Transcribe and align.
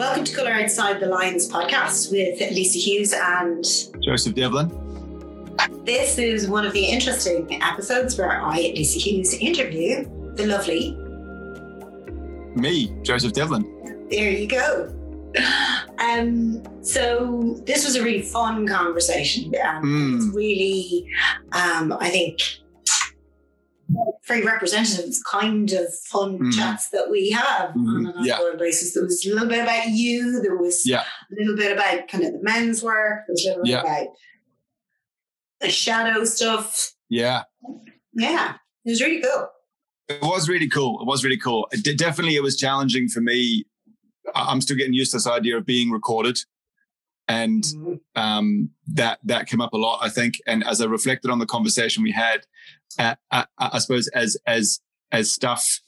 Welcome 0.00 0.24
to 0.24 0.34
Colour 0.34 0.52
Outside 0.52 0.98
the 0.98 1.08
Lines 1.08 1.46
podcast 1.46 2.10
with 2.10 2.40
Lisa 2.40 2.78
Hughes 2.78 3.12
and 3.12 3.62
Joseph 4.02 4.34
Devlin. 4.34 4.70
This 5.84 6.16
is 6.16 6.48
one 6.48 6.64
of 6.64 6.72
the 6.72 6.82
interesting 6.82 7.62
episodes 7.62 8.16
where 8.16 8.40
I, 8.40 8.72
Lisa 8.74 8.98
Hughes, 8.98 9.34
interview 9.34 10.06
the 10.36 10.46
lovely 10.46 10.92
me, 12.56 12.96
Joseph 13.02 13.34
Devlin. 13.34 14.08
There 14.10 14.30
you 14.30 14.48
go. 14.48 14.90
Um, 15.98 16.62
so 16.82 17.60
this 17.66 17.84
was 17.84 17.94
a 17.94 18.02
really 18.02 18.22
fun 18.22 18.66
conversation. 18.66 19.52
Um, 19.62 19.84
mm. 19.84 20.16
It's 20.16 20.34
really, 20.34 21.06
um, 21.52 21.92
I 22.00 22.08
think, 22.08 22.40
very 24.30 24.44
representative 24.44 25.12
kind 25.30 25.72
of 25.72 25.92
fun 26.06 26.38
mm. 26.38 26.52
chats 26.52 26.88
that 26.90 27.10
we 27.10 27.30
have 27.30 27.70
mm. 27.70 27.88
on 27.88 28.06
an 28.06 28.12
ongoing 28.12 28.24
yeah. 28.24 28.58
basis. 28.58 28.94
There 28.94 29.02
was 29.02 29.26
a 29.26 29.30
little 29.30 29.48
bit 29.48 29.62
about 29.62 29.88
you. 29.88 30.40
There 30.40 30.56
was 30.56 30.86
yeah. 30.86 31.02
a 31.02 31.34
little 31.36 31.56
bit 31.56 31.72
about 31.72 32.08
kind 32.08 32.24
of 32.24 32.32
the 32.32 32.38
men's 32.42 32.82
work. 32.82 33.24
There 33.26 33.34
was 33.34 33.44
a 33.44 33.48
little 33.48 33.64
bit 33.64 33.70
yeah. 33.70 33.80
about 33.80 34.06
the 35.60 35.68
shadow 35.68 36.24
stuff. 36.24 36.92
Yeah. 37.08 37.42
Yeah. 38.14 38.54
It 38.84 38.90
was 38.90 39.00
really 39.00 39.20
cool. 39.20 39.48
It 40.08 40.22
was 40.22 40.48
really 40.48 40.68
cool. 40.68 41.00
It 41.00 41.06
was 41.06 41.24
really 41.24 41.38
cool. 41.38 41.68
It 41.72 41.98
definitely, 41.98 42.36
it 42.36 42.42
was 42.42 42.56
challenging 42.56 43.08
for 43.08 43.20
me. 43.20 43.64
I'm 44.34 44.60
still 44.60 44.76
getting 44.76 44.94
used 44.94 45.10
to 45.10 45.16
this 45.16 45.26
idea 45.26 45.56
of 45.56 45.66
being 45.66 45.90
recorded, 45.90 46.38
and 47.30 47.62
mm-hmm. 47.62 48.20
um, 48.20 48.70
that 48.88 49.20
that 49.22 49.46
came 49.46 49.60
up 49.60 49.72
a 49.72 49.76
lot, 49.76 50.00
I 50.02 50.08
think. 50.08 50.40
And 50.46 50.66
as 50.66 50.80
I 50.80 50.86
reflected 50.86 51.30
on 51.30 51.38
the 51.38 51.46
conversation 51.46 52.02
we 52.02 52.10
had, 52.10 52.44
uh, 52.98 53.14
I, 53.30 53.46
I, 53.56 53.78
suppose 53.78 54.08
as 54.08 54.36
as 54.46 54.80
as 55.12 55.30
stuff 55.30 55.80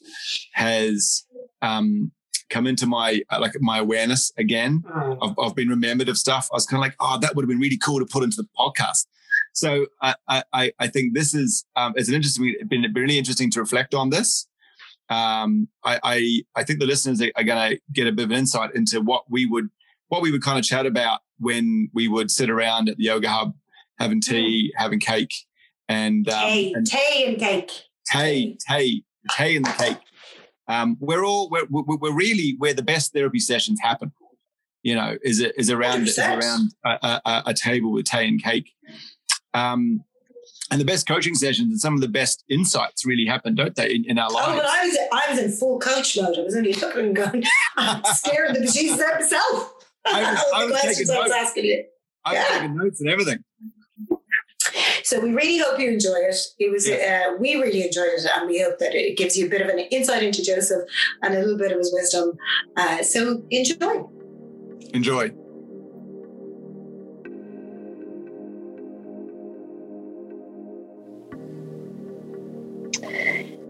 has 0.53 1.25
um, 1.61 2.11
come 2.49 2.65
into 2.65 2.87
my 2.87 3.21
uh, 3.29 3.39
like 3.41 3.53
my 3.59 3.79
awareness 3.79 4.31
again. 4.37 4.83
I've, 5.21 5.35
I've 5.37 5.55
been 5.55 5.67
remembered 5.67 6.07
of 6.07 6.17
stuff. 6.17 6.47
I 6.51 6.55
was 6.55 6.65
kind 6.65 6.77
of 6.79 6.81
like, 6.81 6.95
oh, 7.01 7.19
that 7.19 7.35
would 7.35 7.43
have 7.43 7.49
been 7.49 7.59
really 7.59 7.77
cool 7.77 7.99
to 7.99 8.05
put 8.05 8.23
into 8.23 8.37
the 8.37 8.47
podcast. 8.57 9.05
So 9.51 9.87
I, 10.01 10.15
I, 10.53 10.71
I 10.79 10.87
think 10.87 11.13
this 11.13 11.35
is 11.35 11.65
um, 11.75 11.93
it's 11.97 12.07
an 12.07 12.15
interesting. 12.15 12.55
It's 12.57 12.69
been 12.69 12.85
really 12.95 13.17
interesting 13.17 13.51
to 13.51 13.59
reflect 13.59 13.93
on 13.93 14.11
this. 14.11 14.47
Um, 15.09 15.67
I, 15.83 15.99
I, 16.01 16.41
I 16.55 16.63
think 16.63 16.79
the 16.79 16.85
listeners 16.85 17.21
are, 17.21 17.29
are 17.35 17.43
going 17.43 17.71
to 17.71 17.79
get 17.91 18.07
a 18.07 18.11
bit 18.13 18.23
of 18.23 18.31
an 18.31 18.37
insight 18.37 18.73
into 18.73 19.01
what 19.01 19.29
we 19.29 19.45
would 19.45 19.69
what 20.13 20.21
we 20.21 20.31
would 20.31 20.43
kind 20.43 20.59
of 20.59 20.63
chat 20.63 20.85
about 20.85 21.21
when 21.39 21.89
we 21.91 22.07
would 22.07 22.29
sit 22.29 22.47
around 22.47 22.87
at 22.87 22.97
the 22.97 23.05
yoga 23.05 23.27
hub 23.27 23.55
having 23.97 24.21
tea, 24.21 24.71
mm. 24.71 24.79
having 24.79 24.99
cake, 24.99 25.33
and 25.89 26.29
um, 26.29 26.51
tea, 26.51 26.73
and, 26.75 26.85
tea 26.85 27.25
and 27.25 27.39
cake, 27.39 27.71
tea, 28.05 28.57
tea, 28.69 29.03
tea 29.35 29.55
and 29.55 29.65
the 29.65 29.71
cake. 29.71 29.97
Um, 30.67 30.97
we're 30.99 31.25
all 31.25 31.49
we're, 31.49 31.65
we're 31.67 32.13
really 32.13 32.55
where 32.59 32.75
the 32.75 32.83
best 32.83 33.11
therapy 33.11 33.39
sessions 33.39 33.79
happen. 33.81 34.11
You 34.83 34.93
know, 34.93 35.17
is 35.23 35.39
it 35.39 35.55
is 35.57 35.71
around 35.71 36.07
is 36.07 36.19
around 36.19 36.75
a, 36.85 37.19
a, 37.25 37.43
a, 37.47 37.53
table 37.55 37.91
with 37.91 38.05
tea 38.05 38.27
and 38.27 38.43
cake. 38.43 38.69
Um, 39.55 40.03
and 40.69 40.79
the 40.79 40.85
best 40.85 41.07
coaching 41.07 41.33
sessions 41.33 41.71
and 41.71 41.79
some 41.79 41.95
of 41.95 42.01
the 42.01 42.07
best 42.07 42.43
insights 42.49 43.05
really 43.05 43.25
happen, 43.25 43.55
don't 43.55 43.75
they, 43.75 43.93
in, 43.93 44.05
in 44.05 44.19
our 44.19 44.29
lives? 44.29 44.47
Oh, 44.49 44.55
but 44.55 44.65
I 44.65 44.85
was 44.85 44.97
I 45.11 45.31
was 45.31 45.39
in 45.39 45.51
full 45.51 45.79
coach 45.79 46.17
mode. 46.17 46.37
I 46.37 46.41
was 46.41 46.55
only 46.55 46.73
looking 46.81 47.05
and 47.07 47.15
going, 47.15 47.43
scared 48.13 48.55
the 48.55 48.59
bejesus 48.59 48.99
out 48.99 49.19
myself. 49.19 49.72
I 50.05 50.31
was, 50.31 50.43
I 50.53 50.65
was 50.65 50.81
taking 50.81 51.07
notes. 51.07 51.11
I 51.11 51.19
was 51.19 51.31
asking 51.31 51.65
you. 51.65 51.83
I 52.25 52.33
was 52.33 52.39
yeah. 52.39 52.59
taking 52.59 52.77
notes 52.77 53.01
and 53.01 53.09
everything. 53.09 53.43
So 55.03 55.19
we 55.19 55.31
really 55.31 55.59
hope 55.59 55.79
you 55.79 55.89
enjoy 55.91 56.15
it. 56.15 56.35
It 56.59 56.71
was 56.71 56.87
yeah. 56.87 57.27
uh, 57.27 57.37
we 57.37 57.55
really 57.55 57.83
enjoyed 57.83 58.07
it, 58.07 58.25
and 58.35 58.47
we 58.47 58.61
hope 58.61 58.79
that 58.79 58.95
it 58.95 59.17
gives 59.17 59.37
you 59.37 59.45
a 59.45 59.49
bit 59.49 59.61
of 59.61 59.67
an 59.67 59.79
insight 59.79 60.23
into 60.23 60.43
Joseph 60.43 60.89
and 61.21 61.35
a 61.35 61.39
little 61.39 61.57
bit 61.57 61.71
of 61.71 61.77
his 61.77 61.93
wisdom. 61.93 62.37
Uh, 62.75 63.03
so 63.03 63.43
enjoy. 63.51 64.03
Enjoy. 64.93 65.31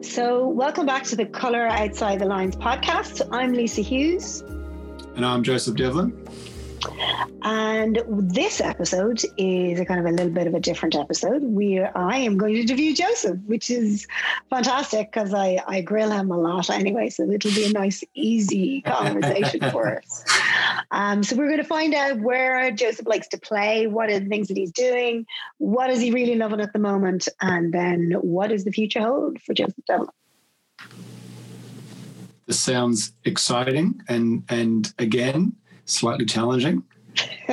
So, 0.01 0.47
welcome 0.47 0.85
back 0.85 1.03
to 1.05 1.15
the 1.15 1.25
Colour 1.25 1.65
Outside 1.67 2.19
the 2.19 2.25
Lines 2.25 2.55
podcast. 2.55 3.27
I'm 3.31 3.53
Lisa 3.53 3.81
Hughes. 3.81 4.43
And 5.15 5.25
I'm 5.25 5.43
Joseph 5.43 5.75
Devlin. 5.75 6.27
And 7.43 8.01
this 8.07 8.59
episode 8.59 9.21
is 9.37 9.79
a 9.79 9.85
kind 9.85 9.99
of 9.99 10.05
a 10.07 10.11
little 10.11 10.31
bit 10.31 10.47
of 10.47 10.55
a 10.55 10.59
different 10.59 10.95
episode. 10.95 11.43
where 11.43 11.95
I 11.95 12.17
am 12.17 12.37
going 12.37 12.55
to 12.55 12.61
interview 12.61 12.95
Joseph, 12.95 13.37
which 13.45 13.69
is 13.69 14.07
fantastic 14.49 15.11
because 15.11 15.33
I, 15.33 15.59
I 15.67 15.81
grill 15.81 16.09
him 16.09 16.31
a 16.31 16.37
lot 16.37 16.69
anyway. 16.69 17.09
So 17.09 17.29
it'll 17.29 17.51
be 17.51 17.65
a 17.65 17.71
nice, 17.71 18.03
easy 18.15 18.81
conversation 18.85 19.69
for 19.69 19.97
us. 19.97 20.25
Um, 20.91 21.21
so 21.21 21.35
we're 21.35 21.47
going 21.47 21.57
to 21.57 21.63
find 21.63 21.93
out 21.93 22.19
where 22.19 22.71
Joseph 22.71 23.05
likes 23.05 23.27
to 23.29 23.37
play, 23.37 23.85
what 23.87 24.09
are 24.09 24.19
the 24.19 24.29
things 24.29 24.47
that 24.47 24.57
he's 24.57 24.71
doing, 24.71 25.25
what 25.59 25.89
is 25.89 26.01
he 26.01 26.11
really 26.11 26.35
loving 26.35 26.59
at 26.59 26.73
the 26.73 26.79
moment, 26.79 27.27
and 27.39 27.73
then 27.73 28.13
what 28.21 28.49
does 28.49 28.63
the 28.63 28.71
future 28.71 29.01
hold 29.01 29.41
for 29.41 29.53
Joseph 29.53 29.85
Devlin. 29.87 30.09
This 32.45 32.59
sounds 32.59 33.13
exciting 33.25 34.01
and 34.07 34.43
and 34.49 34.93
again 34.99 35.55
slightly 35.85 36.25
challenging. 36.25 36.83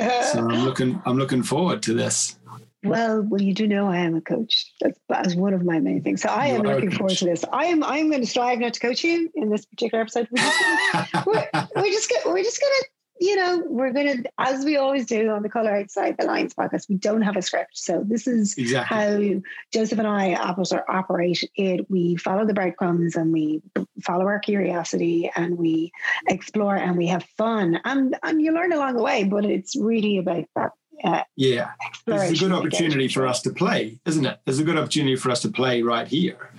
so 0.05 0.47
I'm 0.47 0.65
looking 0.65 1.01
I'm 1.05 1.17
looking 1.17 1.43
forward 1.43 1.81
to 1.83 1.93
this. 1.93 2.37
Well, 2.83 3.21
well, 3.21 3.41
you 3.41 3.53
do 3.53 3.67
know 3.67 3.87
I 3.87 3.97
am 3.97 4.15
a 4.15 4.21
coach. 4.21 4.73
That's, 4.81 4.99
that's 5.07 5.35
one 5.35 5.53
of 5.53 5.63
my 5.63 5.79
main 5.79 6.01
things. 6.01 6.23
So 6.23 6.29
I 6.29 6.47
am 6.47 6.63
looking 6.63 6.89
forward 6.89 7.15
to 7.17 7.25
this. 7.25 7.45
I 7.53 7.65
am 7.65 7.83
I'm 7.83 8.09
going 8.09 8.21
to 8.21 8.27
strive 8.27 8.57
not 8.57 8.73
to 8.73 8.79
coach 8.79 9.03
you 9.03 9.29
in 9.35 9.49
this 9.51 9.65
particular 9.65 10.01
episode. 10.01 10.27
We're 10.31 10.39
just 10.39 10.59
gonna, 10.91 11.67
we're, 11.75 11.91
just 11.91 12.09
gonna, 12.09 12.33
we're 12.33 12.43
just 12.43 12.59
going 12.59 12.73
to 12.81 12.85
you 13.21 13.35
know, 13.35 13.61
we're 13.67 13.93
going 13.93 14.23
to, 14.23 14.31
as 14.39 14.65
we 14.65 14.77
always 14.77 15.05
do 15.05 15.29
on 15.29 15.43
the 15.43 15.49
Colour 15.49 15.75
Outside 15.75 16.17
the 16.17 16.25
Lines 16.25 16.55
podcast, 16.55 16.89
we 16.89 16.95
don't 16.95 17.21
have 17.21 17.37
a 17.37 17.41
script. 17.43 17.77
So 17.77 18.03
this 18.03 18.25
is 18.25 18.57
exactly. 18.57 18.97
how 18.97 19.41
Joseph 19.71 19.99
and 19.99 20.07
I 20.07 20.33
operate 20.33 21.47
it. 21.55 21.85
We 21.87 22.15
follow 22.15 22.47
the 22.47 22.55
breadcrumbs 22.55 23.15
and 23.15 23.31
we 23.31 23.61
follow 24.01 24.25
our 24.25 24.39
curiosity 24.39 25.29
and 25.35 25.55
we 25.55 25.91
explore 26.27 26.75
and 26.75 26.97
we 26.97 27.05
have 27.07 27.23
fun. 27.37 27.79
And, 27.85 28.17
and 28.23 28.41
you 28.41 28.53
learn 28.53 28.73
along 28.73 28.95
the 28.95 29.03
way, 29.03 29.23
but 29.23 29.45
it's 29.45 29.75
really 29.75 30.17
about 30.17 30.45
that 30.55 30.71
uh, 31.03 31.23
yeah, 31.35 31.71
it's 32.05 32.39
a 32.39 32.45
good 32.45 32.51
opportunity 32.51 33.07
for 33.07 33.25
us 33.25 33.41
to 33.41 33.49
play, 33.49 33.99
isn't 34.05 34.23
it? 34.23 34.39
It's 34.45 34.59
a 34.59 34.63
good 34.63 34.77
opportunity 34.77 35.15
for 35.15 35.31
us 35.31 35.41
to 35.41 35.49
play 35.49 35.81
right 35.81 36.07
here. 36.07 36.51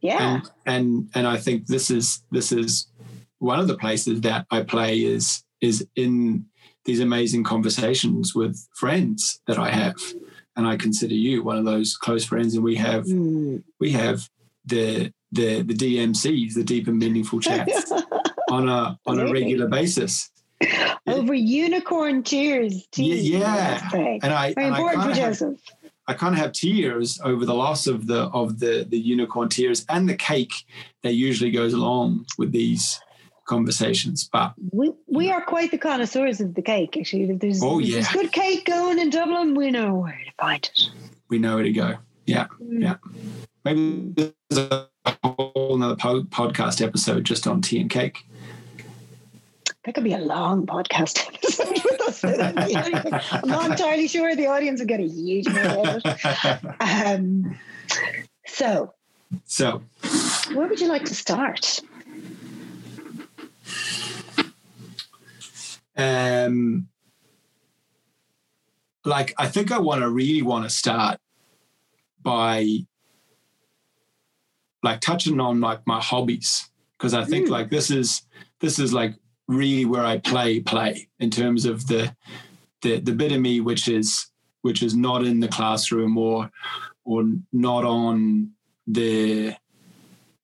Yeah, 0.00 0.34
and 0.34 0.50
and, 0.64 1.10
and 1.16 1.26
I 1.26 1.38
think 1.38 1.66
this 1.66 1.90
is 1.90 2.22
this 2.30 2.52
is 2.52 2.86
one 3.40 3.58
of 3.58 3.66
the 3.66 3.76
places 3.76 4.20
that 4.20 4.46
I 4.52 4.62
play 4.62 4.98
is 4.98 5.42
is 5.60 5.86
in 5.96 6.46
these 6.84 7.00
amazing 7.00 7.44
conversations 7.44 8.34
with 8.34 8.66
friends 8.74 9.40
that 9.46 9.58
I 9.58 9.70
have. 9.70 9.96
And 10.56 10.66
I 10.66 10.76
consider 10.76 11.14
you 11.14 11.42
one 11.42 11.56
of 11.56 11.64
those 11.64 11.96
close 11.96 12.24
friends. 12.24 12.54
And 12.54 12.64
we 12.64 12.76
have 12.76 13.04
mm. 13.04 13.62
we 13.78 13.92
have 13.92 14.28
the 14.64 15.12
the 15.32 15.62
the 15.62 15.74
DMCs, 15.74 16.54
the 16.54 16.64
deep 16.64 16.88
and 16.88 16.98
meaningful 16.98 17.40
chats, 17.40 17.92
on 18.50 18.68
a 18.68 18.98
on 19.06 19.20
a 19.20 19.30
regular 19.32 19.68
basis. 19.68 20.30
Over 21.06 21.34
unicorn 21.34 22.22
tears. 22.22 22.86
Yeah, 22.96 23.88
yeah. 23.92 24.18
and 24.22 24.32
I 24.32 24.52
very 24.54 24.66
and 24.66 24.76
important 24.76 25.02
I 25.02 25.08
for 25.08 25.14
Joseph. 25.14 25.48
Have, 25.48 25.80
I 26.06 26.14
kind 26.14 26.34
of 26.34 26.40
have 26.40 26.52
tears 26.52 27.20
over 27.22 27.46
the 27.46 27.54
loss 27.54 27.86
of 27.86 28.06
the 28.06 28.22
of 28.30 28.58
the 28.58 28.84
the 28.88 28.98
unicorn 28.98 29.48
tears 29.48 29.86
and 29.88 30.08
the 30.08 30.16
cake 30.16 30.52
that 31.02 31.14
usually 31.14 31.50
goes 31.52 31.72
along 31.72 32.26
with 32.36 32.52
these 32.52 33.00
conversations. 33.50 34.28
But 34.32 34.54
we 34.72 34.92
we 35.06 35.30
are 35.30 35.42
quite 35.42 35.72
the 35.72 35.78
connoisseurs 35.78 36.40
of 36.40 36.54
the 36.54 36.62
cake. 36.62 36.96
Actually, 36.96 37.24
if 37.24 37.40
there's, 37.40 37.62
oh, 37.62 37.80
yeah. 37.80 37.96
there's 37.96 38.08
good 38.08 38.32
cake 38.32 38.64
going 38.64 38.98
in 38.98 39.10
Dublin, 39.10 39.54
we 39.54 39.70
know 39.70 39.94
where 39.94 40.12
to 40.24 40.32
find 40.38 40.64
it. 40.64 40.90
We 41.28 41.38
know 41.38 41.56
where 41.56 41.64
to 41.64 41.72
go. 41.72 41.96
Yeah, 42.26 42.46
mm. 42.62 42.82
yeah. 42.82 42.96
Maybe 43.64 44.30
there's 44.48 44.70
a 44.70 44.88
whole 45.22 45.74
another 45.74 45.96
po- 45.96 46.22
podcast 46.22 46.80
episode 46.80 47.24
just 47.24 47.46
on 47.46 47.60
tea 47.60 47.80
and 47.80 47.90
cake. 47.90 48.24
That 49.84 49.94
could 49.94 50.04
be 50.04 50.12
a 50.12 50.18
long 50.18 50.66
podcast 50.66 51.26
episode 51.26 51.70
with 51.84 52.00
us. 52.02 53.32
I'm 53.32 53.48
not 53.48 53.70
entirely 53.70 54.08
sure 54.08 54.36
the 54.36 54.46
audience 54.46 54.80
would 54.80 54.88
get 54.88 55.00
a 55.00 55.08
huge 55.08 55.46
amount 55.46 55.88
of 55.88 56.02
it. 56.04 56.76
Um, 56.80 57.58
so, 58.46 58.92
so 59.44 59.82
where 60.52 60.68
would 60.68 60.80
you 60.80 60.88
like 60.88 61.04
to 61.06 61.14
start? 61.14 61.80
Um, 66.00 66.88
like 69.04 69.34
I 69.38 69.46
think 69.48 69.72
I 69.72 69.78
want 69.78 70.02
to 70.02 70.10
really 70.10 70.42
want 70.42 70.64
to 70.64 70.70
start 70.70 71.18
by 72.22 72.66
like 74.82 75.00
touching 75.00 75.40
on 75.40 75.60
like 75.60 75.86
my 75.86 76.00
hobbies 76.00 76.70
because 76.96 77.14
I 77.14 77.24
think 77.24 77.48
mm. 77.48 77.50
like 77.50 77.70
this 77.70 77.90
is 77.90 78.22
this 78.60 78.78
is 78.78 78.92
like 78.92 79.14
really 79.48 79.84
where 79.84 80.04
I 80.04 80.18
play 80.18 80.60
play 80.60 81.08
in 81.18 81.30
terms 81.30 81.64
of 81.64 81.86
the 81.86 82.14
the 82.82 83.00
the 83.00 83.12
bit 83.12 83.32
of 83.32 83.40
me 83.40 83.60
which 83.60 83.88
is 83.88 84.26
which 84.62 84.82
is 84.82 84.94
not 84.94 85.24
in 85.24 85.40
the 85.40 85.48
classroom 85.48 86.16
or 86.18 86.50
or 87.04 87.24
not 87.52 87.84
on 87.84 88.52
the 88.86 89.54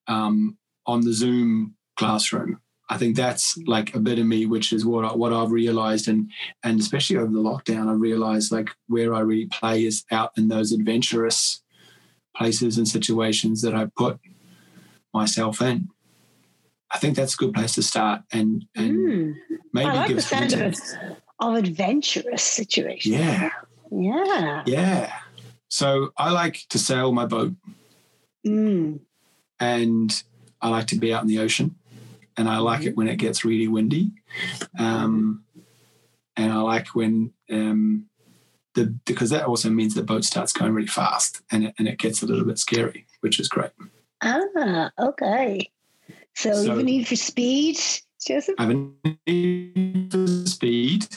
um 0.07 0.57
on 0.85 1.01
the 1.01 1.13
Zoom 1.13 1.75
classroom 1.95 2.59
I 2.89 2.97
think 2.97 3.15
that's 3.17 3.57
like 3.67 3.93
a 3.95 3.99
bit 3.99 4.17
of 4.19 4.25
me, 4.25 4.45
which 4.45 4.71
is 4.71 4.85
what 4.85 5.03
I, 5.05 5.13
what 5.13 5.33
I've 5.33 5.51
realized, 5.51 6.07
and 6.07 6.29
and 6.63 6.79
especially 6.79 7.17
over 7.17 7.31
the 7.31 7.39
lockdown, 7.39 7.87
I 7.89 7.93
realized 7.93 8.51
like 8.51 8.69
where 8.87 9.13
I 9.13 9.19
really 9.19 9.47
play 9.47 9.83
is 9.85 10.05
out 10.11 10.31
in 10.37 10.47
those 10.47 10.71
adventurous 10.71 11.61
places 12.35 12.77
and 12.77 12.87
situations 12.87 13.61
that 13.63 13.75
I 13.75 13.87
put 13.97 14.19
myself 15.13 15.61
in. 15.61 15.89
I 16.91 16.97
think 16.99 17.15
that's 17.17 17.33
a 17.33 17.37
good 17.37 17.53
place 17.53 17.75
to 17.75 17.83
start, 17.83 18.21
and 18.31 18.65
and 18.75 18.91
Mm. 18.97 19.35
maybe 19.73 19.89
I 19.89 19.93
like 19.95 20.07
give 20.07 20.17
the 20.17 20.21
sound 20.23 20.53
of, 20.53 20.59
context. 20.59 20.97
of 21.39 21.55
adventurous 21.55 22.43
situations. 22.43 23.15
Yeah, 23.15 23.49
Yeah. 23.91 24.63
yeah. 24.65 25.13
So 25.67 26.11
I 26.17 26.31
like 26.31 26.61
to 26.69 26.79
sail 26.79 27.11
my 27.11 27.25
boat, 27.25 27.53
Mm. 28.45 29.01
and 29.59 30.23
I 30.61 30.69
like 30.69 30.87
to 30.87 30.95
be 30.97 31.13
out 31.13 31.21
in 31.23 31.27
the 31.27 31.39
ocean, 31.39 31.75
and 32.37 32.47
I 32.47 32.59
like 32.59 32.83
it 32.85 32.95
when 32.95 33.07
it 33.07 33.17
gets 33.17 33.43
really 33.43 33.67
windy, 33.67 34.11
um, 34.77 35.43
and 36.35 36.53
I 36.53 36.57
like 36.57 36.89
when 36.89 37.33
um, 37.51 38.05
the 38.75 38.95
because 39.05 39.31
that 39.31 39.45
also 39.45 39.69
means 39.69 39.95
the 39.95 40.03
boat 40.03 40.23
starts 40.23 40.53
going 40.53 40.73
really 40.73 40.87
fast, 40.87 41.41
and 41.51 41.65
it, 41.65 41.75
and 41.79 41.87
it 41.87 41.97
gets 41.97 42.21
a 42.21 42.25
little 42.25 42.45
bit 42.45 42.59
scary, 42.59 43.05
which 43.21 43.39
is 43.39 43.47
great. 43.49 43.71
Ah, 44.21 44.91
okay. 44.99 45.69
So, 46.35 46.53
So- 46.53 46.61
you 46.63 46.69
have 46.69 46.79
a 46.79 46.83
need 46.83 47.07
for 47.07 47.15
speed, 47.15 47.79
Joseph? 48.25 48.55
I 48.59 48.63
have 48.63 48.71
a 48.71 49.17
need 49.27 50.11
for 50.11 50.27
speed. 50.47 51.07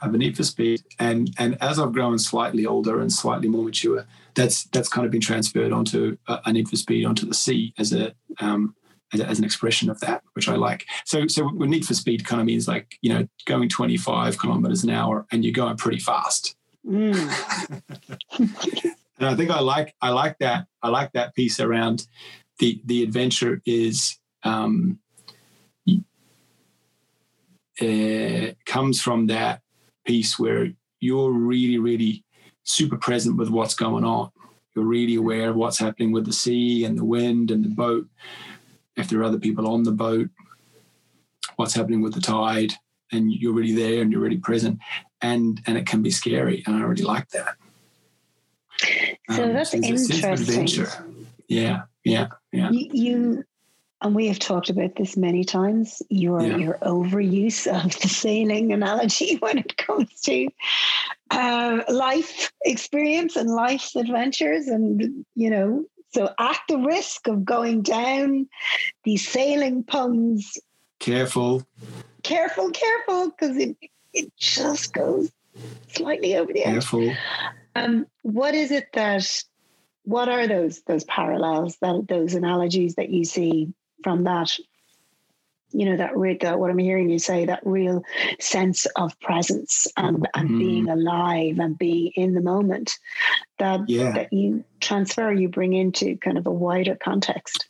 I 0.00 0.06
have 0.06 0.14
a 0.14 0.18
need 0.18 0.36
for 0.36 0.44
speed, 0.44 0.82
and 0.98 1.32
and 1.38 1.56
as 1.62 1.78
I've 1.78 1.92
grown 1.92 2.18
slightly 2.18 2.66
older 2.66 3.00
and 3.00 3.12
slightly 3.12 3.48
more 3.48 3.62
mature, 3.64 4.06
that's 4.34 4.64
that's 4.64 4.88
kind 4.88 5.04
of 5.06 5.12
been 5.12 5.20
transferred 5.20 5.72
onto 5.72 6.16
uh, 6.26 6.38
a 6.44 6.52
need 6.52 6.68
for 6.68 6.76
speed 6.76 7.04
onto 7.04 7.26
the 7.26 7.34
sea 7.34 7.72
as 7.78 7.92
a 7.92 8.14
um, 8.40 8.74
as, 9.12 9.20
as 9.20 9.38
an 9.38 9.44
expression 9.44 9.90
of 9.90 10.00
that, 10.00 10.22
which 10.32 10.48
I 10.48 10.56
like. 10.56 10.86
So 11.04 11.26
so 11.26 11.48
need 11.50 11.86
for 11.86 11.94
speed 11.94 12.26
kind 12.26 12.40
of 12.40 12.46
means 12.46 12.66
like 12.68 12.96
you 13.02 13.12
know 13.12 13.28
going 13.46 13.68
25 13.68 14.38
kilometers 14.38 14.84
an 14.84 14.90
hour 14.90 15.26
and 15.30 15.44
you're 15.44 15.52
going 15.52 15.76
pretty 15.76 16.00
fast. 16.00 16.56
Mm. 16.86 17.30
And 19.18 19.28
I 19.28 19.36
think 19.36 19.50
I 19.50 19.60
like 19.60 19.94
I 20.00 20.10
like 20.10 20.38
that 20.40 20.66
I 20.82 20.88
like 20.88 21.12
that 21.12 21.34
piece 21.34 21.60
around 21.60 22.06
the 22.58 22.80
the 22.84 23.02
adventure 23.02 23.62
is 23.64 24.18
um, 24.42 24.98
uh, 27.80 28.52
comes 28.66 29.00
from 29.00 29.28
that 29.28 29.62
piece 30.04 30.38
where 30.38 30.68
you're 31.00 31.30
really 31.30 31.78
really 31.78 32.24
super 32.64 32.96
present 32.96 33.36
with 33.36 33.50
what's 33.50 33.74
going 33.74 34.04
on. 34.04 34.30
You're 34.74 34.84
really 34.84 35.14
aware 35.14 35.50
of 35.50 35.56
what's 35.56 35.78
happening 35.78 36.10
with 36.10 36.26
the 36.26 36.32
sea 36.32 36.84
and 36.84 36.98
the 36.98 37.04
wind 37.04 37.50
and 37.52 37.64
the 37.64 37.68
boat. 37.68 38.08
If 38.96 39.08
there 39.08 39.20
are 39.20 39.24
other 39.24 39.38
people 39.38 39.66
on 39.68 39.82
the 39.82 39.92
boat, 39.92 40.28
what's 41.56 41.74
happening 41.74 42.00
with 42.00 42.14
the 42.14 42.20
tide, 42.20 42.72
and 43.12 43.32
you're 43.32 43.52
really 43.52 43.74
there 43.74 44.02
and 44.02 44.10
you're 44.10 44.20
really 44.20 44.38
present, 44.38 44.78
and 45.20 45.60
and 45.66 45.76
it 45.76 45.86
can 45.86 46.02
be 46.02 46.10
scary, 46.10 46.62
and 46.66 46.76
I 46.76 46.80
really 46.80 47.04
like 47.04 47.28
that. 47.30 47.56
So 49.30 49.52
that's 49.52 49.70
sense 49.70 49.90
of 49.90 50.50
interesting. 50.50 50.86
Yeah, 51.48 51.82
yeah, 52.04 52.28
yeah. 52.52 52.70
You, 52.70 52.90
you 52.92 53.44
and 54.00 54.14
we 54.14 54.28
have 54.28 54.38
talked 54.38 54.68
about 54.68 54.96
this 54.96 55.16
many 55.16 55.44
times. 55.44 56.02
Your 56.10 56.42
Yeah. 56.42 56.56
your 56.58 56.78
overuse 56.82 57.66
of 57.66 57.98
the 58.00 58.08
sailing 58.08 58.72
analogy 58.72 59.36
when 59.40 59.58
it 59.58 59.76
comes 59.76 60.20
to 60.22 60.48
uh, 61.30 61.82
life 61.88 62.52
experience 62.62 63.36
and 63.36 63.50
life's 63.50 63.96
adventures, 63.96 64.66
and 64.66 65.24
you 65.34 65.50
know, 65.50 65.84
so 66.14 66.32
at 66.38 66.60
the 66.68 66.78
risk 66.78 67.26
of 67.26 67.44
going 67.44 67.82
down 67.82 68.48
these 69.02 69.26
sailing 69.26 69.82
puns, 69.82 70.58
Careful. 71.00 71.66
careful, 72.22 72.70
careful, 72.70 73.30
because 73.30 73.56
it 73.56 73.76
it 74.12 74.34
just 74.36 74.92
goes 74.92 75.30
slightly 75.88 76.36
over 76.36 76.52
the 76.52 76.64
edge. 76.64 76.72
Careful. 76.72 77.12
Um, 77.74 78.06
what 78.22 78.54
is 78.54 78.70
it 78.70 78.88
that? 78.92 79.42
What 80.04 80.28
are 80.28 80.46
those 80.46 80.82
those 80.82 81.04
parallels 81.04 81.76
that 81.80 82.06
those 82.08 82.34
analogies 82.34 82.94
that 82.94 83.10
you 83.10 83.24
see 83.24 83.72
from 84.02 84.24
that? 84.24 84.56
You 85.74 85.86
know 85.86 85.96
that 85.96 86.16
re- 86.16 86.38
that 86.40 86.58
what 86.60 86.70
I'm 86.70 86.78
hearing 86.78 87.10
you 87.10 87.18
say 87.18 87.44
that 87.46 87.60
real 87.66 88.04
sense 88.38 88.86
of 88.96 89.18
presence 89.20 89.86
and 89.96 90.26
and 90.34 90.50
Mhm. 90.50 90.58
being 90.58 90.88
alive 90.88 91.58
and 91.58 91.76
being 91.76 92.12
in 92.14 92.34
the 92.34 92.40
moment 92.40 92.96
that 93.58 93.80
Yeah. 93.88 94.12
that 94.12 94.32
you 94.32 94.64
transfer 94.80 95.32
you 95.32 95.48
bring 95.48 95.72
into 95.72 96.16
kind 96.18 96.38
of 96.38 96.46
a 96.46 96.52
wider 96.52 96.94
context. 96.96 97.68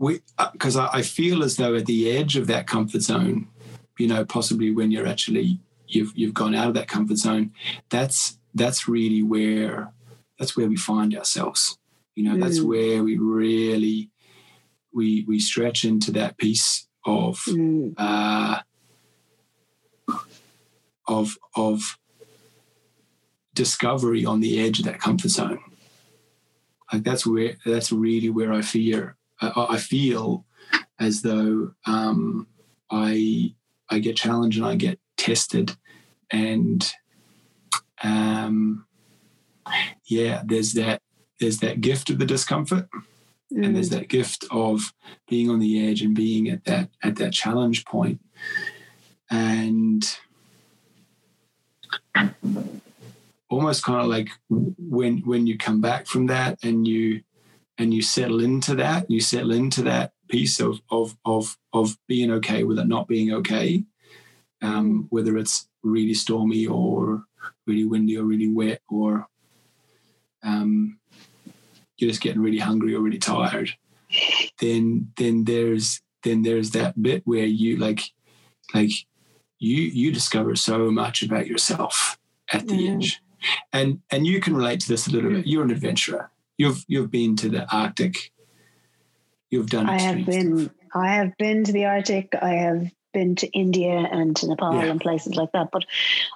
we 0.00 0.20
because 0.52 0.76
I, 0.76 0.88
I 0.92 1.02
feel 1.02 1.44
as 1.44 1.56
though 1.56 1.74
at 1.76 1.86
the 1.86 2.10
edge 2.10 2.36
of 2.36 2.46
that 2.48 2.66
comfort 2.66 3.02
zone, 3.02 3.46
you 3.98 4.08
know, 4.08 4.24
possibly 4.24 4.70
when 4.72 4.90
you're 4.90 5.06
actually 5.06 5.60
you've 5.86 6.12
you've 6.16 6.34
gone 6.34 6.54
out 6.54 6.68
of 6.68 6.74
that 6.74 6.88
comfort 6.88 7.18
zone, 7.18 7.52
that's 7.90 8.38
that's 8.54 8.88
really 8.88 9.22
where 9.22 9.92
that's 10.38 10.56
where 10.56 10.66
we 10.68 10.76
find 10.76 11.14
ourselves. 11.16 11.78
You 12.16 12.24
know, 12.24 12.36
that's 12.38 12.58
Mm. 12.60 12.64
where 12.72 13.04
we 13.04 13.18
really 13.18 14.10
we 14.92 15.24
we 15.28 15.38
stretch 15.38 15.84
into 15.84 16.10
that 16.12 16.38
piece 16.38 16.86
of 17.04 17.38
Mm. 17.48 17.94
uh, 17.96 18.60
of 21.06 21.36
of 21.54 21.98
discovery 23.54 24.24
on 24.24 24.40
the 24.40 24.60
edge 24.60 24.80
of 24.80 24.86
that 24.86 25.00
comfort 25.00 25.30
zone. 25.30 25.60
Like 26.92 27.04
that's 27.04 27.26
where 27.26 27.56
that's 27.64 27.92
really 27.92 28.30
where 28.30 28.52
I 28.52 28.62
fear 28.62 29.16
I, 29.40 29.66
I 29.70 29.76
feel 29.78 30.44
as 30.98 31.22
though 31.22 31.72
um, 31.86 32.46
I 32.90 33.54
I 33.90 33.98
get 33.98 34.16
challenged 34.16 34.58
and 34.58 34.66
I 34.66 34.76
get 34.76 34.98
tested, 35.16 35.76
and 36.30 36.90
um, 38.02 38.86
yeah, 40.06 40.42
there's 40.44 40.72
that 40.74 41.02
there's 41.40 41.58
that 41.58 41.80
gift 41.80 42.10
of 42.10 42.18
the 42.18 42.26
discomfort 42.26 42.88
and 43.50 43.76
there's 43.76 43.90
Mm. 43.90 43.98
that 43.98 44.08
gift 44.08 44.44
of 44.50 44.92
being 45.28 45.50
on 45.50 45.60
the 45.60 45.86
edge 45.86 46.02
and 46.02 46.14
being 46.14 46.48
at 46.48 46.64
that 46.64 46.90
at 47.02 47.16
that 47.16 47.32
challenge 47.32 47.84
point 47.84 48.20
and 49.30 50.18
almost 53.48 53.84
kind 53.84 54.00
of 54.00 54.06
like 54.08 54.28
when 54.48 55.18
when 55.18 55.46
you 55.46 55.56
come 55.58 55.80
back 55.80 56.06
from 56.06 56.26
that 56.26 56.58
and 56.64 56.86
you 56.86 57.22
and 57.78 57.92
you 57.92 58.02
settle 58.02 58.40
into 58.40 58.74
that 58.74 59.10
you 59.10 59.20
settle 59.20 59.52
into 59.52 59.82
that 59.82 60.12
piece 60.28 60.60
of 60.60 60.80
of 60.90 61.16
of 61.24 61.56
of 61.72 61.96
being 62.08 62.30
okay 62.30 62.64
with 62.64 62.78
it 62.78 62.86
not 62.86 63.06
being 63.08 63.32
okay 63.32 63.84
um, 64.62 65.06
whether 65.10 65.36
it's 65.36 65.68
really 65.82 66.14
stormy 66.14 66.66
or 66.66 67.24
really 67.66 67.84
windy 67.84 68.16
or 68.16 68.24
really 68.24 68.48
wet 68.48 68.80
or 68.88 69.26
um, 70.42 70.98
you're 71.98 72.10
just 72.10 72.22
getting 72.22 72.42
really 72.42 72.58
hungry 72.58 72.94
or 72.94 73.00
really 73.00 73.18
tired, 73.18 73.70
then 74.60 75.12
then 75.16 75.44
there's 75.44 76.00
then 76.22 76.42
there's 76.42 76.70
that 76.70 77.00
bit 77.02 77.22
where 77.26 77.44
you 77.44 77.76
like 77.76 78.00
like 78.74 78.90
you 79.58 79.82
you 79.82 80.12
discover 80.12 80.56
so 80.56 80.90
much 80.90 81.22
about 81.22 81.46
yourself 81.46 82.18
at 82.52 82.66
the 82.68 82.88
Mm. 82.88 82.96
edge. 82.96 83.20
And 83.72 84.00
and 84.10 84.26
you 84.26 84.40
can 84.40 84.56
relate 84.56 84.80
to 84.80 84.88
this 84.88 85.06
a 85.06 85.10
little 85.10 85.30
bit. 85.30 85.46
You're 85.46 85.64
an 85.64 85.70
adventurer. 85.70 86.30
You've 86.56 86.84
you've 86.88 87.10
been 87.10 87.36
to 87.36 87.48
the 87.48 87.70
Arctic. 87.74 88.32
You've 89.50 89.68
done 89.70 89.86
I 89.88 89.98
have 89.98 90.24
been 90.26 90.68
stuff. 90.68 90.76
I 90.94 91.08
have 91.08 91.36
been 91.38 91.64
to 91.64 91.72
the 91.72 91.84
Arctic. 91.84 92.34
I 92.40 92.54
have 92.54 92.90
been 93.12 93.36
to 93.36 93.46
India 93.48 93.90
and 93.90 94.34
to 94.36 94.48
Nepal 94.48 94.74
Yeah. 94.76 94.90
and 94.90 95.00
places 95.00 95.34
like 95.36 95.52
that. 95.52 95.68
But 95.72 95.84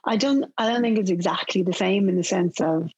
I 0.05 0.17
don't 0.17 0.53
I 0.59 0.71
don't 0.71 0.83
think 0.83 0.99
it's 0.99 1.11
exactly 1.11 1.63
the 1.63 1.73
same 1.73 2.09
in 2.09 2.17
the 2.17 2.25
sense 2.25 2.61
of 2.61 2.91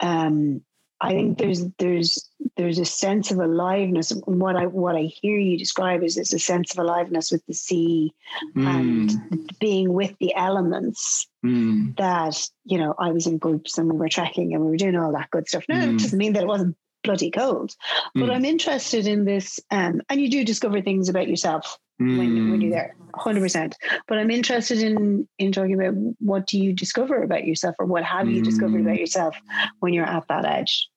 um 0.00 0.62
I 1.02 1.10
think 1.10 1.38
there's 1.38 1.64
there's 1.78 2.30
there's 2.56 2.78
a 2.78 2.84
sense 2.84 3.30
of 3.32 3.38
aliveness. 3.38 4.12
And 4.12 4.22
what 4.40 4.56
I 4.56 4.66
what 4.66 4.94
I 4.94 5.02
hear 5.02 5.36
you 5.38 5.58
describe 5.58 6.02
is 6.04 6.14
there's 6.14 6.32
a 6.32 6.38
sense 6.38 6.72
of 6.72 6.78
aliveness 6.78 7.32
with 7.32 7.44
the 7.46 7.54
sea 7.54 8.12
and 8.54 9.10
Mm, 9.32 9.58
being 9.58 9.92
with 9.92 10.14
the 10.20 10.34
elements 10.36 11.26
mm, 11.44 11.96
that, 11.96 12.48
you 12.64 12.78
know, 12.78 12.94
I 12.98 13.10
was 13.10 13.26
in 13.26 13.38
groups 13.38 13.78
and 13.78 13.90
we 13.90 13.98
were 13.98 14.08
trekking 14.08 14.54
and 14.54 14.64
we 14.64 14.70
were 14.70 14.76
doing 14.76 14.96
all 14.96 15.12
that 15.12 15.30
good 15.30 15.48
stuff. 15.48 15.64
Now, 15.68 15.84
Mm. 15.86 15.90
it 15.90 15.98
doesn't 15.98 16.18
mean 16.18 16.34
that 16.34 16.44
it 16.44 16.48
wasn't 16.48 16.76
bloody 17.02 17.30
cold, 17.32 17.74
but 18.14 18.28
Mm. 18.28 18.34
I'm 18.34 18.44
interested 18.44 19.06
in 19.08 19.24
this. 19.24 19.58
Um, 19.72 20.02
and 20.08 20.20
you 20.20 20.30
do 20.30 20.44
discover 20.44 20.80
things 20.80 21.08
about 21.08 21.28
yourself 21.28 21.78
when, 21.98 22.48
when 22.48 22.60
mm. 22.60 22.62
you're 22.62 22.70
there, 22.70 22.96
100%. 23.16 23.74
But 24.06 24.18
I'm 24.18 24.30
interested 24.30 24.80
in, 24.82 25.28
in 25.38 25.50
talking 25.50 25.74
about 25.74 25.94
what 26.20 26.46
do 26.46 26.58
you 26.60 26.72
discover 26.72 27.22
about 27.22 27.44
yourself 27.44 27.74
or 27.80 27.86
what 27.86 28.04
have 28.04 28.28
you 28.30 28.40
discovered 28.40 28.82
Mm. 28.82 28.86
about 28.86 28.98
yourself 28.98 29.36
when 29.80 29.92
you're 29.94 30.06
at 30.06 30.28
that 30.28 30.44
edge? 30.44 30.88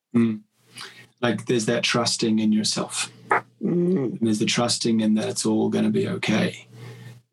Like 1.22 1.46
there's 1.46 1.66
that 1.66 1.84
trusting 1.84 2.40
in 2.40 2.52
yourself. 2.52 3.12
Mm. 3.32 3.42
And 3.62 4.20
there's 4.22 4.40
the 4.40 4.46
trusting 4.46 5.00
in 5.00 5.16
that 5.16 5.30
it's 5.30 5.46
all 5.46 5.70
going 5.70 5.86
to 5.86 5.92
be 5.92 6.08
okay. 6.08 6.68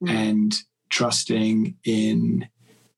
Mm. 0.02 0.10
And 0.10 0.54
trusting 0.88 1.76
in 1.84 2.48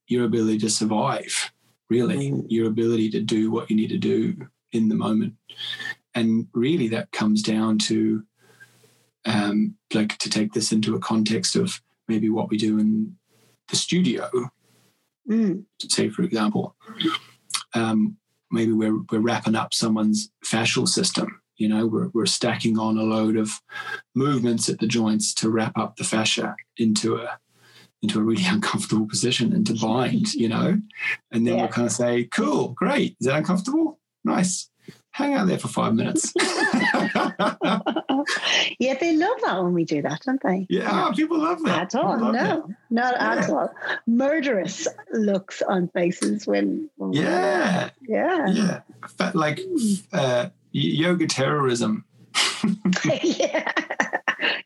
your 0.07 0.25
ability 0.25 0.59
to 0.59 0.69
survive, 0.69 1.51
really, 1.89 2.31
Mm. 2.31 2.45
your 2.49 2.67
ability 2.67 3.09
to 3.11 3.21
do 3.21 3.51
what 3.51 3.69
you 3.69 3.75
need 3.75 3.89
to 3.89 3.97
do 3.97 4.47
in 4.71 4.89
the 4.89 4.95
moment. 4.95 5.33
And 6.13 6.47
really, 6.53 6.87
that 6.89 7.11
comes 7.11 7.41
down 7.41 7.77
to 7.79 8.23
um, 9.25 9.75
like 9.93 10.17
to 10.19 10.29
take 10.29 10.53
this 10.53 10.71
into 10.71 10.95
a 10.95 10.99
context 10.99 11.55
of 11.55 11.81
maybe 12.07 12.29
what 12.29 12.49
we 12.49 12.57
do 12.57 12.77
in 12.77 13.17
the 13.69 13.75
studio, 13.75 14.29
Mm. 15.27 15.65
say 15.81 16.09
for 16.09 16.21
example, 16.21 16.75
um, 17.73 18.17
maybe 18.51 18.71
we're 18.71 18.99
we're 19.11 19.19
wrapping 19.19 19.55
up 19.55 19.73
someone's 19.73 20.29
fascial 20.45 20.87
system. 20.87 21.41
You 21.57 21.69
know, 21.69 21.87
we're 21.87 22.09
we're 22.13 22.25
stacking 22.25 22.77
on 22.77 22.97
a 22.97 23.03
load 23.03 23.37
of 23.37 23.51
movements 24.13 24.67
at 24.69 24.79
the 24.79 24.87
joints 24.87 25.33
to 25.35 25.49
wrap 25.49 25.77
up 25.77 25.95
the 25.95 26.03
fascia 26.03 26.55
into 26.77 27.15
a 27.15 27.39
into 28.01 28.19
a 28.19 28.23
really 28.23 28.45
uncomfortable 28.47 29.07
position 29.07 29.53
and 29.53 29.65
to 29.67 29.73
bind. 29.75 30.33
You 30.33 30.49
know, 30.49 30.81
and 31.31 31.47
then 31.47 31.55
Yeah. 31.55 31.61
we'll 31.61 31.71
kind 31.71 31.87
of 31.87 31.93
say, 31.93 32.25
"Cool, 32.25 32.69
great. 32.69 33.15
Is 33.19 33.27
that 33.27 33.37
uncomfortable? 33.37 33.99
Nice. 34.23 34.69
Hang 35.15 35.33
out 35.33 35.47
there 35.47 35.57
for 35.57 35.69
five 35.69 35.95
minutes." 35.95 36.33
yeah, 38.79 38.95
they 38.99 39.15
love 39.15 39.37
that 39.43 39.63
when 39.63 39.73
we 39.73 39.85
do 39.85 40.01
that, 40.01 40.19
don't 40.25 40.43
they? 40.43 40.67
yeah, 40.69 41.09
people 41.15 41.39
love 41.39 41.63
that. 41.63 41.93
At 41.93 41.95
all, 41.95 42.17
no, 42.33 42.69
not 42.89 43.15
at 43.15 43.49
all. 43.49 43.73
Murderous 44.07 44.89
looks 45.13 45.61
on 45.61 45.87
faces 45.87 46.45
when, 46.45 46.89
when 46.97 47.11
that. 47.11 47.93
Yeah, 48.07 48.45
yeah, 48.45 48.47
yeah. 48.49 48.81
Fa- 49.17 49.31
Like 49.33 49.61
uh, 50.11 50.49
yoga 50.73 51.27
terrorism. 51.27 52.03
yeah. 53.23 53.71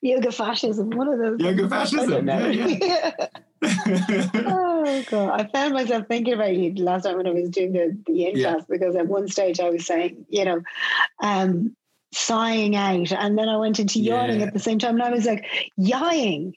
Yoga 0.01 0.31
fascism, 0.31 0.89
one 0.91 1.07
of 1.07 1.19
those. 1.19 1.39
Yoga. 1.39 1.69
Fascism, 1.69 2.25
don't 2.25 2.53
yeah, 2.53 3.11
oh 3.63 5.03
god! 5.09 5.41
I 5.41 5.43
found 5.51 5.73
myself 5.73 6.05
thinking 6.07 6.33
about 6.33 6.55
you 6.55 6.73
last 6.75 7.03
time 7.03 7.17
when 7.17 7.27
I 7.27 7.31
was 7.31 7.49
doing 7.49 7.73
the 7.73 7.97
the 8.05 8.13
Yeah. 8.13 8.53
class 8.53 8.65
because 8.69 8.95
at 8.95 9.07
one 9.07 9.27
stage 9.27 9.59
I 9.59 9.69
was 9.69 9.85
saying, 9.85 10.25
you 10.29 10.45
know, 10.45 10.61
um, 11.21 11.75
sighing 12.13 12.75
out, 12.75 13.11
and 13.11 13.37
then 13.37 13.49
I 13.49 13.57
went 13.57 13.79
into 13.79 13.99
yawning 13.99 14.39
Yeah. 14.39 14.47
at 14.47 14.53
the 14.53 14.59
same 14.59 14.79
time, 14.79 14.95
and 14.95 15.03
I 15.03 15.09
was 15.11 15.25
like, 15.25 15.45
yawing. 15.77 16.53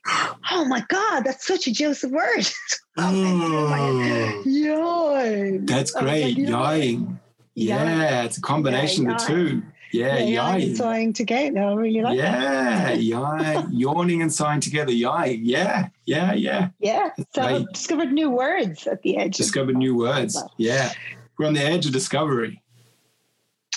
Oh 0.50 0.64
my 0.66 0.84
god, 0.88 1.24
that's 1.24 1.46
such 1.46 1.66
a 1.66 1.72
Joseph 1.72 2.12
word. 2.12 2.46
Oh, 2.98 4.42
Yawn. 4.44 5.64
that's 5.64 5.92
great. 5.92 6.36
like? 6.36 6.48
Yawing. 6.48 7.18
Yeah, 7.54 8.22
it's 8.24 8.36
a 8.36 8.40
combination 8.42 9.08
of 9.10 9.18
the 9.18 9.24
two. 9.24 9.62
Yeah, 9.92 10.18
Yeah, 10.18 10.24
yawning 10.24 10.74
sighing 10.74 11.12
together. 11.12 11.60
I 11.60 11.74
really 11.74 12.00
like 12.00 12.18
that. 12.18 13.02
Yeah, 13.02 13.20
yaw- 13.60 13.66
yawning 13.70 14.22
and 14.22 14.32
sighing 14.32 14.60
together. 14.60 14.92
Yawing. 14.92 15.40
Yeah, 15.44 15.88
yeah, 16.06 16.32
yeah. 16.32 16.68
Yeah. 16.78 17.10
So 17.34 17.42
I 17.42 17.64
discovered 17.72 18.12
new 18.12 18.30
words 18.30 18.86
at 18.86 19.02
the 19.02 19.16
edge. 19.18 19.36
Discovered 19.36 19.76
new 19.76 19.96
words. 19.96 20.42
Yeah. 20.56 20.92
We're 21.38 21.46
on 21.46 21.54
the 21.54 21.60
edge 21.62 21.86
of 21.86 21.92
discovery. 21.92 22.62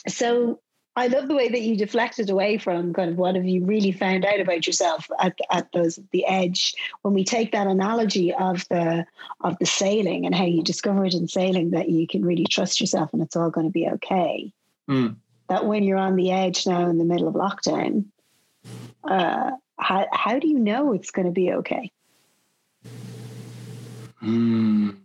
So 0.07 0.59
I 0.97 1.07
love 1.07 1.27
the 1.27 1.35
way 1.35 1.49
that 1.49 1.61
you 1.61 1.75
deflected 1.75 2.29
away 2.29 2.57
from 2.57 2.93
kind 2.93 3.09
of 3.09 3.17
what 3.17 3.35
have 3.35 3.43
you 3.45 3.65
really 3.65 3.91
found 3.91 4.23
out 4.23 4.39
about 4.39 4.65
yourself 4.65 5.09
at 5.19 5.37
at 5.51 5.71
those 5.73 5.99
the 6.11 6.25
edge. 6.25 6.75
When 7.01 7.13
we 7.13 7.25
take 7.25 7.51
that 7.51 7.67
analogy 7.67 8.33
of 8.33 8.65
the 8.69 9.05
of 9.41 9.57
the 9.59 9.65
sailing 9.65 10.25
and 10.25 10.33
how 10.33 10.45
you 10.45 10.63
discovered 10.63 11.13
in 11.13 11.27
sailing 11.27 11.71
that 11.71 11.89
you 11.89 12.07
can 12.07 12.23
really 12.23 12.45
trust 12.45 12.79
yourself 12.79 13.11
and 13.11 13.21
it's 13.21 13.35
all 13.35 13.49
going 13.49 13.67
to 13.67 13.73
be 13.73 13.89
okay. 13.89 14.53
Mm. 14.89 15.17
That 15.47 15.65
when 15.65 15.83
you're 15.83 15.97
on 15.97 16.15
the 16.15 16.31
edge 16.31 16.65
now 16.65 16.89
in 16.89 16.97
the 16.97 17.05
middle 17.05 17.27
of 17.27 17.35
lockdown, 17.35 18.05
uh, 19.03 19.51
how 19.77 20.07
how 20.11 20.39
do 20.39 20.47
you 20.47 20.59
know 20.59 20.93
it's 20.93 21.11
going 21.11 21.27
to 21.27 21.31
be 21.31 21.51
okay? 21.51 21.91
Mm. 24.23 24.97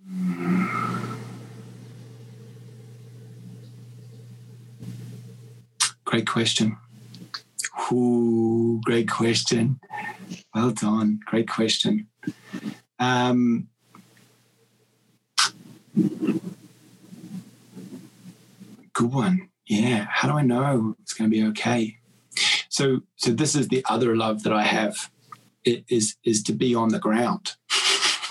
Great 6.05 6.27
question. 6.27 6.77
Ooh, 7.93 8.81
great 8.85 9.09
question. 9.09 9.81
Well 10.55 10.71
done. 10.71 11.21
Great 11.27 11.49
question. 11.49 12.09
Um, 12.99 13.69
good 18.93 19.13
one. 19.13 19.50
Yeah. 19.71 20.07
How 20.11 20.27
do 20.29 20.37
I 20.37 20.43
know 20.43 20.97
it's 21.01 21.13
going 21.15 21.31
to 21.31 21.37
be 21.37 21.47
okay? 21.51 21.97
So, 22.69 23.03
so 23.15 23.31
this 23.31 23.55
is 23.55 23.69
the 23.69 23.85
other 23.89 24.17
love 24.17 24.43
that 24.43 24.53
I 24.53 24.65
have. 24.65 25.13
It 25.65 25.85
is 25.89 26.17
is 26.25 26.43
to 26.45 26.53
be 26.53 26.75
on 26.75 26.89
the 26.89 26.99
ground. 26.99 27.55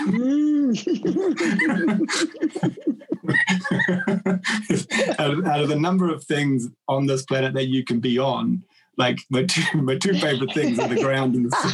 Mm. 0.01 0.75
out, 5.19 5.31
of, 5.31 5.45
out 5.45 5.61
of 5.61 5.69
the 5.69 5.79
number 5.79 6.13
of 6.13 6.25
things 6.25 6.67
on 6.89 7.05
this 7.05 7.23
planet 7.23 7.53
that 7.53 7.67
you 7.67 7.85
can 7.85 8.01
be 8.01 8.19
on, 8.19 8.63
like 8.97 9.19
my 9.29 9.43
two 9.43 9.81
my 9.81 9.95
two 9.95 10.15
favorite 10.15 10.53
things 10.53 10.77
are 10.77 10.89
the 10.89 11.01
ground 11.01 11.35
and 11.35 11.49
the 11.49 11.55
sea. 11.55 11.73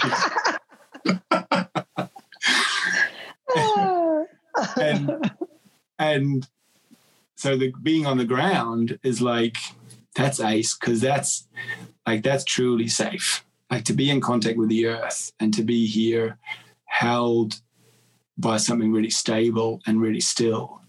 and 4.79 5.31
and 5.97 6.47
so 7.35 7.57
the 7.57 7.71
being 7.83 8.05
on 8.05 8.17
the 8.17 8.25
ground 8.25 8.99
is 9.03 9.21
like 9.21 9.57
that's 10.15 10.39
ace 10.39 10.75
because 10.77 11.01
that's 11.01 11.47
like 12.07 12.23
that's 12.23 12.43
truly 12.43 12.87
safe. 12.87 13.43
Like 13.69 13.83
to 13.85 13.93
be 13.93 14.09
in 14.09 14.21
contact 14.21 14.57
with 14.57 14.69
the 14.69 14.87
earth 14.87 15.31
and 15.39 15.53
to 15.53 15.63
be 15.63 15.85
here 15.85 16.37
held 16.85 17.61
by 18.37 18.57
something 18.57 18.91
really 18.91 19.09
stable 19.09 19.81
and 19.85 20.01
really 20.01 20.19
still 20.21 20.81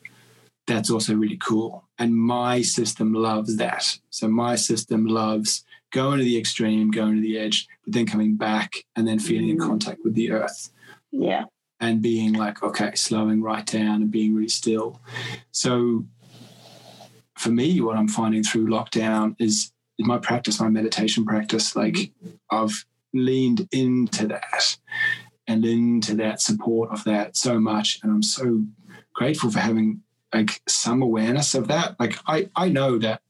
that's 0.66 0.90
also 0.90 1.14
really 1.14 1.36
cool. 1.38 1.84
And 1.98 2.14
my 2.14 2.60
system 2.62 3.14
loves 3.14 3.56
that. 3.56 3.98
So 4.10 4.28
my 4.28 4.56
system 4.56 5.06
loves 5.06 5.64
going 5.92 6.18
to 6.18 6.24
the 6.24 6.36
extreme, 6.38 6.90
going 6.90 7.14
to 7.14 7.20
the 7.20 7.38
edge, 7.38 7.68
but 7.84 7.94
then 7.94 8.06
coming 8.06 8.36
back 8.36 8.84
and 8.96 9.06
then 9.06 9.18
feeling 9.18 9.48
in 9.48 9.58
Mm. 9.58 9.66
contact 9.66 10.00
with 10.04 10.14
the 10.14 10.32
earth 10.32 10.70
yeah. 11.12 11.44
and 11.80 12.02
being 12.02 12.32
like, 12.32 12.62
okay, 12.62 12.92
slowing 12.96 13.42
right 13.42 13.64
down 13.64 14.02
and 14.02 14.10
being 14.10 14.34
really 14.34 14.48
still. 14.48 15.00
So 15.52 16.04
for 17.36 17.50
me, 17.50 17.80
what 17.80 17.96
I'm 17.96 18.08
finding 18.08 18.42
through 18.42 18.68
lockdown 18.68 19.36
is, 19.38 19.72
my 19.98 20.18
practice, 20.18 20.60
my 20.60 20.68
meditation 20.68 21.24
practice. 21.24 21.74
Like 21.74 21.94
mm-hmm. 21.94 22.30
I've 22.50 22.84
leaned 23.14 23.68
into 23.72 24.26
that 24.28 24.76
and 25.46 25.64
into 25.64 26.14
that 26.16 26.40
support 26.40 26.90
of 26.90 27.04
that 27.04 27.36
so 27.36 27.58
much. 27.58 28.00
And 28.02 28.12
I'm 28.12 28.22
so 28.22 28.64
grateful 29.14 29.50
for 29.50 29.60
having 29.60 30.02
like 30.34 30.60
some 30.68 31.02
awareness 31.02 31.54
of 31.54 31.68
that. 31.68 31.98
Like 31.98 32.18
I, 32.26 32.50
I 32.56 32.68
know 32.68 32.98
that 32.98 33.22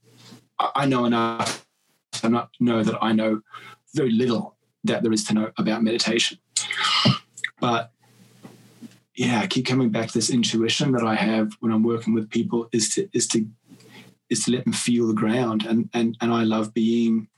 I 0.59 0.71
I 0.75 0.87
know 0.87 1.05
enough 1.05 1.67
to 2.13 2.29
not 2.29 2.51
know 2.59 2.83
that 2.83 2.99
I 3.03 3.13
know 3.13 3.43
very 3.95 4.11
little 4.11 4.57
that 4.85 5.03
there 5.03 5.13
is 5.13 5.25
to 5.25 5.35
know 5.35 5.53
about 5.59 5.83
meditation. 5.83 6.39
But 7.61 7.93
yeah, 9.15 9.41
I 9.41 9.47
keep 9.47 9.67
coming 9.67 9.91
back 9.91 10.09
to 10.09 10.15
this 10.15 10.31
intuition 10.31 10.93
that 10.93 11.03
I 11.03 11.15
have 11.15 11.53
when 11.61 11.73
I'm 11.73 11.83
working 11.83 12.15
with 12.15 12.31
people 12.31 12.69
is 12.73 12.89
to 12.95 13.09
is 13.13 13.27
to 13.29 13.47
is 14.31 14.45
to 14.45 14.53
let 14.53 14.65
them 14.65 14.73
feel 14.73 15.07
the 15.07 15.15
ground 15.15 15.65
and 15.67 15.89
and 15.95 16.17
and 16.21 16.33
I 16.33 16.43
love 16.45 16.75
being 16.75 17.29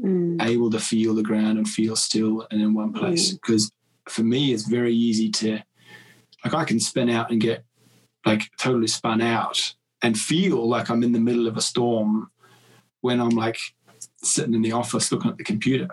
Mm. 0.00 0.40
able 0.40 0.70
to 0.70 0.78
feel 0.78 1.12
the 1.12 1.24
ground 1.24 1.58
and 1.58 1.68
feel 1.68 1.96
still 1.96 2.46
and 2.52 2.62
in 2.62 2.72
one 2.72 2.92
place 2.92 3.32
because 3.32 3.72
for 4.08 4.22
me 4.22 4.52
it's 4.52 4.68
very 4.68 4.94
easy 4.94 5.28
to 5.28 5.58
like 6.44 6.54
I 6.54 6.64
can 6.64 6.78
spin 6.78 7.10
out 7.10 7.32
and 7.32 7.40
get 7.40 7.64
like 8.24 8.42
totally 8.56 8.86
spun 8.86 9.20
out 9.20 9.74
and 10.02 10.16
feel 10.16 10.68
like 10.68 10.88
I'm 10.88 11.02
in 11.02 11.10
the 11.10 11.18
middle 11.18 11.48
of 11.48 11.56
a 11.56 11.60
storm 11.60 12.30
when 13.00 13.20
I'm 13.20 13.30
like 13.30 13.58
sitting 14.22 14.54
in 14.54 14.62
the 14.62 14.70
office 14.70 15.10
looking 15.10 15.32
at 15.32 15.36
the 15.36 15.42
computer, 15.42 15.88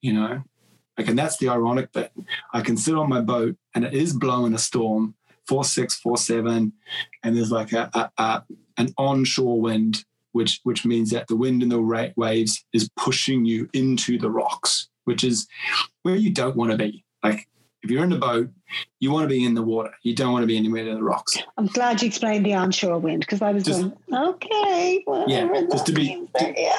you 0.00 0.12
know? 0.12 0.42
Like, 0.98 1.08
and 1.08 1.18
that's 1.18 1.36
the 1.36 1.48
ironic 1.48 1.92
bit. 1.92 2.10
I 2.52 2.60
can 2.60 2.76
sit 2.76 2.94
on 2.96 3.08
my 3.08 3.20
boat 3.20 3.56
and 3.74 3.84
it 3.84 3.94
is 3.94 4.12
blowing 4.12 4.54
a 4.54 4.58
storm, 4.58 5.14
force 5.46 5.72
six, 5.72 5.94
force 5.94 6.26
seven, 6.26 6.72
and 7.22 7.36
there's 7.36 7.52
like 7.52 7.72
a, 7.72 7.88
a, 7.94 8.10
a 8.22 8.42
an 8.76 8.92
onshore 8.98 9.60
wind, 9.60 10.04
which 10.32 10.60
which 10.64 10.84
means 10.84 11.10
that 11.10 11.26
the 11.28 11.36
wind 11.36 11.62
and 11.62 11.70
the 11.72 12.12
waves 12.16 12.64
is 12.72 12.88
pushing 12.96 13.44
you 13.44 13.68
into 13.72 14.18
the 14.18 14.30
rocks, 14.30 14.88
which 15.04 15.24
is 15.24 15.46
where 16.02 16.16
you 16.16 16.30
don't 16.30 16.56
want 16.56 16.70
to 16.72 16.76
be. 16.78 17.04
Like 17.22 17.48
if 17.82 17.90
you're 17.90 18.02
in 18.04 18.12
a 18.12 18.18
boat, 18.18 18.48
you 18.98 19.10
want 19.12 19.24
to 19.24 19.28
be 19.28 19.44
in 19.44 19.52
the 19.54 19.62
water. 19.62 19.92
You 20.02 20.14
don't 20.14 20.32
want 20.32 20.42
to 20.42 20.46
be 20.46 20.56
anywhere 20.56 20.84
near 20.84 20.94
the 20.94 21.02
rocks. 21.02 21.36
I'm 21.58 21.66
glad 21.66 22.00
you 22.00 22.08
explained 22.08 22.46
the 22.46 22.54
onshore 22.54 22.98
wind 22.98 23.20
because 23.20 23.42
I 23.42 23.52
was 23.52 23.62
Just- 23.62 23.82
going, 23.82 23.94
okay, 24.30 25.04
Yeah, 25.26 25.62
just 25.70 25.84
to 25.86 25.92
be- 25.92 26.26
there, 26.38 26.54
yeah. 26.56 26.78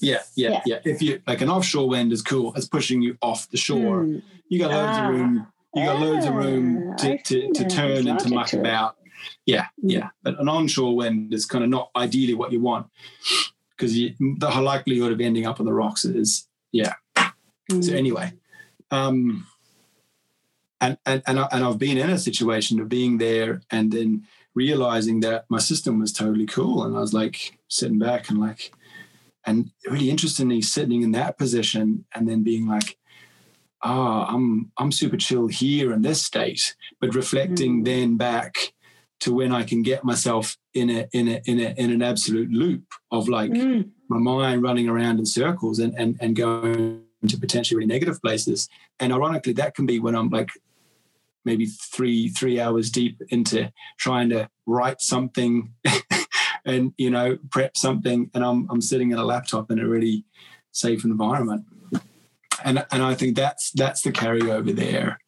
Yeah, 0.00 0.18
yeah, 0.34 0.50
Yeah. 0.50 0.60
yeah. 0.66 0.78
If 0.84 1.00
you 1.02 1.22
like 1.26 1.40
an 1.40 1.48
offshore 1.50 1.88
wind 1.88 2.12
is 2.12 2.20
cool, 2.22 2.52
it's 2.56 2.66
pushing 2.68 3.00
you 3.00 3.16
off 3.22 3.48
the 3.50 3.56
shore. 3.56 4.02
Mm. 4.02 4.22
You 4.48 4.58
got 4.58 4.70
loads 4.72 4.98
Ah. 4.98 5.08
of 5.08 5.14
room. 5.14 5.46
You 5.76 5.84
got 5.84 6.00
loads 6.00 6.26
of 6.26 6.34
room 6.34 6.96
to, 6.96 7.16
to, 7.22 7.52
to 7.52 7.68
turn 7.68 8.08
and 8.08 8.18
to 8.18 8.28
muck 8.34 8.48
to 8.48 8.58
about. 8.58 8.96
Yeah, 9.46 9.66
yeah. 9.82 10.10
But 10.22 10.40
an 10.40 10.48
onshore 10.48 10.96
wind 10.96 11.32
is 11.34 11.46
kind 11.46 11.64
of 11.64 11.70
not 11.70 11.90
ideally 11.96 12.34
what 12.34 12.52
you 12.52 12.60
want 12.60 12.86
because 13.76 13.94
the 13.94 14.60
likelihood 14.62 15.12
of 15.12 15.20
ending 15.20 15.46
up 15.46 15.60
on 15.60 15.66
the 15.66 15.72
rocks 15.72 16.04
is 16.04 16.46
yeah. 16.72 16.94
So 17.16 17.76
Mm. 17.76 17.94
anyway, 17.94 18.32
um, 18.90 19.46
and 20.80 20.98
and 21.06 21.22
and, 21.26 21.38
I, 21.38 21.48
and 21.52 21.64
I've 21.64 21.78
been 21.78 21.98
in 21.98 22.10
a 22.10 22.18
situation 22.18 22.80
of 22.80 22.88
being 22.88 23.18
there 23.18 23.62
and 23.70 23.92
then 23.92 24.26
realizing 24.54 25.20
that 25.20 25.44
my 25.48 25.58
system 25.58 26.00
was 26.00 26.12
totally 26.12 26.46
cool, 26.46 26.82
and 26.82 26.96
I 26.96 27.00
was 27.00 27.14
like 27.14 27.58
sitting 27.68 27.98
back 27.98 28.28
and 28.28 28.40
like, 28.40 28.72
and 29.44 29.70
really 29.88 30.10
interestingly 30.10 30.62
sitting 30.62 31.02
in 31.02 31.12
that 31.12 31.38
position 31.38 32.04
and 32.12 32.28
then 32.28 32.42
being 32.42 32.66
like, 32.66 32.98
ah, 33.82 34.26
oh, 34.28 34.34
I'm 34.34 34.72
I'm 34.76 34.90
super 34.90 35.16
chill 35.16 35.46
here 35.46 35.92
in 35.92 36.02
this 36.02 36.22
state, 36.22 36.74
but 37.00 37.14
reflecting 37.14 37.82
mm. 37.82 37.84
then 37.84 38.16
back 38.16 38.72
to 39.20 39.34
when 39.34 39.52
I 39.52 39.62
can 39.62 39.82
get 39.82 40.04
myself 40.04 40.56
in 40.74 40.90
a 40.90 41.06
in 41.12 41.28
a 41.28 41.40
in 41.44 41.60
a 41.60 41.74
in 41.76 41.92
an 41.92 42.02
absolute 42.02 42.50
loop 42.50 42.84
of 43.10 43.28
like 43.28 43.50
mm. 43.50 43.88
my 44.08 44.18
mind 44.18 44.62
running 44.62 44.88
around 44.88 45.18
in 45.18 45.26
circles 45.26 45.78
and 45.78 45.94
and 45.96 46.16
and 46.20 46.34
going 46.34 47.02
to 47.28 47.38
potentially 47.38 47.76
really 47.76 47.86
negative 47.86 48.20
places. 48.22 48.68
And 48.98 49.12
ironically, 49.12 49.52
that 49.54 49.74
can 49.74 49.86
be 49.86 50.00
when 50.00 50.14
I'm 50.14 50.30
like 50.30 50.50
maybe 51.44 51.66
three 51.66 52.28
three 52.28 52.60
hours 52.60 52.90
deep 52.90 53.20
into 53.28 53.70
trying 53.98 54.30
to 54.30 54.48
write 54.66 55.00
something 55.00 55.74
and 56.64 56.92
you 56.96 57.10
know 57.10 57.38
prep 57.50 57.76
something, 57.76 58.30
and 58.34 58.44
I'm 58.44 58.68
I'm 58.70 58.80
sitting 58.80 59.12
at 59.12 59.18
a 59.18 59.24
laptop 59.24 59.70
in 59.70 59.78
a 59.78 59.86
really 59.86 60.24
safe 60.72 61.04
environment. 61.04 61.64
And 62.64 62.86
and 62.90 63.02
I 63.02 63.14
think 63.14 63.36
that's 63.36 63.70
that's 63.72 64.00
the 64.02 64.12
carryover 64.12 64.74
there 64.74 65.18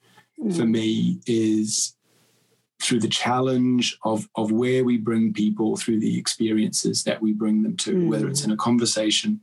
mm. 0.42 0.56
for 0.56 0.64
me 0.64 1.20
is 1.26 1.94
through 2.83 3.01
the 3.01 3.09
challenge 3.09 3.97
of 4.05 4.29
of 4.35 4.51
where 4.51 4.85
we 4.85 4.99
bring 4.99 5.33
people 5.33 5.77
through 5.77 6.01
the 6.01 6.19
experiences 6.19 7.05
that 7.05 7.23
we 7.23 7.33
bring 7.33 7.62
them 7.62 7.77
to, 7.77 7.95
mm. 7.95 8.09
whether 8.09 8.29
it's 8.29 8.45
in 8.45 8.51
a 8.51 8.57
conversation, 8.57 9.41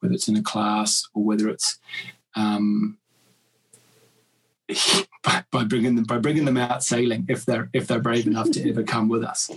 whether 0.00 0.14
it's 0.14 0.28
in 0.28 0.36
a 0.36 0.42
class, 0.42 1.08
or 1.14 1.24
whether 1.24 1.48
it's 1.48 1.78
um, 2.34 2.98
by, 5.22 5.44
by, 5.50 5.64
bringing 5.64 5.94
them 5.96 6.04
by 6.04 6.18
bringing 6.18 6.44
them 6.44 6.56
out 6.56 6.82
sailing 6.82 7.26
if 7.28 7.44
they're 7.44 7.68
if 7.72 7.86
they're 7.86 8.00
brave 8.00 8.26
enough 8.26 8.50
to 8.50 8.68
ever 8.68 8.82
come 8.82 9.08
with 9.08 9.24
us. 9.24 9.50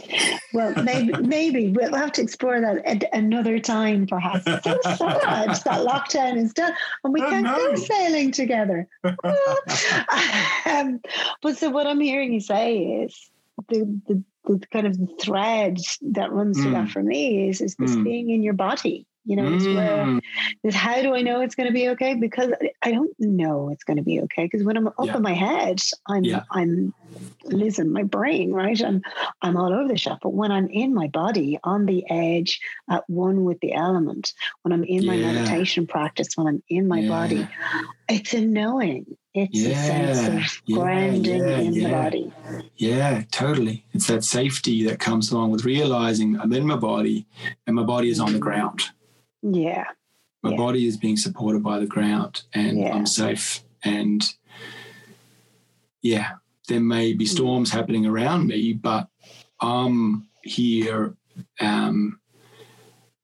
Well, 0.54 0.74
maybe 0.84 1.14
maybe 1.22 1.70
we'll 1.70 1.96
have 1.96 2.12
to 2.14 2.22
explore 2.22 2.60
that 2.62 2.86
at 2.86 3.04
another 3.14 3.60
time, 3.60 4.08
perhaps. 4.08 4.44
It's 4.46 4.64
so 4.98 5.10
sad 5.10 5.50
that 5.66 5.86
lockdown 5.86 6.38
is 6.38 6.54
done 6.54 6.74
and 7.04 7.14
we 7.14 7.22
oh, 7.22 7.30
can't 7.30 7.46
go 7.46 7.76
sailing 7.76 8.32
together. 8.32 8.88
um, 10.66 11.00
but 11.42 11.58
so 11.58 11.70
what 11.70 11.88
I'm 11.88 12.00
hearing 12.00 12.34
you 12.34 12.42
say 12.42 12.78
is 13.06 13.32
the 13.70 14.02
the, 14.08 14.24
the 14.46 14.68
kind 14.68 14.88
of 14.88 14.98
thread 15.22 15.78
that 16.02 16.32
runs 16.32 16.62
through 16.62 16.72
mm. 16.72 16.86
that 16.86 16.90
for 16.90 17.04
me 17.04 17.50
is 17.50 17.62
is 17.62 17.76
this 17.76 17.96
mm. 17.96 18.04
being 18.04 18.30
in 18.30 18.44
your 18.44 18.54
body 18.54 19.08
you 19.26 19.38
know, 19.38 19.54
it's 19.54 19.66
where 19.66 20.06
mm. 20.06 20.22
is 20.64 20.76
how 20.76 21.02
do 21.02 21.16
I 21.16 21.22
know 21.22 21.42
it's 21.42 21.56
going 21.56 21.68
to 21.68 21.74
be 21.74 21.90
okay? 21.90 22.14
Because 22.14 22.52
I 22.82 22.92
don't 22.92 23.14
know 23.20 23.70
it's 23.70 23.84
going 23.84 23.98
to 23.98 24.04
be 24.04 24.22
okay. 24.22 24.44
Because 24.44 24.64
when 24.64 24.76
I'm 24.76 24.88
up 24.88 24.94
yeah. 25.04 25.16
in 25.16 25.22
my 25.22 25.34
head, 25.34 25.80
I'm 26.08 26.24
yeah. 26.24 26.44
I'm 26.52 26.94
losing 27.46 27.92
my 27.92 28.04
brain, 28.04 28.52
right? 28.52 28.82
I'm 28.82 29.02
I'm 29.42 29.56
all 29.56 29.74
over 29.74 29.88
the 29.88 29.98
shop. 29.98 30.20
But 30.22 30.34
when 30.34 30.52
I'm 30.52 30.68
in 30.68 30.94
my 30.94 31.08
body, 31.08 31.58
on 31.64 31.86
the 31.86 32.04
edge, 32.10 32.60
at 32.90 33.10
one 33.10 33.46
with 33.46 33.60
the 33.62 33.74
element, 33.74 34.34
when 34.64 34.74
I'm 34.74 34.84
in 34.84 35.06
my 35.06 35.16
yeah. 35.16 35.32
meditation 35.32 35.88
practice, 35.88 36.36
when 36.36 36.48
I'm 36.48 36.64
in 36.68 36.88
my 36.88 37.08
body, 37.08 37.48
it's 38.10 38.34
a 38.34 38.42
knowing. 38.42 39.18
It's 39.34 39.66
a 39.66 39.74
sense 39.74 40.28
of 40.28 40.76
grounding 40.76 41.48
in 41.48 41.72
the 41.72 41.90
body. 41.90 42.32
Yeah, 42.76 43.24
totally. 43.32 43.84
It's 43.94 44.06
that 44.08 44.24
safety 44.24 44.86
that 44.86 45.00
comes 45.00 45.32
along 45.32 45.50
with 45.52 45.66
realizing 45.66 46.40
I'm 46.40 46.54
in 46.54 46.68
my 46.68 46.76
body 46.76 47.26
and 47.66 47.76
my 47.76 47.82
body 47.82 48.10
is 48.10 48.20
on 48.20 48.34
the 48.34 48.40
ground. 48.40 48.92
Yeah. 49.44 49.86
My 50.42 50.52
yeah. 50.52 50.58
body 50.58 50.88
is 50.88 50.98
being 50.98 51.18
supported 51.18 51.64
by 51.64 51.80
the 51.80 51.86
ground 51.86 52.44
and 52.54 52.80
yeah. 52.80 52.94
I'm 52.94 53.06
safe. 53.06 53.62
And 53.84 54.24
yeah, 56.02 56.32
there 56.68 56.80
may 56.80 57.14
be 57.14 57.26
mm. 57.26 57.30
storms 57.30 57.72
happening 57.72 58.06
around 58.06 58.48
me, 58.48 58.74
but 58.74 59.08
I'm 59.60 60.28
here. 60.44 61.16
Um, 61.60 62.20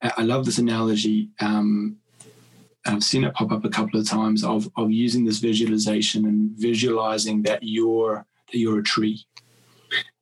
I 0.01 0.21
love 0.23 0.45
this 0.45 0.59
analogy. 0.59 1.29
Um, 1.41 1.97
I've 2.85 3.03
seen 3.03 3.25
it 3.25 3.33
pop 3.33 3.51
up 3.51 3.65
a 3.65 3.69
couple 3.69 3.99
of 3.99 4.07
times 4.07 4.43
of, 4.43 4.69
of 4.77 4.91
using 4.91 5.25
this 5.25 5.39
visualization 5.39 6.25
and 6.25 6.51
visualizing 6.51 7.43
that 7.43 7.59
you're 7.61 8.25
that 8.51 8.57
you're 8.57 8.79
a 8.79 8.83
tree 8.83 9.25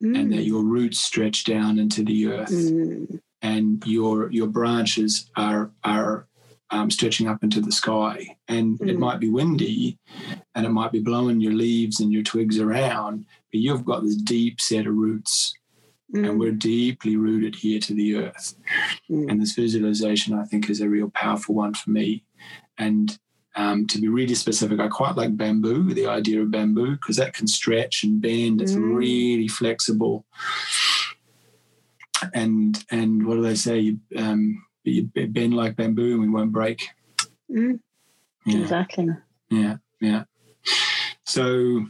mm. 0.03 0.19
and 0.19 0.33
that 0.33 0.39
mm. 0.39 0.47
your 0.47 0.63
roots 0.63 0.99
stretch 0.99 1.45
down 1.45 1.79
into 1.79 2.03
the 2.03 2.27
earth. 2.27 2.49
Mm 2.49 3.21
and 3.41 3.84
your 3.86 4.32
your 4.32 4.47
branches 4.47 5.30
are 5.36 5.71
are 5.84 6.28
um, 6.69 6.91
stretching 6.91 7.28
up 7.28 7.43
into 7.43 7.62
the 7.62 7.71
sky, 7.71 8.36
and 8.47 8.78
mm. 8.80 8.89
it 8.89 9.00
might 9.00 9.19
be 9.19 9.30
windy, 9.30 9.97
and 10.56 10.65
it 10.65 10.69
might 10.69 10.91
be 10.91 11.00
blowing 11.00 11.39
your 11.39 11.54
leaves 11.54 12.00
and 12.00 12.12
your 12.12 12.23
twigs 12.23 12.60
around, 12.60 13.26
but 13.52 13.62
you've 13.62 13.86
got 13.86 14.04
this 14.04 14.15
deep 14.15 14.60
set 14.60 14.86
of 14.86 14.93
roots, 14.93 15.54
mm. 16.13 16.28
and 16.28 16.39
we're 16.39 16.52
deeply 16.52 17.15
rooted 17.15 17.56
here 17.56 17.80
to 17.80 17.93
the 17.93 18.17
earth. 18.17 18.56
Mm. 19.10 19.32
And 19.32 19.41
this 19.41 19.54
visualization, 19.54 20.38
I 20.38 20.43
think, 20.43 20.69
is 20.69 20.82
a 20.82 20.89
real 20.89 21.10
powerful 21.10 21.56
one 21.56 21.73
for 21.73 21.89
me. 21.89 22.23
And 22.78 23.17
um, 23.56 23.88
to 23.88 24.00
be 24.00 24.08
really 24.08 24.36
specific, 24.36 24.80
I 24.80 24.88
quite 24.88 25.15
like 25.15 25.38
bamboo, 25.38 25.93
the 25.93 26.08
idea 26.08 26.41
of 26.41 26.52
bamboo, 26.52 26.91
because 26.91 27.15
that 27.15 27.34
can 27.34 27.47
stretch 27.47 28.04
and 28.04 28.21
bend. 28.21 28.62
It's 28.62 28.73
mm. 28.73 28.95
really 28.95 29.47
flexible 29.47 30.26
and 32.34 32.84
and 32.91 33.25
what 33.25 33.36
do 33.36 33.41
they 33.41 33.56
say? 33.56 33.80
You, 33.80 33.99
um, 34.17 34.63
you 34.84 35.03
bend 35.03 35.53
like 35.53 35.75
bamboo 35.75 36.13
and 36.13 36.21
we 36.21 36.30
won't 36.30 36.51
break. 36.51 36.89
Mm. 37.51 37.80
Yeah. 38.45 38.60
Exactly. 38.60 39.10
Yeah, 39.49 39.77
yeah. 39.99 40.23
So, 41.25 41.86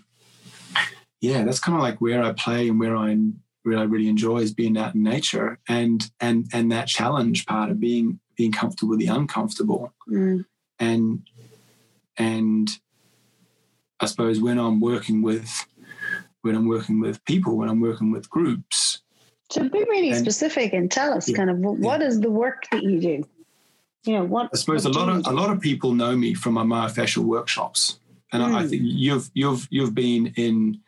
yeah, 1.22 1.44
that's 1.44 1.60
kind 1.60 1.76
of 1.76 1.84
like 1.84 2.02
where 2.02 2.24
I 2.24 2.34
play 2.34 2.70
and 2.70 2.80
where 2.80 2.96
I 2.96 3.18
where 3.64 3.78
I 3.78 3.84
really 3.84 4.08
enjoy 4.08 4.38
is 4.38 4.54
being 4.54 4.78
out 4.78 4.96
in 4.96 5.04
nature 5.04 5.60
and 5.68 6.10
and 6.20 6.48
and 6.54 6.72
that 6.72 6.88
challenge 6.88 7.46
part 7.46 7.70
of 7.70 7.80
being 7.80 8.20
being 8.36 8.52
comfortable 8.52 8.92
with 8.92 9.00
the 9.00 9.08
uncomfortable. 9.08 9.94
Mm. 10.10 10.46
And 10.80 11.28
and 12.18 12.70
I 14.00 14.06
suppose 14.06 14.40
when 14.40 14.58
I'm 14.58 14.80
working 14.80 15.22
with 15.22 15.66
when 16.42 16.56
I'm 16.56 16.68
working 16.68 17.00
with 17.00 17.24
people, 17.26 17.58
when 17.58 17.70
I'm 17.70 17.82
working 17.82 18.12
with 18.12 18.30
groups, 18.30 19.02
so 19.50 19.68
be 19.70 19.80
really 19.80 20.12
and, 20.12 20.20
specific 20.20 20.74
and 20.74 20.92
tell 20.92 21.14
us 21.14 21.30
yeah, 21.30 21.38
kind 21.38 21.50
of 21.50 21.58
what 21.60 22.02
yeah. 22.02 22.08
is 22.08 22.20
the 22.20 22.30
work 22.30 22.66
that 22.72 22.84
you 22.84 23.00
do. 23.00 23.24
You 24.04 24.14
know 24.14 24.26
what? 24.26 24.50
I 24.54 24.58
suppose 24.58 24.86
what 24.86 24.96
a 24.96 25.00
lot 25.00 25.10
of 25.10 25.28
a 25.28 25.32
lot 25.32 25.50
of 25.50 25.60
people 25.62 25.94
know 25.94 26.16
me 26.16 26.34
from 26.34 26.54
my 26.54 26.64
myofascial 26.64 27.24
workshops, 27.24 28.00
and 28.32 28.42
mm. 28.42 28.54
I, 28.54 28.60
I, 28.60 28.64
hmm. 28.64 28.70
think 28.70 28.82
you've 28.86 29.30
you've 29.34 29.68
you've 29.70 29.96
been 29.96 30.34
in 30.38 30.80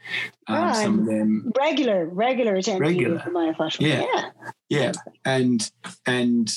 um, 0.47 0.73
some 0.73 0.99
of 0.99 1.05
them 1.05 1.51
regular 1.57 2.05
regular 2.05 2.57
attendee 2.57 2.79
regular. 2.79 3.19
myofascial. 3.19 3.81
Yeah, 3.81 4.05
yeah, 4.13 4.29
yeah, 4.69 4.91
and 5.25 5.69
and 6.05 6.49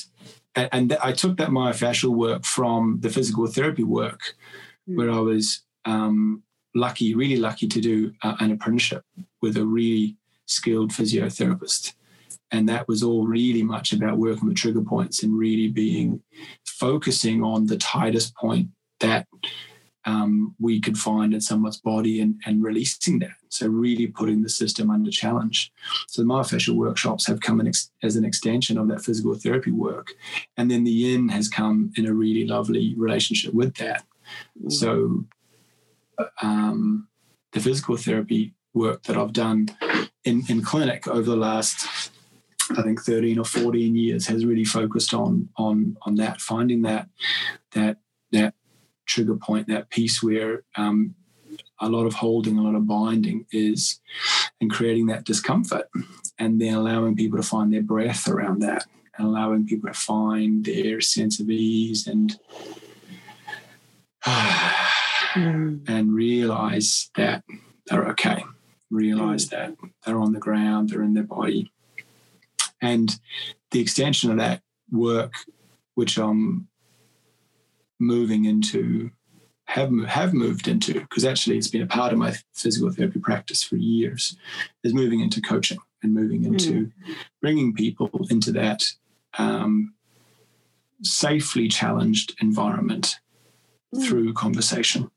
and 0.55 0.97
I 1.01 1.11
took 1.11 1.37
that 1.37 1.49
myofascial 1.49 2.15
work 2.15 2.45
from 2.45 2.99
the 3.01 3.09
physical 3.09 3.47
therapy 3.47 3.83
work, 3.83 4.21
mm. 4.89 4.97
where 4.97 5.11
I 5.11 5.19
was 5.19 5.63
um, 5.85 6.43
lucky, 6.75 7.15
really 7.15 7.37
lucky 7.37 7.67
to 7.67 7.81
do 7.81 8.13
uh, 8.21 8.35
an 8.39 8.51
apprenticeship 8.51 9.03
with 9.41 9.57
a 9.57 9.65
really 9.65 10.17
skilled 10.53 10.91
physiotherapist. 10.91 11.93
And 12.51 12.69
that 12.69 12.87
was 12.87 13.01
all 13.01 13.25
really 13.25 13.63
much 13.63 13.93
about 13.93 14.19
working 14.19 14.47
with 14.47 14.57
trigger 14.57 14.81
points 14.81 15.23
and 15.23 15.35
really 15.37 15.67
being 15.67 16.21
focusing 16.65 17.43
on 17.43 17.65
the 17.65 17.77
tightest 17.77 18.35
point 18.35 18.69
that 18.99 19.27
um, 20.05 20.55
we 20.59 20.79
could 20.81 20.97
find 20.97 21.33
in 21.33 21.41
someone's 21.41 21.79
body 21.79 22.19
and, 22.19 22.39
and 22.45 22.63
releasing 22.63 23.19
that. 23.19 23.31
So, 23.49 23.67
really 23.67 24.07
putting 24.07 24.41
the 24.41 24.49
system 24.49 24.89
under 24.89 25.11
challenge. 25.11 25.71
So, 26.07 26.21
the 26.21 26.27
myofascial 26.27 26.75
workshops 26.75 27.25
have 27.27 27.39
come 27.39 27.65
ex- 27.65 27.91
as 28.01 28.15
an 28.15 28.25
extension 28.25 28.77
of 28.77 28.87
that 28.89 29.01
physical 29.01 29.33
therapy 29.35 29.71
work. 29.71 30.07
And 30.57 30.69
then 30.69 30.83
the 30.83 30.91
yin 30.91 31.29
has 31.29 31.47
come 31.47 31.93
in 31.95 32.05
a 32.05 32.13
really 32.13 32.45
lovely 32.45 32.95
relationship 32.97 33.53
with 33.53 33.75
that. 33.75 34.03
Mm. 34.61 34.71
So, 34.71 35.25
um, 36.41 37.07
the 37.53 37.59
physical 37.59 37.95
therapy 37.95 38.53
work 38.73 39.03
that 39.03 39.17
I've 39.17 39.33
done 39.33 39.67
in, 40.25 40.43
in 40.49 40.61
clinic 40.63 41.07
over 41.07 41.29
the 41.29 41.35
last 41.35 42.11
I 42.71 42.81
think 42.81 43.01
13 43.01 43.39
or 43.39 43.45
14 43.45 43.95
years 43.95 44.27
has 44.27 44.45
really 44.45 44.63
focused 44.63 45.13
on 45.13 45.49
on 45.57 45.97
on 46.03 46.15
that, 46.15 46.39
finding 46.41 46.83
that 46.83 47.09
that 47.71 47.97
that 48.31 48.53
trigger 49.05 49.35
point, 49.35 49.67
that 49.67 49.89
piece 49.89 50.23
where 50.23 50.63
um, 50.75 51.15
a 51.79 51.89
lot 51.89 52.05
of 52.05 52.13
holding, 52.13 52.57
a 52.57 52.63
lot 52.63 52.75
of 52.75 52.87
binding 52.87 53.45
is, 53.51 53.99
and 54.61 54.71
creating 54.71 55.07
that 55.07 55.25
discomfort, 55.25 55.89
and 56.39 56.59
then 56.61 56.73
allowing 56.73 57.15
people 57.15 57.37
to 57.37 57.43
find 57.43 57.73
their 57.73 57.81
breath 57.81 58.27
around 58.27 58.61
that, 58.61 58.85
and 59.17 59.27
allowing 59.27 59.67
people 59.67 59.89
to 59.89 59.93
find 59.93 60.65
their 60.65 61.01
sense 61.01 61.39
of 61.39 61.49
ease 61.49 62.07
and 62.07 62.39
and 65.35 66.13
realize 66.13 67.09
that 67.15 67.43
they're 67.87 68.07
okay 68.07 68.43
realize 68.93 69.49
that 69.49 69.75
they're 70.05 70.19
on 70.19 70.33
the 70.33 70.39
ground, 70.39 70.89
they're 70.89 71.03
in 71.03 71.13
their 71.13 71.23
body. 71.23 71.71
And 72.81 73.17
the 73.71 73.79
extension 73.79 74.31
of 74.31 74.37
that 74.37 74.61
work, 74.91 75.33
which 75.95 76.17
I'm 76.17 76.67
moving 77.99 78.45
into, 78.45 79.11
have, 79.65 79.91
have 80.05 80.33
moved 80.33 80.67
into, 80.67 80.93
because 80.93 81.25
actually 81.25 81.57
it's 81.57 81.69
been 81.69 81.81
a 81.81 81.87
part 81.87 82.11
of 82.11 82.19
my 82.19 82.35
physical 82.53 82.91
therapy 82.91 83.19
practice 83.19 83.63
for 83.63 83.77
years, 83.77 84.37
is 84.83 84.93
moving 84.93 85.21
into 85.21 85.41
coaching 85.41 85.79
and 86.03 86.13
moving 86.13 86.43
into 86.43 86.87
mm. 86.87 86.91
bringing 87.41 87.73
people 87.73 88.09
into 88.29 88.51
that 88.51 88.83
um, 89.37 89.93
safely 91.01 91.67
challenged 91.67 92.35
environment 92.41 93.19
mm. 93.95 94.05
through 94.05 94.33
conversation 94.33 95.09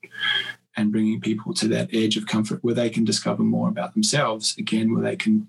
and 0.76 0.92
bringing 0.92 1.20
people 1.20 1.54
to 1.54 1.68
that 1.68 1.88
edge 1.92 2.16
of 2.16 2.26
comfort 2.26 2.62
where 2.62 2.74
they 2.74 2.90
can 2.90 3.04
discover 3.04 3.42
more 3.42 3.68
about 3.68 3.94
themselves 3.94 4.54
again 4.58 4.92
where 4.94 5.02
they 5.02 5.16
can 5.16 5.48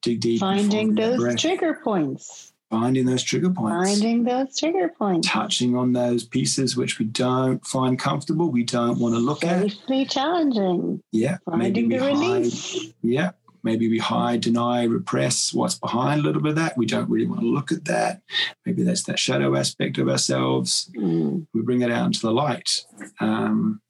dig 0.00 0.20
deep 0.20 0.40
finding 0.40 0.94
those 0.94 1.40
trigger 1.40 1.78
points. 1.82 2.52
Finding 2.70 3.04
those 3.04 3.22
trigger 3.22 3.50
points. 3.50 4.00
Finding 4.00 4.24
those 4.24 4.58
trigger 4.58 4.88
points. 4.88 5.28
Touching 5.28 5.76
on 5.76 5.92
those 5.92 6.24
pieces 6.24 6.76
which 6.76 6.98
we 6.98 7.04
don't 7.04 7.64
find 7.66 7.98
comfortable 7.98 8.50
we 8.50 8.64
don't 8.64 8.98
want 8.98 9.14
to 9.14 9.20
look 9.20 9.42
Safely 9.42 10.02
at 10.02 10.10
challenging. 10.10 11.02
Yeah 11.10 11.38
finding 11.44 11.88
maybe 11.88 11.98
the 11.98 12.04
we 12.04 12.10
release. 12.10 12.72
hide, 12.72 12.94
yeah 13.02 13.30
maybe 13.62 13.88
we 13.88 13.98
hide 13.98 14.40
deny 14.40 14.84
repress 14.84 15.52
what's 15.52 15.78
behind 15.78 16.20
a 16.20 16.24
little 16.24 16.42
bit 16.42 16.50
of 16.50 16.56
that. 16.56 16.76
We 16.76 16.86
don't 16.86 17.08
really 17.08 17.26
want 17.26 17.40
to 17.40 17.46
look 17.46 17.70
at 17.72 17.84
that. 17.84 18.22
Maybe 18.66 18.82
that's 18.82 19.04
that 19.04 19.18
shadow 19.18 19.54
aspect 19.54 19.98
of 19.98 20.08
ourselves. 20.08 20.90
Mm. 20.96 21.46
we 21.54 21.62
bring 21.62 21.82
it 21.82 21.90
out 21.90 22.06
into 22.06 22.22
the 22.22 22.32
light. 22.32 22.84
Um, 23.20 23.80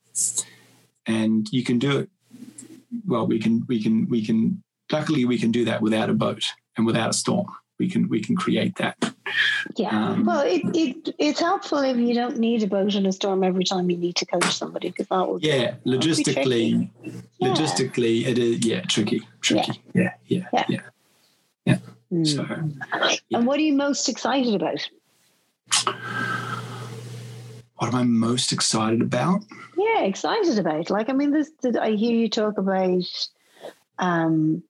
and 1.06 1.48
you 1.52 1.64
can 1.64 1.78
do 1.78 1.98
it 1.98 2.08
well 3.06 3.26
we 3.26 3.38
can 3.38 3.64
we 3.68 3.82
can 3.82 4.08
we 4.08 4.24
can 4.24 4.62
luckily 4.90 5.24
we 5.24 5.38
can 5.38 5.50
do 5.50 5.64
that 5.64 5.80
without 5.80 6.10
a 6.10 6.14
boat 6.14 6.44
and 6.76 6.86
without 6.86 7.10
a 7.10 7.12
storm 7.12 7.46
we 7.78 7.88
can 7.88 8.08
we 8.08 8.20
can 8.20 8.36
create 8.36 8.76
that 8.76 8.96
Yeah. 9.76 9.88
Um, 9.88 10.26
well, 10.26 10.42
it, 10.44 10.62
it 10.74 11.14
it's 11.18 11.40
helpful 11.40 11.78
if 11.78 11.96
you 11.96 12.12
don't 12.14 12.36
need 12.38 12.62
a 12.62 12.66
boat 12.66 12.94
in 12.94 13.06
a 13.06 13.12
storm 13.12 13.42
every 13.42 13.64
time 13.64 13.88
you 13.90 13.96
need 13.96 14.16
to 14.16 14.26
coach 14.26 14.44
somebody 14.44 14.90
because 14.90 15.08
that 15.08 15.26
would 15.26 15.42
yeah 15.42 15.74
logistically 15.86 16.90
Yeah. 17.38 17.48
logistically 17.48 18.26
it 18.26 18.38
is 18.38 18.64
yeah 18.66 18.82
tricky 18.82 19.26
tricky 19.40 19.80
yeah 19.94 20.12
yeah 20.26 20.48
yeah, 20.68 20.80
Yeah. 21.64 21.78
Mm. 22.12 22.26
so 22.26 22.44
And 23.30 23.46
what 23.46 23.58
are 23.58 23.62
you 23.62 23.72
most 23.72 24.08
excited 24.08 24.54
about? 24.54 24.86
What 27.82 27.92
am 27.92 27.98
i 27.98 28.04
most 28.04 28.52
excited 28.52 29.02
about 29.02 29.42
Yeah, 29.76 30.02
excited 30.04 30.56
about. 30.58 30.88
Like, 30.88 31.08
I 31.10 31.12
mean, 31.12 31.32
this. 31.32 31.50
I 31.80 31.90
hear 31.92 32.14
you 32.14 32.28
talk 32.28 32.56
about. 32.56 33.02
Um, 33.98 34.62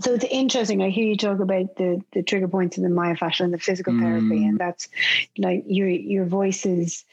so 0.00 0.14
it's 0.14 0.24
interesting. 0.30 0.82
I 0.82 0.90
hear 0.90 1.04
you 1.06 1.16
talk 1.16 1.40
about 1.40 1.74
the 1.76 2.00
the 2.12 2.22
trigger 2.22 2.46
points 2.46 2.76
in 2.76 2.84
the 2.84 2.88
myofascial 2.90 3.40
and 3.46 3.52
the 3.52 3.58
physical 3.58 3.98
therapy, 3.98 4.40
Mm. 4.40 4.48
and 4.50 4.58
that's 4.58 4.88
like 5.36 5.64
your 5.66 5.88
your 5.88 6.24
voice 6.24 6.64
is 6.64 7.04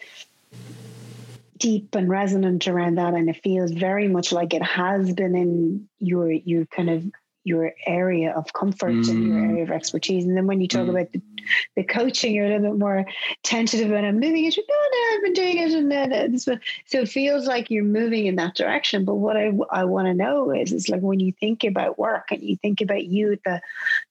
deep 1.58 1.96
and 1.96 2.08
resonant 2.08 2.68
around 2.68 2.96
that, 3.00 3.16
and 3.16 3.30
it 3.30 3.42
feels 3.44 3.72
very 3.72 4.08
much 4.08 4.32
like 4.32 4.54
it 4.54 4.62
has 4.64 5.12
been 5.14 5.36
in 5.36 5.90
your 5.98 6.32
your 6.32 6.68
kind 6.68 6.90
of 6.92 7.04
your 7.44 7.74
area 7.86 8.32
of 8.32 8.52
comfort 8.54 9.08
and 9.08 9.24
your 9.24 9.38
Mm. 9.40 9.50
area 9.50 9.64
of 9.64 9.72
expertise. 9.72 10.26
And 10.26 10.36
then 10.36 10.46
when 10.46 10.60
you 10.62 10.68
talk 10.68 10.86
Mm. 10.88 10.90
about 10.90 11.12
the, 11.14 11.22
the 11.76 11.84
coaching, 11.84 12.34
you're 12.36 12.46
a 12.46 12.50
little 12.50 12.72
bit 12.72 12.80
more 12.80 13.06
tentative 13.44 13.92
and 13.92 14.06
I'm 14.06 14.20
moving 14.20 14.46
it. 14.46 14.58
No, 14.58 14.76
no, 14.94 15.16
I've 15.16 15.24
been 15.24 15.34
doing 15.34 15.58
it, 15.58 15.72
and 15.72 15.92
then 15.92 16.32
this 16.32 16.46
one. 16.48 16.60
So 16.86 17.00
it 17.02 17.10
feels 17.10 17.48
like 17.48 17.72
you're 17.72 17.84
moving 17.84 18.26
in 18.26 18.36
that 18.36 18.56
direction. 18.56 19.06
But 19.06 19.16
what 19.16 19.38
I 19.38 19.52
I 19.72 19.86
want 19.86 20.08
to 20.08 20.14
know 20.14 20.52
is, 20.52 20.74
is 20.74 20.90
like 20.90 21.02
when 21.02 21.20
you 21.20 21.32
think 21.32 21.64
about 21.64 21.98
work 21.98 22.32
and 22.32 22.42
you 22.44 22.58
think 22.58 22.82
about 22.82 23.06
you 23.06 23.32
at 23.34 23.44
the 23.46 23.62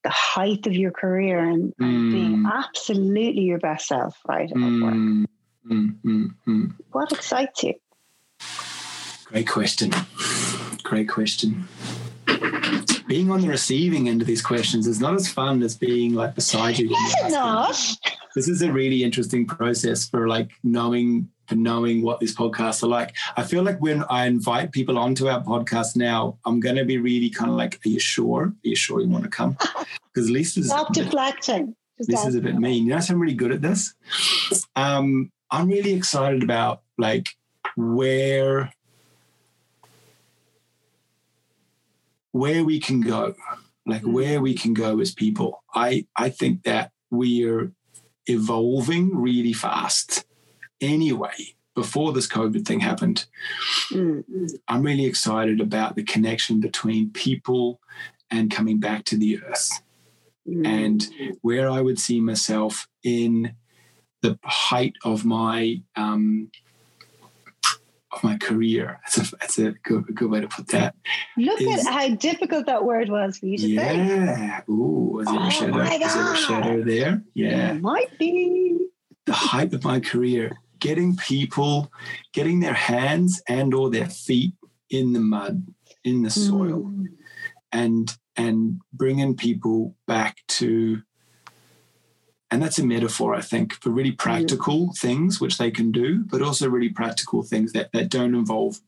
the 0.05 0.11
height 0.11 0.67
of 0.67 0.73
your 0.73 0.91
career 0.91 1.39
and, 1.39 1.75
and 1.79 2.11
being 2.13 2.43
Mm. 2.45 2.53
absolutely 2.53 3.43
your 3.43 3.59
best 3.59 3.89
self, 3.89 4.19
right? 4.27 4.51
At 4.51 4.57
work. 4.57 4.95
Mm, 4.95 5.27
mm, 5.71 5.95
mm, 6.05 6.35
mm. 6.47 6.75
What 6.93 7.13
excites 7.13 7.63
you? 7.63 7.75
Great 9.27 9.47
question. 9.47 9.93
Great 10.83 11.09
question. 11.09 11.69
Being 13.09 13.31
on 13.31 13.41
the 13.41 13.49
receiving 13.49 14.09
end 14.09 14.21
of 14.21 14.27
these 14.27 14.43
questions 14.43 14.87
is 14.87 15.01
not 15.01 15.15
as 15.15 15.29
fun 15.29 15.63
as 15.63 15.75
being 15.77 16.15
like 16.15 16.35
beside 16.35 16.79
you. 16.79 16.91
when 16.91 17.07
Is 17.07 17.15
you're 17.17 17.27
it 17.29 17.33
asking. 17.35 17.97
not? 18.13 18.15
This 18.35 18.49
is 18.49 18.61
a 18.63 18.71
really 18.71 19.03
interesting 19.03 19.47
process 19.47 20.07
for 20.09 20.29
like 20.29 20.51
knowing 20.63 21.29
for 21.47 21.55
knowing 21.55 22.03
what 22.03 22.21
these 22.21 22.37
podcasts 22.37 22.83
are 22.83 22.89
like. 22.89 23.15
I 23.39 23.43
feel 23.43 23.63
like 23.63 23.81
when 23.81 24.05
I 24.11 24.27
invite 24.27 24.71
people 24.73 24.99
onto 24.99 25.29
our 25.29 25.43
podcast 25.43 25.97
now, 25.97 26.37
I'm 26.45 26.61
going 26.61 26.77
to 26.77 26.85
be 26.85 26.99
really 26.99 27.31
kind 27.31 27.51
of 27.51 27.57
like, 27.57 27.81
"Are 27.87 27.89
you 27.89 27.99
sure? 27.99 28.43
Are 28.45 28.55
you 28.63 28.77
sure 28.77 29.01
you 29.01 29.09
want 29.09 29.25
to 29.25 29.31
come?" 29.31 29.57
Because 30.13 30.31
Lisa's 30.31 30.67
Stop 30.67 30.93
deflecting. 30.93 31.77
This 31.99 32.27
is 32.27 32.35
a 32.35 32.41
bit 32.41 32.57
mean. 32.57 32.85
You 32.87 32.95
know, 32.95 33.01
so 33.01 33.15
I'm 33.15 33.21
really 33.21 33.35
good 33.35 33.53
at 33.53 33.63
this. 33.63 33.95
Um, 34.77 35.31
I'm 35.51 35.69
really 35.69 35.93
excited 35.95 36.43
about 36.43 36.83
like 36.99 37.27
where 37.77 38.73
where 42.33 42.65
we 42.65 42.79
can 42.81 43.01
go, 43.01 43.35
like 43.87 44.03
Mm. 44.03 44.13
where 44.13 44.41
we 44.41 44.55
can 44.55 44.75
go 44.75 45.01
as 45.01 45.13
people. 45.15 45.63
I 45.75 46.07
I 46.17 46.31
think 46.31 46.63
that 46.65 46.93
we're 47.11 47.73
evolving 48.27 49.17
really 49.17 49.53
fast. 49.53 50.25
Anyway, 50.81 51.57
before 51.75 52.13
this 52.13 52.29
COVID 52.29 52.65
thing 52.67 52.81
happened, 52.81 53.27
Mm. 53.91 54.25
I'm 54.69 54.83
really 54.83 55.07
excited 55.07 55.61
about 55.61 55.97
the 55.97 56.03
connection 56.05 56.61
between 56.61 57.11
people 57.11 57.81
and 58.31 58.51
coming 58.51 58.79
back 58.79 59.05
to 59.07 59.17
the 59.17 59.41
earth 59.43 59.81
Mm. 60.47 60.67
and 60.67 61.11
where 61.43 61.69
I 61.71 61.81
would 61.81 61.99
see 61.99 62.21
myself 62.21 62.89
in 63.03 63.55
the 64.23 64.39
height 64.45 64.95
of 65.05 65.25
my 65.25 65.83
um, 65.97 66.51
of 68.13 68.25
my 68.25 68.37
career. 68.39 69.01
That's 69.05 69.33
a 69.33 69.37
that's 69.37 69.59
a 69.59 69.73
good, 69.83 70.05
good 70.15 70.31
way 70.31 70.41
to 70.41 70.49
put 70.49 70.69
that. 70.69 70.95
look 71.37 71.61
is- 71.61 71.87
at 71.87 71.93
how 71.93 72.09
difficult 72.15 72.67
that 72.67 72.85
word 72.85 73.09
was 73.09 73.39
for 73.39 73.47
you 73.47 73.59
to 73.59 73.63
say. 73.65 73.75
Yeah. 73.75 74.61
Ooh, 74.69 75.21
is 75.21 75.27
there 75.27 75.37
Oh 75.39 75.47
a 75.47 75.51
shadow? 75.51 75.79
Is 75.83 76.15
there 76.15 76.33
a 76.33 76.37
shadow 76.37 76.83
there? 76.83 77.23
Yeah. 77.35 77.73
It 77.75 77.83
might 77.83 78.19
be. 78.19 78.79
The 79.27 79.33
height 79.35 79.75
of 79.75 79.85
my 79.85 80.01
career, 80.01 80.57
getting 80.79 81.15
people, 81.17 81.93
getting 82.33 82.61
their 82.61 82.73
hands 82.73 83.43
and 83.47 83.75
or 83.75 83.91
their 83.91 84.09
feet 84.09 84.55
in 84.89 85.13
the 85.13 85.21
mud, 85.21 85.67
in 86.05 86.23
the 86.23 86.31
soil. 86.31 86.85
Mm. 86.85 87.05
and 87.73 88.17
and 88.37 88.81
bringing 88.93 89.37
people 89.37 89.97
back 90.07 90.39
to 90.47 91.03
and 92.51 92.63
that's 92.63 92.79
a 92.79 92.87
metaphor 92.87 93.35
i 93.35 93.41
think 93.41 93.75
for 93.75 93.91
really 93.91 94.13
practical 94.13 94.93
things 94.97 95.41
which 95.41 95.59
they 95.59 95.71
can 95.71 95.91
do 95.93 96.25
but 96.31 96.43
also 96.43 96.69
really 96.69 96.89
practical 96.89 97.43
things 97.43 97.73
that 97.73 97.91
that 97.93 98.09
don't 98.09 98.35
involve 98.35 98.81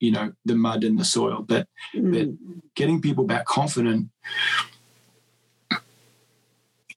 you 0.00 0.10
know 0.10 0.32
the 0.44 0.54
mud 0.54 0.84
and 0.84 0.98
the 0.98 1.04
soil 1.04 1.42
but 1.46 1.66
Mm. 1.94 2.36
getting 2.74 3.00
people 3.00 3.24
back 3.24 3.46
confident 3.46 4.10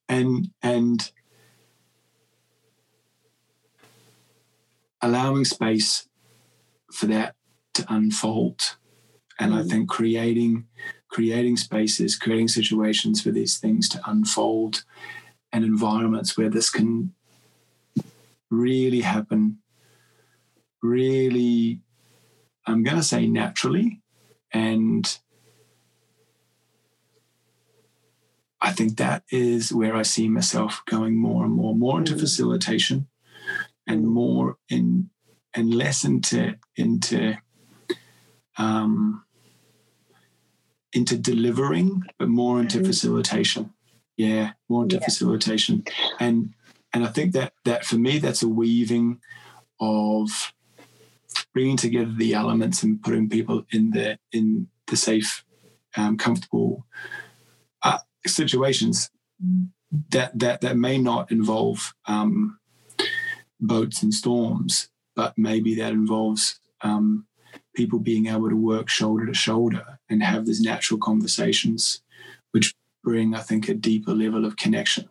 and 0.08 0.50
and 0.62 1.12
allowing 5.02 5.46
space 5.46 6.08
for 6.92 7.06
that 7.08 7.36
to 7.74 7.86
unfold 7.90 8.76
and 9.40 9.54
i 9.54 9.62
Mhm. 9.62 9.70
think 9.70 9.90
creating 9.90 10.68
creating 11.08 11.56
spaces 11.58 12.16
creating 12.16 12.48
situations 12.50 13.22
for 13.22 13.32
these 13.32 13.58
things 13.58 13.88
to 13.90 14.02
unfold 14.10 14.84
and 15.52 15.64
environments 15.66 16.38
where 16.38 16.50
this 16.50 16.70
can 16.70 17.14
really 18.50 19.02
happen 19.02 19.60
really 20.82 21.82
i'm 22.66 22.84
going 22.84 22.98
to 22.98 23.04
say 23.04 23.28
naturally 23.28 24.02
and 24.52 25.20
I 28.62 28.72
think 28.74 28.98
that 28.98 29.24
is 29.32 29.72
where 29.72 29.96
I 29.96 30.02
see 30.02 30.28
myself 30.28 30.82
going 30.86 31.16
more 31.16 31.46
and 31.46 31.54
more, 31.54 31.74
more 31.74 32.00
into 32.00 32.14
Mm. 32.14 32.20
facilitation, 32.20 33.08
and 33.88 34.06
more 34.06 34.58
in 34.68 35.10
and 35.54 35.74
less 35.74 36.04
into 36.04 36.56
into 36.76 37.38
um, 38.58 39.24
into 40.92 41.18
delivering, 41.18 42.04
but 42.18 42.28
more 42.28 42.60
into 42.60 42.80
Mhm. 42.80 42.86
facilitation. 42.88 43.74
Yeah, 44.20 44.52
more 44.68 44.84
into 44.84 44.98
Yeah. 44.98 45.06
facilitation, 45.06 45.86
and 46.20 46.54
and 46.92 47.06
I 47.06 47.08
think 47.08 47.32
that 47.34 47.54
that 47.64 47.86
for 47.86 47.98
me 47.98 48.20
that's 48.20 48.44
a 48.44 48.50
weaving 48.50 49.22
of 49.80 50.54
bringing 51.54 51.78
together 51.78 52.12
the 52.12 52.34
elements 52.34 52.84
and 52.84 53.02
putting 53.02 53.30
people 53.30 53.66
in 53.72 53.92
the 53.92 54.20
in 54.34 54.68
the 54.88 54.98
safe, 54.98 55.46
um, 55.96 56.18
comfortable 56.18 56.86
uh, 57.82 58.00
situations. 58.28 59.10
That 60.10 60.38
that 60.38 60.60
that 60.62 60.76
may 60.76 60.98
not 60.98 61.32
involve 61.32 61.94
um, 62.06 62.60
boats 63.62 64.04
and 64.04 64.14
storms, 64.14 64.90
but 65.16 65.38
maybe 65.38 65.76
that 65.76 65.94
involves 65.94 66.60
um, 66.82 67.26
people 67.74 68.00
being 68.00 68.28
able 68.28 68.50
to 68.50 68.56
work 68.58 68.90
shoulder 68.90 69.26
to 69.28 69.34
shoulder 69.34 69.98
and 70.10 70.22
have 70.24 70.46
these 70.46 70.60
natural 70.60 71.00
conversations, 71.00 72.02
bring, 73.10 73.34
I 73.34 73.40
think, 73.40 73.68
a 73.70 73.74
deeper 73.74 74.14
level 74.14 74.46
of 74.46 74.56
connection. 74.56 75.10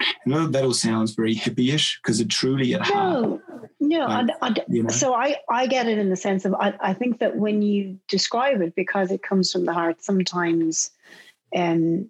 I 0.00 0.06
know 0.26 0.48
that 0.48 0.64
all 0.64 0.74
sounds 0.74 1.14
very 1.14 1.34
hippie-ish 1.34 2.00
because 2.02 2.18
it 2.20 2.28
truly 2.28 2.74
at 2.74 2.82
heart, 2.82 3.20
No, 3.20 3.40
no. 3.78 4.06
Like, 4.08 4.30
I, 4.42 4.48
I- 4.48 4.64
you 4.68 4.82
know. 4.82 4.90
so 4.90 5.14
I, 5.14 5.36
I 5.48 5.68
get 5.68 5.86
it 5.86 5.96
in 5.96 6.10
the 6.10 6.16
sense 6.16 6.44
of 6.44 6.54
I, 6.54 6.74
I 6.80 6.92
think 6.92 7.20
that 7.20 7.36
when 7.36 7.62
you 7.62 8.00
describe 8.08 8.60
it, 8.62 8.74
because 8.74 9.12
it 9.12 9.22
comes 9.22 9.52
from 9.52 9.64
the 9.64 9.72
heart, 9.72 10.02
sometimes, 10.02 10.90
um, 11.54 12.08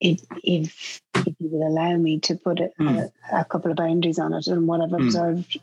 it, 0.00 0.20
if 0.44 1.00
if 1.26 1.34
you 1.40 1.48
will 1.48 1.66
allow 1.66 1.96
me 1.96 2.20
to 2.20 2.34
put 2.36 2.60
it, 2.60 2.72
Hmm. 2.76 2.98
a, 2.98 3.40
a 3.40 3.44
couple 3.46 3.70
of 3.70 3.78
boundaries 3.78 4.18
on 4.18 4.34
it, 4.34 4.46
and 4.48 4.66
what 4.68 4.82
I've 4.82 4.90
Hmm. 4.90 5.02
observed 5.02 5.58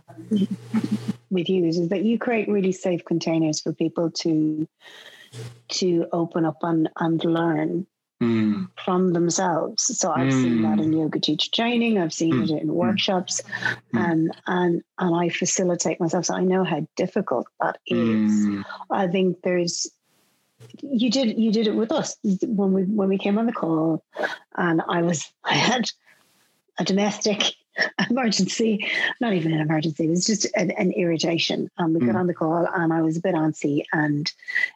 with 1.30 1.48
you 1.48 1.66
is, 1.66 1.78
is 1.78 1.90
that 1.90 2.04
you 2.04 2.18
create 2.18 2.50
really 2.50 2.72
safe 2.72 3.06
containers 3.06 3.62
for 3.62 3.72
people 3.72 4.10
to 4.24 4.68
to 5.68 6.08
open 6.12 6.44
up 6.46 6.58
and, 6.64 6.90
and 7.00 7.24
learn 7.24 7.86
Mm. 8.24 8.70
from 8.86 9.12
themselves. 9.12 9.84
So 10.00 10.10
I've 10.10 10.32
seen 10.32 10.62
that 10.62 10.80
in 10.80 10.92
Mm. 10.92 11.00
yoga 11.02 11.20
teacher 11.20 11.52
training. 11.54 11.98
I've 11.98 12.14
seen 12.14 12.42
it 12.42 12.50
in 12.50 12.74
workshops, 12.74 13.42
Mm. 13.94 14.00
and 14.00 14.32
and 14.48 14.82
and 15.00 15.16
I 15.16 15.28
facilitate 15.30 16.00
myself. 16.00 16.26
So 16.26 16.36
I 16.36 16.46
know 16.46 16.64
how 16.64 16.88
difficult 16.96 17.48
that 17.60 17.78
is. 17.88 18.32
Mm. 18.32 18.64
I 18.90 19.08
think 19.08 19.42
there's 19.44 19.92
you 20.82 21.10
did 21.12 21.38
you 21.38 21.52
did 21.52 21.68
it 21.68 21.76
with 21.76 21.92
us 21.92 22.16
when 22.24 22.72
we 22.72 22.84
when 22.84 23.10
we 23.10 23.18
came 23.18 23.38
on 23.38 23.48
the 23.48 23.54
call, 23.54 24.04
and 24.56 24.82
I 24.88 25.02
was 25.02 25.30
I 25.44 25.56
had 25.56 25.90
a 26.80 26.86
domestic 26.86 27.54
emergency, 28.10 28.88
not 29.20 29.34
even 29.34 29.54
an 29.54 29.60
emergency. 29.60 30.06
It 30.06 30.10
was 30.10 30.26
just 30.26 30.46
an, 30.56 30.72
an 30.72 30.92
irritation. 30.92 31.70
And 31.78 31.94
we 31.94 32.02
got 32.02 32.16
Mm. 32.16 32.20
on 32.20 32.28
the 32.28 32.34
call, 32.34 32.68
and 32.74 32.94
I 32.94 33.02
was 33.02 33.18
a 33.18 33.22
bit 33.22 33.36
antsy. 33.36 33.84
And 33.94 34.32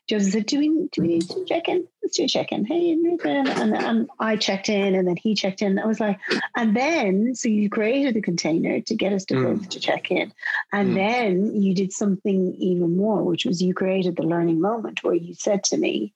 Joseph 0.07 0.33
said, 0.33 0.45
"Do 0.45 0.59
we 0.59 0.67
do 0.91 1.01
we 1.01 1.07
need 1.07 1.29
to 1.29 1.45
check 1.45 1.67
in? 1.69 1.87
Let's 2.03 2.17
do 2.17 2.23
a 2.23 2.27
check 2.27 2.51
in." 2.51 2.65
Hey, 2.65 2.91
and, 2.91 3.21
and, 3.23 3.75
and 3.75 4.09
I 4.19 4.35
checked 4.35 4.69
in, 4.69 4.95
and 4.95 5.07
then 5.07 5.17
he 5.17 5.35
checked 5.35 5.61
in. 5.61 5.79
I 5.79 5.85
was 5.85 5.99
like, 5.99 6.19
and 6.55 6.75
then 6.75 7.35
so 7.35 7.49
you 7.49 7.69
created 7.69 8.15
the 8.15 8.21
container 8.21 8.81
to 8.81 8.95
get 8.95 9.13
us 9.13 9.25
to 9.25 9.35
Mm. 9.35 9.43
both 9.59 9.69
to 9.69 9.79
check 9.79 10.11
in, 10.11 10.33
and 10.73 10.91
Mm. 10.91 10.95
then 10.95 11.61
you 11.61 11.73
did 11.73 11.91
something 11.93 12.53
even 12.55 12.97
more, 12.97 13.23
which 13.23 13.45
was 13.45 13.61
you 13.61 13.73
created 13.73 14.15
the 14.15 14.23
learning 14.23 14.59
moment 14.59 15.03
where 15.03 15.15
you 15.15 15.33
said 15.33 15.63
to 15.65 15.77
me, 15.77 16.13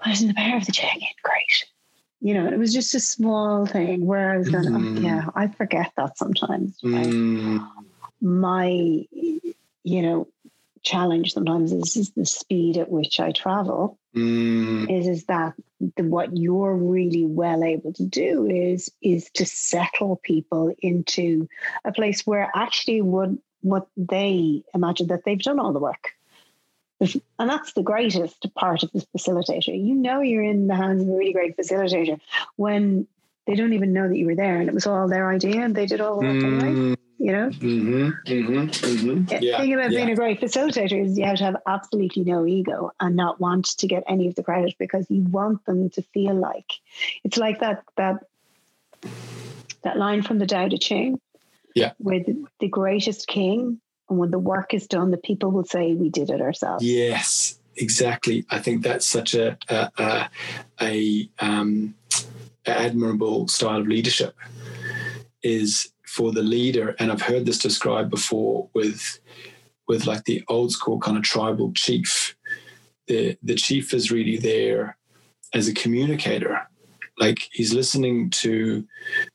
"I 0.00 0.10
was 0.10 0.22
in 0.22 0.28
the 0.28 0.34
power 0.34 0.56
of 0.58 0.66
the 0.66 0.72
check 0.72 0.94
in. 0.96 1.08
Great." 1.22 1.64
You 2.26 2.32
know, 2.34 2.46
it 2.46 2.58
was 2.58 2.72
just 2.72 2.94
a 2.94 3.00
small 3.00 3.66
thing 3.66 4.06
where 4.06 4.32
I 4.32 4.38
was 4.38 4.48
going, 4.48 4.64
Mhm. 4.64 4.96
oh, 4.96 5.00
yeah, 5.00 5.26
I 5.34 5.48
forget 5.48 5.92
that 5.98 6.16
sometimes. 6.16 6.78
right? 6.82 7.06
Mm. 7.06 7.60
my 8.22 8.66
you 9.92 10.02
know 10.02 10.26
challenge 10.82 11.32
sometimes 11.34 11.72
is, 11.72 11.96
is 11.96 12.10
the 12.12 12.24
speed 12.24 12.76
at 12.78 12.90
which 12.90 13.20
i 13.20 13.30
travel 13.32 13.98
Mm. 14.16 14.88
is 14.98 15.06
is 15.08 15.24
that 15.26 15.52
the, 15.96 16.04
what 16.04 16.36
you're 16.36 16.74
really 16.76 17.26
well 17.26 17.64
able 17.64 17.92
to 17.94 18.04
do 18.06 18.46
is 18.46 18.90
is 19.02 19.28
to 19.34 19.44
settle 19.44 20.16
people 20.22 20.72
into 20.80 21.48
a 21.84 21.92
place 21.92 22.24
where 22.26 22.48
actually 22.54 23.02
what 23.02 23.30
what 23.60 23.86
they 23.96 24.62
imagine 24.72 25.08
that 25.08 25.22
they've 25.24 25.42
done 25.50 25.58
all 25.58 25.72
the 25.72 25.80
work 25.90 26.12
and 27.00 27.50
that's 27.50 27.72
the 27.72 27.82
greatest 27.82 28.46
part 28.54 28.82
of 28.82 28.90
this 28.92 29.04
facilitator 29.16 29.68
you 29.74 29.94
know 29.94 30.20
you're 30.20 30.42
in 30.44 30.66
the 30.66 30.74
hands 30.76 31.02
of 31.02 31.08
a 31.08 31.12
really 31.12 31.32
great 31.32 31.56
facilitator 31.56 32.20
when 32.56 33.06
they 33.46 33.54
don't 33.54 33.72
even 33.74 33.92
know 33.92 34.08
that 34.08 34.16
you 34.16 34.26
were 34.26 34.34
there 34.36 34.58
and 34.60 34.68
it 34.68 34.74
was 34.74 34.86
all 34.86 35.08
their 35.08 35.30
idea 35.30 35.60
and 35.62 35.74
they 35.74 35.86
did 35.86 36.00
all 36.00 36.18
the 36.20 36.26
work 36.26 36.44
anyway 36.44 36.72
Mm. 36.72 36.96
you 37.18 37.32
know 37.32 37.48
Mhm. 37.50 38.12
Mhm. 38.26 38.68
Mhm. 38.68 39.28
the 39.28 39.38
Yeah. 39.44 39.56
thing 39.58 39.74
about 39.74 39.90
being 39.90 40.10
a 40.10 40.16
great 40.16 40.40
facilitator 40.40 41.04
is 41.04 41.18
you 41.18 41.24
have 41.24 41.36
to 41.38 41.44
have 41.44 41.56
absolutely 41.66 42.24
no 42.24 42.46
ego 42.46 42.90
and 43.00 43.16
not 43.16 43.40
want 43.40 43.66
to 43.78 43.86
get 43.86 44.04
any 44.08 44.28
of 44.28 44.34
the 44.34 44.42
credit 44.42 44.74
because 44.78 45.10
you 45.10 45.22
want 45.22 45.64
them 45.66 45.90
to 45.90 46.02
feel 46.02 46.34
like 46.34 46.70
it's 47.24 47.36
like 47.36 47.60
that 47.60 47.84
that 47.96 48.24
that 49.82 49.98
line 49.98 50.22
from 50.22 50.38
the 50.38 50.46
Tao 50.46 50.68
Te 50.68 50.78
Ching, 50.78 51.20
Yeah. 51.74 51.92
where 51.98 52.20
the, 52.20 52.42
the 52.60 52.68
greatest 52.68 53.26
king, 53.26 53.80
and 54.08 54.18
when 54.18 54.30
the 54.30 54.38
work 54.38 54.74
is 54.74 54.86
done, 54.86 55.10
the 55.10 55.16
people 55.16 55.50
will 55.50 55.64
say 55.64 55.94
we 55.94 56.10
did 56.10 56.30
it 56.30 56.40
ourselves. 56.40 56.84
Yes, 56.84 57.58
exactly. 57.76 58.44
I 58.50 58.58
think 58.58 58.82
that's 58.82 59.06
such 59.06 59.34
a 59.34 59.56
a, 59.68 59.90
a, 59.98 60.28
a 60.80 61.30
um, 61.38 61.94
admirable 62.66 63.48
style 63.48 63.80
of 63.80 63.86
leadership. 63.86 64.34
Is 65.42 65.92
for 66.06 66.32
the 66.32 66.42
leader, 66.42 66.94
and 66.98 67.10
I've 67.10 67.22
heard 67.22 67.44
this 67.44 67.58
described 67.58 68.10
before 68.10 68.68
with 68.74 69.18
with 69.88 70.06
like 70.06 70.24
the 70.24 70.42
old 70.48 70.72
school 70.72 70.98
kind 70.98 71.16
of 71.16 71.22
tribal 71.22 71.72
chief. 71.72 72.36
The 73.06 73.36
the 73.42 73.54
chief 73.54 73.92
is 73.92 74.10
really 74.10 74.38
there 74.38 74.96
as 75.54 75.68
a 75.68 75.74
communicator. 75.74 76.63
Like 77.18 77.48
he's 77.52 77.72
listening 77.72 78.30
to 78.30 78.86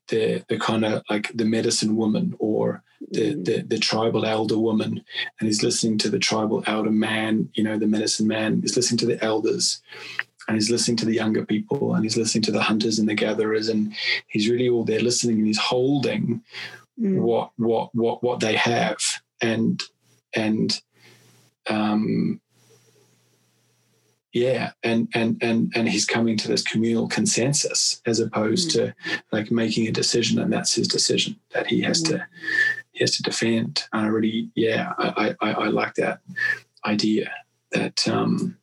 the 0.10 0.44
the 0.50 0.60
kind 0.60 0.86
of 0.86 1.04
like 1.10 1.32
the 1.34 1.46
medicine 1.46 1.96
woman 1.96 2.36
or 2.40 2.84
the, 3.12 3.36
the 3.36 3.62
the 3.68 3.80
tribal 3.80 4.26
elder 4.26 4.58
woman 4.60 5.02
and 5.40 5.48
he's 5.48 5.64
listening 5.64 5.98
to 6.00 6.10
the 6.10 6.20
tribal 6.20 6.62
elder 6.68 6.92
man 6.92 7.48
you 7.54 7.64
know 7.64 7.78
the 7.78 7.88
medicine 7.88 8.28
man 8.28 8.60
he's 8.62 8.76
listening 8.76 8.98
to 8.98 9.06
the 9.06 9.24
elders 9.24 9.82
and 10.50 10.58
he's 10.58 10.70
listening 10.70 10.98
to 10.98 11.06
the 11.06 11.14
younger 11.14 11.46
people 11.46 11.94
and 11.94 12.04
he's 12.04 12.18
listening 12.18 12.42
to 12.42 12.52
the 12.52 12.62
hunters 12.62 13.00
and 13.00 13.08
the 13.08 13.14
gatherers 13.14 13.70
and 13.70 13.94
he's 14.28 14.50
really 14.50 14.68
all 14.68 14.84
there 14.84 15.00
listening 15.00 15.38
and 15.38 15.48
he's 15.48 15.58
holding 15.58 16.42
Mm. 17.00 17.22
what 17.22 17.52
what 17.56 17.96
what 17.96 18.22
what 18.22 18.42
they 18.42 18.56
have 18.56 18.98
and 19.42 19.82
and 20.34 20.82
um 21.70 22.42
yeah 24.34 24.72
and 24.84 25.08
and 25.16 25.42
and 25.42 25.72
and 25.76 25.90
he's 25.90 26.06
coming 26.06 26.38
to 26.38 26.48
this 26.48 26.64
communal 26.64 27.08
consensus 27.08 28.02
as 28.06 28.20
opposed 28.20 28.70
to 28.72 28.94
like 29.32 29.50
making 29.52 29.88
a 29.88 29.92
decision 29.92 30.40
and 30.40 30.54
that's 30.54 30.74
his 30.76 30.88
decision 30.88 31.36
that 31.54 31.66
he 31.68 31.82
has 31.82 32.02
to 32.04 32.26
he 32.92 33.00
has 33.04 33.16
to 33.16 33.24
defend 33.24 33.84
and 33.94 34.06
i 34.06 34.08
really 34.08 34.50
yeah 34.56 34.94
i 35.00 35.36
i, 35.42 35.52
I 35.52 35.68
like 35.68 35.96
that 35.96 36.20
idea 36.86 37.32
that 37.72 38.08
um 38.08 38.56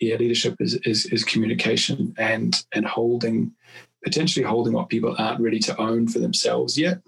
yeah 0.00 0.16
leadership 0.16 0.54
is, 0.60 0.74
is 0.84 1.06
is 1.06 1.24
communication 1.24 2.14
and 2.16 2.64
and 2.72 2.86
holding 2.86 3.52
potentially 4.04 4.44
holding 4.46 4.72
what 4.74 4.88
people 4.88 5.14
aren't 5.18 5.40
ready 5.40 5.58
to 5.58 5.76
own 5.80 6.06
for 6.06 6.20
themselves 6.20 6.78
yet 6.78 7.00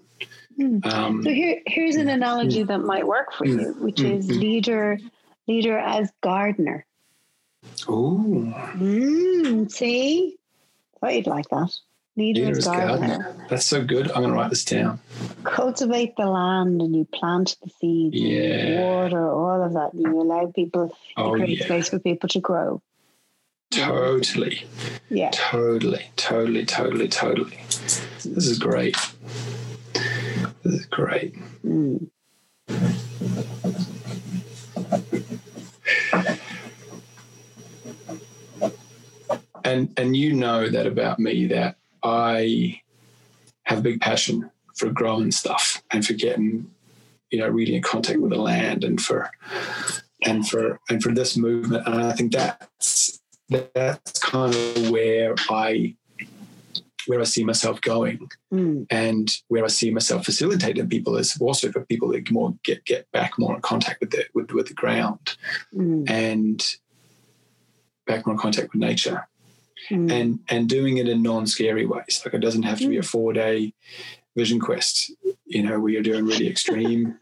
Mm. 0.59 0.85
um 0.85 1.23
So 1.23 1.29
here, 1.31 1.61
here's 1.65 1.95
an 1.95 2.09
analogy 2.09 2.63
that 2.63 2.79
might 2.79 3.07
work 3.07 3.31
for 3.31 3.47
you, 3.47 3.73
which 3.79 3.95
Mm. 3.99 4.17
is 4.17 4.27
Mm. 4.27 4.41
leader, 4.41 4.99
leader 5.47 5.77
as 5.77 6.11
gardener. 6.21 6.85
Oh 7.87 8.53
Mm, 8.75 9.71
see, 9.71 10.37
thought 10.99 11.15
you'd 11.15 11.27
like 11.27 11.49
that. 11.49 11.71
Leader, 12.17 12.41
leader 12.41 12.51
as 12.51 12.57
as 12.59 12.65
gardener. 12.65 13.07
gardener 13.07 13.45
that's 13.49 13.65
so 13.65 13.83
good 13.83 14.11
i'm 14.11 14.23
gonna 14.23 14.33
write 14.33 14.49
this 14.49 14.65
down 14.65 14.99
cultivate 15.45 16.13
the 16.17 16.25
land 16.25 16.81
and 16.81 16.93
you 16.93 17.05
plant 17.05 17.55
the 17.63 17.69
seeds 17.79 18.15
Yeah. 18.17 18.81
water 18.81 19.31
all 19.31 19.63
of 19.63 19.73
that 19.73 19.93
and 19.93 20.01
you 20.03 20.21
allow 20.21 20.47
people 20.53 20.87
you 20.87 21.23
oh 21.23 21.31
create 21.35 21.59
yeah 21.59 21.65
space 21.65 21.87
for 21.89 21.99
people 21.99 22.27
to 22.29 22.39
grow 22.41 22.81
totally 23.71 24.65
yeah 25.09 25.29
Totally, 25.33 26.05
totally, 26.17 26.65
totally, 26.65 27.07
totally. 27.07 27.57
This 27.69 28.25
is 28.25 28.59
great. 28.59 28.95
This 30.63 30.73
is 30.81 30.85
great. 30.87 31.35
Mm. 31.65 32.09
And 39.63 39.93
and 39.97 40.15
you 40.15 40.33
know 40.33 40.69
that 40.69 40.87
about 40.87 41.19
me 41.19 41.45
that 41.47 41.77
I 42.03 42.81
have 43.63 43.79
a 43.79 43.81
big 43.81 44.01
passion 44.01 44.49
for 44.75 44.89
growing 44.89 45.31
stuff 45.31 45.83
and 45.91 46.05
for 46.05 46.13
getting, 46.13 46.69
you 47.29 47.39
know, 47.39 47.47
really 47.47 47.75
in 47.75 47.81
contact 47.81 48.19
with 48.19 48.31
the 48.31 48.37
land 48.37 48.83
and 48.83 48.99
for 49.01 49.29
and 50.23 50.47
for 50.47 50.79
and 50.89 51.01
for 51.01 51.13
this 51.13 51.37
movement. 51.37 51.85
And 51.87 52.01
I 52.01 52.13
think 52.13 52.31
that's 52.31 53.19
that's 53.49 54.19
kind 54.19 54.53
of 54.55 54.89
where 54.89 55.35
I 55.49 55.95
where 57.07 57.19
I 57.19 57.23
see 57.23 57.43
myself 57.43 57.81
going. 57.81 58.29
Mm. 58.53 58.85
and 58.89 59.31
where 59.47 59.63
I 59.63 59.67
see 59.67 59.91
myself 59.91 60.25
facilitating 60.25 60.89
people 60.89 61.15
is 61.17 61.37
also 61.39 61.71
for 61.71 61.85
people 61.85 62.09
that 62.09 62.29
more 62.31 62.53
get 62.63 62.83
get 62.85 63.09
back 63.11 63.39
more 63.39 63.55
in 63.55 63.61
contact 63.61 64.01
with 64.01 64.11
the 64.11 64.25
with, 64.33 64.51
with 64.51 64.67
the 64.67 64.73
ground 64.73 65.37
Mm. 65.73 66.09
and 66.09 66.75
back 68.05 68.25
more 68.25 68.33
in 68.33 68.39
contact 68.39 68.73
with 68.73 68.81
nature 68.81 69.27
Mm. 69.89 70.11
and 70.11 70.39
and 70.49 70.69
doing 70.69 70.97
it 70.97 71.07
in 71.09 71.21
non-scary 71.23 71.85
ways 71.85 72.21
like 72.23 72.33
it 72.33 72.39
doesn't 72.39 72.63
have 72.63 72.79
to 72.79 72.87
be 72.87 72.97
a 72.97 73.03
four 73.03 73.33
day 73.33 73.73
vision 74.35 74.59
quest 74.59 75.11
you 75.45 75.61
know 75.63 75.79
where 75.79 75.91
you're 75.91 76.01
doing 76.03 76.25
really 76.25 76.47
extreme 76.47 77.17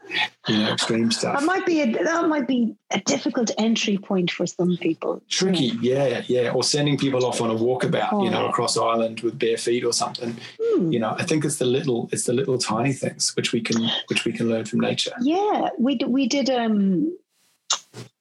you 0.46 0.58
know 0.58 0.72
extreme 0.72 1.10
stuff 1.18 1.40
that 1.40 1.46
might 1.46 1.64
be 1.66 1.80
a 1.80 1.86
that 2.04 2.28
might 2.28 2.46
be 2.46 2.76
a 2.92 3.00
difficult 3.00 3.50
entry 3.58 3.96
point 3.98 4.30
for 4.30 4.46
some 4.46 4.76
people 4.76 5.20
tricky 5.28 5.72
yeah 5.80 6.22
yeah 6.28 6.50
or 6.52 6.62
sending 6.62 6.96
people 6.98 7.24
off 7.24 7.40
on 7.40 7.50
a 7.50 7.54
walkabout 7.54 8.22
you 8.24 8.30
know 8.30 8.44
Oh. 8.46 8.48
across 8.50 8.76
Ireland 8.76 9.20
with 9.20 9.38
bare 9.38 9.56
feet 9.56 9.84
or 9.84 9.92
something 9.92 10.36
Mm. 10.60 10.92
you 10.92 11.00
know 11.00 11.16
i 11.18 11.24
think 11.24 11.44
it's 11.44 11.56
the 11.56 11.64
little 11.64 12.08
it's 12.12 12.24
the 12.24 12.32
little 12.32 12.58
tiny 12.58 12.92
things 12.92 13.34
which 13.36 13.52
we 13.52 13.60
can 13.60 13.88
which 14.08 14.24
we 14.24 14.32
can 14.32 14.48
learn 14.48 14.64
from 14.66 14.80
nature 14.80 15.12
yeah 15.22 15.70
we 15.78 15.96
did 15.96 16.08
we 16.08 16.28
did 16.28 16.48
um 16.50 17.12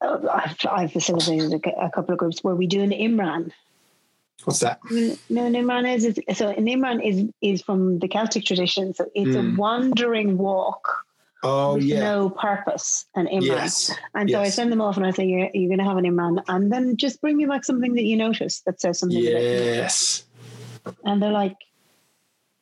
uh, 0.01 0.17
I've, 0.33 0.55
I've 0.71 0.91
facilitated 0.93 1.53
a, 1.53 1.85
a 1.85 1.91
couple 1.91 2.13
of 2.13 2.17
groups 2.17 2.43
where 2.43 2.55
we 2.55 2.65
do 2.65 2.81
an 2.81 2.89
Immram. 2.91 3.51
What's 4.45 4.59
that 4.59 4.79
No, 5.29 5.45
an 5.45 5.53
Immram 5.53 5.85
is 5.95 6.05
is- 6.05 6.37
so 6.37 6.49
an 6.49 6.65
Immram 6.65 7.05
is 7.05 7.25
is 7.41 7.61
from 7.61 7.99
the 7.99 8.07
Celtic 8.07 8.45
tradition. 8.45 8.93
So 8.93 9.05
it's 9.13 9.35
Mm. 9.35 9.53
a 9.53 9.57
wandering 9.57 10.37
walk 10.37 11.05
oh 11.43 11.75
with 11.75 11.83
yeah 11.83 11.99
no 11.99 12.29
purpose. 12.29 13.05
An 13.15 13.27
Immram. 13.27 13.45
yes 13.45 13.91
And 14.15 14.29
so 14.29 14.39
I 14.41 14.49
send 14.49 14.71
them 14.71 14.81
off 14.81 14.97
and 14.97 15.05
I 15.05 15.11
say, 15.11 15.25
you're, 15.25 15.49
you're 15.53 15.69
going 15.69 15.79
to 15.79 15.85
have 15.85 15.97
an 15.97 16.05
Immram. 16.05 16.43
And 16.47 16.71
then 16.71 16.95
just 16.97 17.21
bring 17.21 17.37
me 17.37 17.45
back 17.45 17.63
something 17.65 17.93
that 17.95 18.03
you 18.03 18.15
notice 18.17 18.61
that 18.61 18.79
says 18.81 18.99
something. 18.99 19.21
yes 19.21 20.23
And 21.03 21.21
they're 21.21 21.31
like, 21.31 21.57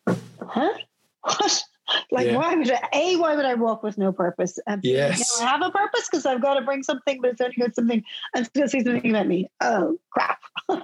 huh? 0.08 0.74
What? 1.22 1.64
like, 2.12 2.28
yeah. 2.28 2.36
why 2.36 2.54
would 2.56 2.70
I, 2.70 2.82
A, 2.94 3.16
why 3.16 3.36
would 3.36 3.46
I 3.46 3.54
walk 3.54 3.82
with 3.82 3.98
no 3.98 4.12
purpose? 4.12 4.60
And 4.68 4.82
yes. 4.84 5.20
You 5.20 5.26
know, 5.46 5.48
I 5.48 5.52
have 5.52 5.62
a 5.62 5.72
purpose 5.72 6.08
because 6.10 6.26
I've 6.26 6.42
got 6.42 6.56
to 6.56 6.62
bring 6.62 6.84
something, 6.84 7.22
but 7.22 7.32
it's 7.32 7.40
only 7.42 7.56
got 7.56 7.76
something 7.76 8.04
and 8.36 8.46
still 8.46 8.68
say 8.68 8.84
something 8.84 9.10
about 9.10 9.28
me. 9.28 9.50
Oh, 9.62 9.98
crap. 10.10 10.40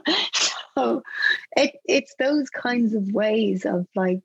so 0.75 1.03
it, 1.55 1.75
it's 1.85 2.15
those 2.15 2.49
kinds 2.49 2.93
of 2.93 3.11
ways 3.11 3.65
of 3.65 3.87
like, 3.95 4.21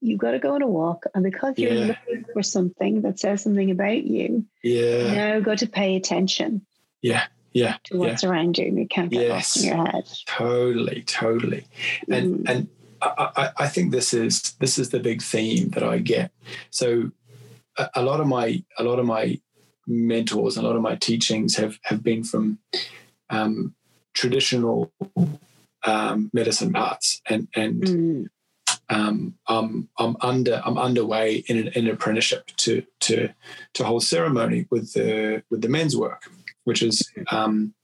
you've 0.00 0.18
got 0.18 0.32
to 0.32 0.38
go 0.38 0.54
on 0.54 0.62
a 0.62 0.66
walk. 0.66 1.04
And 1.14 1.22
because 1.22 1.58
you're 1.58 1.72
yeah. 1.72 1.86
looking 1.86 2.24
for 2.32 2.42
something 2.42 3.02
that 3.02 3.18
says 3.18 3.42
something 3.42 3.70
about 3.70 4.02
you, 4.02 4.44
yeah. 4.62 5.08
you 5.08 5.14
now 5.14 5.40
got 5.40 5.58
to 5.58 5.66
pay 5.66 5.96
attention. 5.96 6.64
Yeah 7.00 7.24
yeah 7.54 7.76
to 7.84 7.98
what's 7.98 8.22
yeah. 8.22 8.30
around 8.30 8.56
you 8.56 8.64
and 8.64 8.78
you 8.78 8.88
can't 8.88 9.10
get 9.10 9.26
yes, 9.26 9.30
lost 9.30 9.56
in 9.58 9.64
your 9.64 9.86
head 9.86 10.08
totally 10.24 11.02
totally 11.02 11.66
and 12.08 12.38
mm. 12.38 12.48
and 12.48 12.68
I, 13.02 13.50
I, 13.56 13.68
think 13.68 13.90
this 13.90 14.14
is 14.14 14.54
this 14.60 14.78
is 14.78 14.90
the 14.90 15.00
big 15.00 15.22
theme 15.22 15.70
that 15.70 15.82
I 15.82 15.98
get. 15.98 16.30
So 16.70 17.10
a, 17.76 17.88
a, 17.96 18.02
lot 18.02 18.20
of 18.20 18.26
my 18.26 18.62
a 18.78 18.84
lot 18.84 18.98
of 18.98 19.06
my 19.06 19.40
mentors, 19.86 20.56
a 20.56 20.62
lot 20.62 20.76
of 20.76 20.82
my 20.82 20.96
teachings 20.96 21.56
have 21.56 21.78
have 21.82 22.02
been 22.02 22.22
from 22.24 22.58
um, 23.30 23.74
traditional 24.14 24.92
um, 25.84 26.30
medicine 26.32 26.72
paths, 26.72 27.20
and 27.28 27.48
and 27.54 27.82
mm. 27.82 28.26
um, 28.88 29.34
I'm 29.48 29.88
I'm 29.98 30.16
under 30.20 30.62
I'm 30.64 30.78
underway 30.78 31.44
in 31.46 31.58
an, 31.58 31.68
in 31.68 31.86
an 31.86 31.94
apprenticeship 31.94 32.46
to 32.58 32.84
to 33.00 33.28
to 33.74 33.84
hold 33.84 34.04
ceremony 34.04 34.66
with 34.70 34.92
the 34.92 35.42
with 35.50 35.62
the 35.62 35.68
men's 35.68 35.96
work, 35.96 36.30
which 36.64 36.82
is 36.82 37.10
um, 37.30 37.74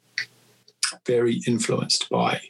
very 1.06 1.40
influenced 1.46 2.08
by 2.08 2.40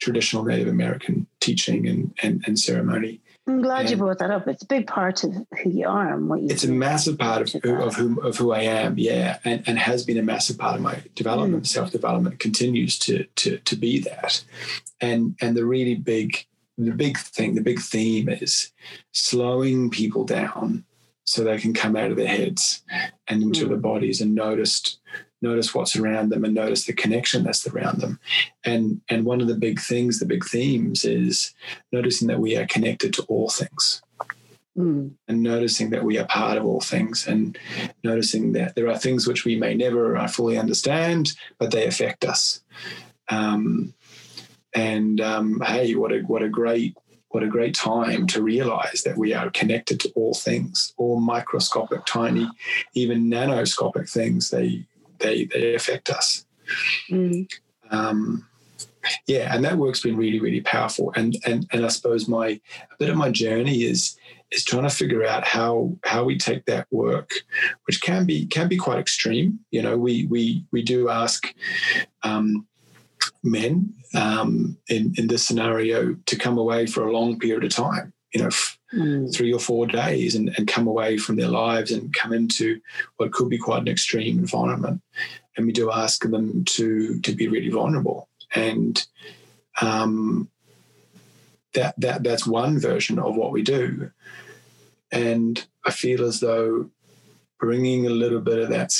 traditional 0.00 0.44
Native 0.44 0.68
American 0.68 1.26
teaching 1.40 1.86
and, 1.86 2.14
and, 2.22 2.44
and 2.46 2.58
ceremony. 2.58 3.20
I'm 3.48 3.62
glad 3.62 3.82
and 3.82 3.90
you 3.90 3.96
brought 3.96 4.18
that 4.18 4.30
up. 4.30 4.48
It's 4.48 4.64
a 4.64 4.66
big 4.66 4.88
part 4.88 5.22
of 5.22 5.32
who 5.62 5.70
you 5.70 5.86
are 5.86 6.14
and 6.14 6.28
what 6.28 6.42
you. 6.42 6.48
It's 6.50 6.62
do. 6.62 6.72
a 6.72 6.74
massive 6.74 7.16
part 7.16 7.42
of 7.42 7.62
who, 7.62 7.80
of 7.80 7.94
who 7.94 8.20
of 8.20 8.36
who 8.36 8.52
I 8.52 8.62
am, 8.62 8.98
yeah, 8.98 9.38
and, 9.44 9.62
and 9.68 9.78
has 9.78 10.04
been 10.04 10.18
a 10.18 10.22
massive 10.22 10.58
part 10.58 10.74
of 10.74 10.80
my 10.80 11.00
development, 11.14 11.62
mm. 11.62 11.66
self 11.66 11.92
development. 11.92 12.40
Continues 12.40 12.98
to 13.00 13.24
to 13.36 13.58
to 13.58 13.76
be 13.76 14.00
that, 14.00 14.42
and 15.00 15.36
and 15.40 15.56
the 15.56 15.64
really 15.64 15.94
big 15.94 16.44
the 16.78 16.92
big 16.92 17.18
thing, 17.18 17.54
the 17.54 17.62
big 17.62 17.80
theme 17.80 18.28
is 18.28 18.72
slowing 19.12 19.90
people 19.90 20.24
down 20.24 20.84
so 21.24 21.42
they 21.42 21.58
can 21.58 21.74
come 21.74 21.96
out 21.96 22.10
of 22.10 22.16
their 22.16 22.28
heads 22.28 22.82
and 23.28 23.42
into 23.42 23.64
mm. 23.64 23.68
their 23.68 23.78
bodies 23.78 24.20
and 24.20 24.34
notice 24.34 24.98
notice 25.42 25.74
what's 25.74 25.96
around 25.96 26.30
them 26.30 26.44
and 26.44 26.54
notice 26.54 26.84
the 26.84 26.92
connection 26.92 27.44
that's 27.44 27.66
around 27.66 28.00
them. 28.00 28.18
And 28.64 29.00
and 29.08 29.24
one 29.24 29.40
of 29.40 29.48
the 29.48 29.54
big 29.54 29.80
things, 29.80 30.18
the 30.18 30.26
big 30.26 30.44
themes 30.44 31.04
is 31.04 31.54
noticing 31.92 32.28
that 32.28 32.40
we 32.40 32.56
are 32.56 32.66
connected 32.66 33.12
to 33.14 33.22
all 33.24 33.48
things. 33.48 34.02
Mm. 34.76 35.12
And 35.26 35.42
noticing 35.42 35.88
that 35.90 36.04
we 36.04 36.18
are 36.18 36.26
part 36.26 36.58
of 36.58 36.66
all 36.66 36.82
things, 36.82 37.26
and 37.26 37.58
noticing 38.04 38.52
that 38.52 38.74
there 38.74 38.88
are 38.88 38.98
things 38.98 39.26
which 39.26 39.46
we 39.46 39.56
may 39.56 39.74
never 39.74 40.18
uh, 40.18 40.28
fully 40.28 40.58
understand, 40.58 41.32
but 41.58 41.70
they 41.70 41.86
affect 41.86 42.26
us. 42.26 42.60
Um, 43.30 43.94
and 44.74 45.18
um, 45.22 45.62
hey, 45.64 45.94
what 45.94 46.12
a 46.12 46.18
what 46.20 46.42
a 46.42 46.50
great 46.50 46.94
what 47.28 47.42
a 47.42 47.48
great 47.48 47.74
time 47.74 48.26
to 48.26 48.42
realize 48.42 49.02
that 49.04 49.16
we 49.16 49.32
are 49.32 49.50
connected 49.50 50.00
to 50.00 50.10
all 50.14 50.34
things, 50.34 50.92
all 50.96 51.20
microscopic, 51.20 52.04
tiny, 52.06 52.48
even 52.94 53.30
nanoscopic 53.30 54.10
things. 54.10 54.50
They 54.50 54.86
they 55.20 55.44
they 55.46 55.74
affect 55.74 56.10
us. 56.10 56.44
Mm. 57.10 57.48
Um, 57.90 58.46
yeah, 59.26 59.54
and 59.54 59.64
that 59.64 59.78
work's 59.78 60.02
been 60.02 60.16
really 60.16 60.40
really 60.40 60.60
powerful. 60.60 61.12
And 61.16 61.36
and 61.46 61.66
and 61.72 61.84
I 61.84 61.88
suppose 61.88 62.28
my 62.28 62.48
a 62.48 62.96
bit 62.98 63.10
of 63.10 63.16
my 63.16 63.30
journey 63.30 63.82
is 63.82 64.16
is 64.50 64.64
trying 64.64 64.84
to 64.84 64.90
figure 64.90 65.24
out 65.24 65.46
how 65.46 65.96
how 66.04 66.24
we 66.24 66.38
take 66.38 66.64
that 66.66 66.86
work, 66.90 67.30
which 67.86 68.00
can 68.00 68.26
be 68.26 68.46
can 68.46 68.68
be 68.68 68.76
quite 68.76 68.98
extreme. 68.98 69.60
You 69.70 69.82
know, 69.82 69.96
we 69.96 70.26
we 70.26 70.64
we 70.72 70.82
do 70.82 71.08
ask. 71.08 71.54
Um, 72.22 72.66
men 73.42 73.92
um, 74.14 74.76
in 74.88 75.14
in 75.16 75.28
this 75.28 75.46
scenario 75.46 76.14
to 76.26 76.36
come 76.36 76.58
away 76.58 76.86
for 76.86 77.06
a 77.06 77.12
long 77.12 77.38
period 77.38 77.64
of 77.64 77.70
time 77.70 78.12
you 78.32 78.42
know 78.42 78.50
mm. 78.92 79.34
three 79.34 79.52
or 79.52 79.60
four 79.60 79.86
days 79.86 80.34
and, 80.34 80.52
and 80.56 80.68
come 80.68 80.86
away 80.86 81.18
from 81.18 81.36
their 81.36 81.48
lives 81.48 81.90
and 81.90 82.12
come 82.12 82.32
into 82.32 82.80
what 83.16 83.32
could 83.32 83.48
be 83.48 83.58
quite 83.58 83.82
an 83.82 83.88
extreme 83.88 84.38
environment. 84.38 85.00
And 85.56 85.66
we 85.66 85.72
do 85.72 85.90
ask 85.90 86.22
them 86.22 86.64
to 86.64 87.20
to 87.20 87.32
be 87.34 87.48
really 87.48 87.70
vulnerable. 87.70 88.28
And 88.54 89.04
um, 89.80 90.50
that 91.74 91.94
that 91.98 92.22
that's 92.22 92.46
one 92.46 92.78
version 92.78 93.18
of 93.18 93.36
what 93.36 93.52
we 93.52 93.62
do. 93.62 94.10
And 95.12 95.64
I 95.84 95.90
feel 95.92 96.24
as 96.24 96.40
though 96.40 96.90
bringing 97.58 98.06
a 98.06 98.10
little 98.10 98.40
bit 98.40 98.58
of 98.58 98.68
that 98.70 98.92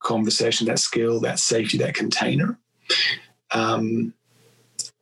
conversation, 0.00 0.66
that 0.66 0.78
skill, 0.78 1.20
that 1.20 1.38
safety, 1.38 1.78
that 1.78 1.94
container, 1.94 2.58
um, 3.52 4.12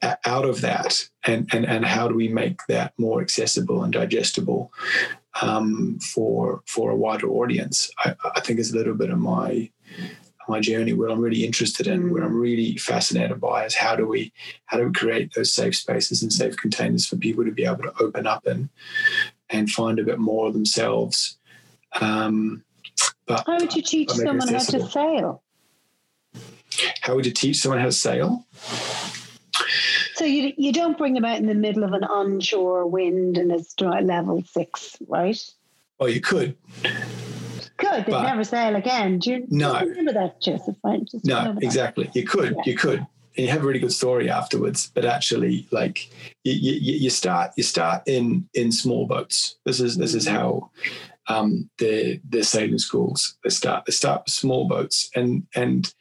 out 0.03 0.45
of 0.45 0.61
that? 0.61 1.09
And, 1.25 1.49
and, 1.53 1.65
and 1.65 1.85
how 1.85 2.09
do 2.09 2.15
we 2.15 2.29
make 2.29 2.61
that 2.69 2.93
more 2.99 3.21
accessible 3.21 3.83
and 3.83 3.93
digestible 3.93 4.73
um, 5.41 5.99
for 6.01 6.63
for 6.67 6.91
a 6.91 6.97
wider 6.97 7.29
audience? 7.29 7.91
I, 7.99 8.15
I, 8.37 8.41
think 8.41 8.59
is 8.59 8.73
a 8.73 8.77
little 8.77 8.95
bit 8.95 9.11
of 9.11 9.19
my 9.19 9.71
my 10.49 10.61
journey 10.61 10.93
what 10.93 11.11
I'm 11.11 11.21
really 11.21 11.45
interested 11.45 11.87
in 11.87 12.13
what 12.13 12.23
I'm 12.23 12.39
really 12.39 12.77
fascinated 12.77 13.41
by 13.41 13.65
is 13.65 13.75
how 13.75 13.95
do 13.95 14.07
we 14.07 14.33
how 14.67 14.79
do 14.79 14.87
we 14.87 14.93
create 14.93 15.33
those 15.35 15.55
safe 15.55 15.77
spaces 15.77 16.23
and 16.23 16.33
safe 16.33 16.57
containers 16.57 17.07
for 17.07 17.17
people 17.17 17.45
to 17.45 17.53
be 17.53 17.65
able 17.65 17.85
to 17.85 17.95
open 18.01 18.27
up 18.27 18.47
and 18.47 18.69
and 19.51 19.71
find 19.71 19.99
a 19.99 20.05
bit 20.05 20.19
more 20.19 20.49
of 20.49 20.55
themselves? 20.55 21.39
Um, 22.01 22.65
but 23.27 23.45
how 23.47 23.59
would 23.59 23.75
you 23.75 23.83
teach 23.83 24.11
someone 24.11 24.49
how 24.49 24.59
to 24.59 24.87
sail? 24.89 25.43
How 27.03 27.15
would 27.15 27.27
you 27.27 27.33
teach 27.33 27.59
someone 27.59 27.79
how 27.79 27.87
to 27.87 27.93
sail 27.93 28.45
so 30.23 30.27
you 30.27 30.53
you 30.57 30.73
don't 30.73 30.97
bring 30.97 31.15
them 31.15 31.25
out 31.25 31.39
in 31.39 31.47
the 31.47 31.55
middle 31.55 31.83
of 31.83 31.93
an 31.93 32.05
onshore 32.05 32.87
wind 32.87 33.37
and 33.39 33.51
it's 33.51 33.75
level 33.81 34.41
six, 34.45 34.97
right? 35.09 35.39
Oh, 35.99 36.07
you 36.07 36.21
could. 36.21 36.57
Could 37.77 38.07
they 38.07 38.13
never 38.13 38.45
sail 38.45 38.77
again? 38.77 39.19
Do 39.19 39.31
you, 39.31 39.47
no. 39.49 39.81
Remember 39.81 40.13
that, 40.13 40.41
Joseph? 40.41 40.77
Just 41.11 41.25
no, 41.25 41.57
exactly. 41.61 42.09
You 42.15 42.25
could. 42.25 42.55
Yeah. 42.59 42.63
You 42.67 42.77
could. 42.77 42.99
And 43.01 43.47
you 43.47 43.49
have 43.49 43.65
a 43.65 43.67
really 43.67 43.81
good 43.81 43.93
story 43.93 44.31
afterwards, 44.31 44.93
but 44.95 45.05
actually, 45.05 45.67
like 45.73 46.09
you, 46.45 46.53
you, 46.53 46.99
you 46.99 47.11
start 47.11 47.51
you 47.57 47.65
start 47.65 48.03
in 48.07 48.49
in 48.55 48.71
small 48.71 49.07
boats. 49.07 49.57
This 49.65 49.81
is 49.81 49.97
this 49.97 50.15
is 50.15 50.29
how 50.29 50.71
um, 51.29 51.69
the 51.79 52.21
the 52.29 52.45
sailing 52.45 52.79
schools 52.79 53.37
they 53.43 53.51
start. 53.51 53.87
They 53.87 53.93
start 53.93 54.23
with 54.25 54.35
small 54.35 54.69
boats, 54.69 55.11
and 55.17 55.49
and 55.57 55.93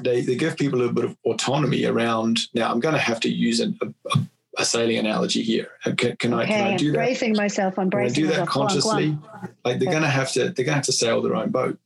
they, 0.00 0.20
they 0.20 0.36
give 0.36 0.56
people 0.56 0.78
a 0.78 0.80
little 0.80 0.94
bit 0.94 1.04
of 1.04 1.16
autonomy 1.24 1.84
around. 1.84 2.40
Now, 2.54 2.70
I'm 2.70 2.80
going 2.80 2.94
to 2.94 3.00
have 3.00 3.20
to 3.20 3.28
use 3.28 3.60
a, 3.60 3.72
a, 3.82 4.18
a 4.58 4.64
sailing 4.64 4.98
analogy 4.98 5.42
here. 5.42 5.68
Uh, 5.84 5.92
can, 5.96 6.16
can 6.16 6.34
okay, 6.34 6.42
I 6.42 6.46
can 6.46 6.66
I 6.66 6.76
do 6.76 6.86
I'm 6.86 6.92
that? 6.92 6.98
Bracing 6.98 7.36
myself, 7.36 7.78
I'm 7.78 7.88
bracing. 7.88 8.24
Do 8.24 8.30
that 8.32 8.48
consciously? 8.48 9.10
Go 9.10 9.12
on, 9.12 9.20
go 9.20 9.28
on. 9.34 9.48
Like 9.64 9.78
they're 9.78 9.88
okay. 9.88 9.98
going 9.98 10.02
to 10.02 10.08
have 10.08 10.32
to 10.32 10.40
they're 10.50 10.52
going 10.52 10.66
to 10.66 10.72
have 10.74 10.84
to 10.84 10.92
sail 10.92 11.22
their 11.22 11.36
own 11.36 11.50
boat. 11.50 11.78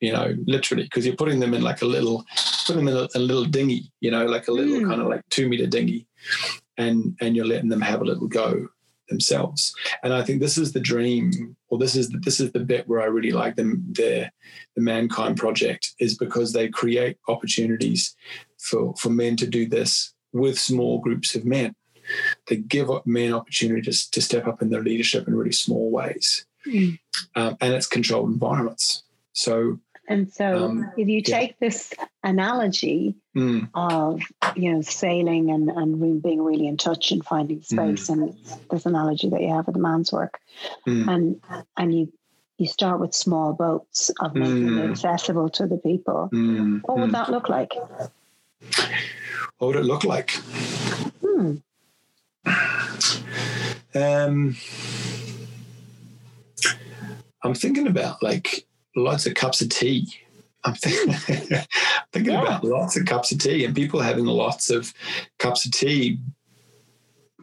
You 0.00 0.12
know, 0.12 0.34
literally, 0.46 0.82
because 0.82 1.06
you're 1.06 1.16
putting 1.16 1.40
them 1.40 1.54
in 1.54 1.62
like 1.62 1.80
a 1.80 1.86
little, 1.86 2.24
putting 2.66 2.84
them 2.84 2.94
in 2.94 3.02
a, 3.02 3.08
a 3.14 3.18
little 3.18 3.44
dinghy. 3.44 3.90
You 4.00 4.10
know, 4.10 4.26
like 4.26 4.48
a 4.48 4.52
little 4.52 4.80
mm. 4.80 4.88
kind 4.88 5.00
of 5.00 5.06
like 5.06 5.22
two 5.30 5.48
meter 5.48 5.66
dinghy, 5.66 6.06
and 6.76 7.16
and 7.20 7.34
you're 7.34 7.46
letting 7.46 7.70
them 7.70 7.80
have 7.80 8.02
a 8.02 8.04
little 8.04 8.28
go 8.28 8.68
themselves. 9.08 9.74
And 10.02 10.12
I 10.12 10.22
think 10.22 10.40
this 10.40 10.58
is 10.58 10.72
the 10.72 10.80
dream, 10.80 11.56
or 11.68 11.78
this 11.78 11.94
is 11.94 12.10
the, 12.10 12.18
this 12.18 12.40
is 12.40 12.52
the 12.52 12.60
bit 12.60 12.88
where 12.88 13.02
I 13.02 13.06
really 13.06 13.32
like 13.32 13.56
them 13.56 13.84
the 13.92 14.30
the 14.76 14.82
mankind 14.82 15.36
project 15.36 15.92
is 15.98 16.16
because 16.16 16.52
they 16.52 16.68
create 16.68 17.18
opportunities 17.28 18.14
for 18.58 18.94
for 18.96 19.10
men 19.10 19.36
to 19.36 19.46
do 19.46 19.66
this 19.66 20.14
with 20.32 20.58
small 20.58 20.98
groups 20.98 21.34
of 21.34 21.44
men. 21.44 21.74
They 22.48 22.56
give 22.56 22.90
men 23.06 23.32
opportunities 23.32 24.08
to 24.10 24.20
step 24.20 24.46
up 24.46 24.60
in 24.60 24.70
their 24.70 24.82
leadership 24.82 25.26
in 25.26 25.34
really 25.34 25.52
small 25.52 25.90
ways, 25.90 26.46
mm. 26.66 26.98
um, 27.34 27.56
and 27.60 27.74
it's 27.74 27.86
controlled 27.86 28.30
environments. 28.30 29.04
So 29.32 29.80
and 30.08 30.32
so, 30.32 30.66
um, 30.66 30.92
if 30.96 31.08
you 31.08 31.22
take 31.22 31.50
yeah. 31.50 31.56
this 31.60 31.92
analogy 32.22 33.14
mm. 33.36 33.68
of 33.74 34.20
you 34.56 34.74
know 34.74 34.80
sailing 34.82 35.50
and 35.50 35.70
and 35.70 36.22
being 36.22 36.42
really 36.42 36.66
in 36.66 36.76
touch 36.76 37.10
and 37.12 37.24
finding 37.24 37.62
space, 37.62 38.08
mm. 38.08 38.12
and 38.12 38.34
this 38.70 38.86
analogy 38.86 39.30
that 39.30 39.40
you 39.40 39.48
have 39.48 39.66
with 39.66 39.74
the 39.74 39.80
man's 39.80 40.12
work, 40.12 40.38
mm. 40.86 41.08
and 41.08 41.40
and 41.76 41.94
you 41.94 42.12
you 42.58 42.66
start 42.66 43.00
with 43.00 43.14
small 43.14 43.52
boats 43.52 44.10
of 44.20 44.34
making 44.34 44.68
it 44.68 44.70
mm. 44.70 44.90
accessible 44.90 45.48
to 45.48 45.66
the 45.66 45.78
people. 45.78 46.28
Mm. 46.32 46.82
What 46.84 46.98
would 46.98 47.10
mm. 47.10 47.12
that 47.12 47.30
look 47.30 47.48
like? 47.48 47.72
What 49.58 49.68
would 49.68 49.76
it 49.76 49.84
look 49.84 50.04
like? 50.04 50.32
Hmm. 51.20 51.56
Um, 53.94 54.56
I'm 57.42 57.54
thinking 57.54 57.86
about 57.86 58.22
like 58.22 58.66
lots 58.96 59.26
of 59.26 59.34
cups 59.34 59.60
of 59.60 59.68
tea. 59.68 60.12
I'm 60.64 60.74
thinking, 60.74 61.58
thinking 62.12 62.32
yeah. 62.32 62.42
about 62.42 62.64
lots 62.64 62.96
of 62.96 63.04
cups 63.06 63.32
of 63.32 63.38
tea 63.38 63.64
and 63.64 63.74
people 63.74 64.00
having 64.00 64.24
lots 64.24 64.70
of 64.70 64.92
cups 65.38 65.66
of 65.66 65.72
tea 65.72 66.18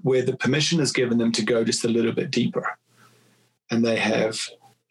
where 0.01 0.23
the 0.23 0.35
permission 0.35 0.79
is 0.79 0.91
given 0.91 1.17
them 1.17 1.31
to 1.33 1.43
go 1.43 1.63
just 1.63 1.85
a 1.85 1.87
little 1.87 2.11
bit 2.11 2.31
deeper 2.31 2.65
and 3.69 3.85
they 3.85 3.97
have 3.97 4.39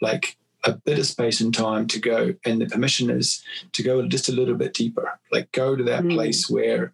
like 0.01 0.37
a 0.65 0.73
bit 0.73 0.99
of 0.99 1.07
space 1.07 1.41
and 1.41 1.55
time 1.55 1.87
to 1.87 1.99
go 1.99 2.35
and 2.45 2.61
the 2.61 2.67
permission 2.67 3.11
is 3.11 3.43
to 3.73 3.83
go 3.83 4.07
just 4.07 4.29
a 4.29 4.33
little 4.33 4.55
bit 4.55 4.75
deeper 4.75 5.19
like 5.33 5.51
go 5.53 5.75
to 5.75 5.85
that 5.85 6.03
mm. 6.03 6.13
place 6.13 6.49
where 6.51 6.93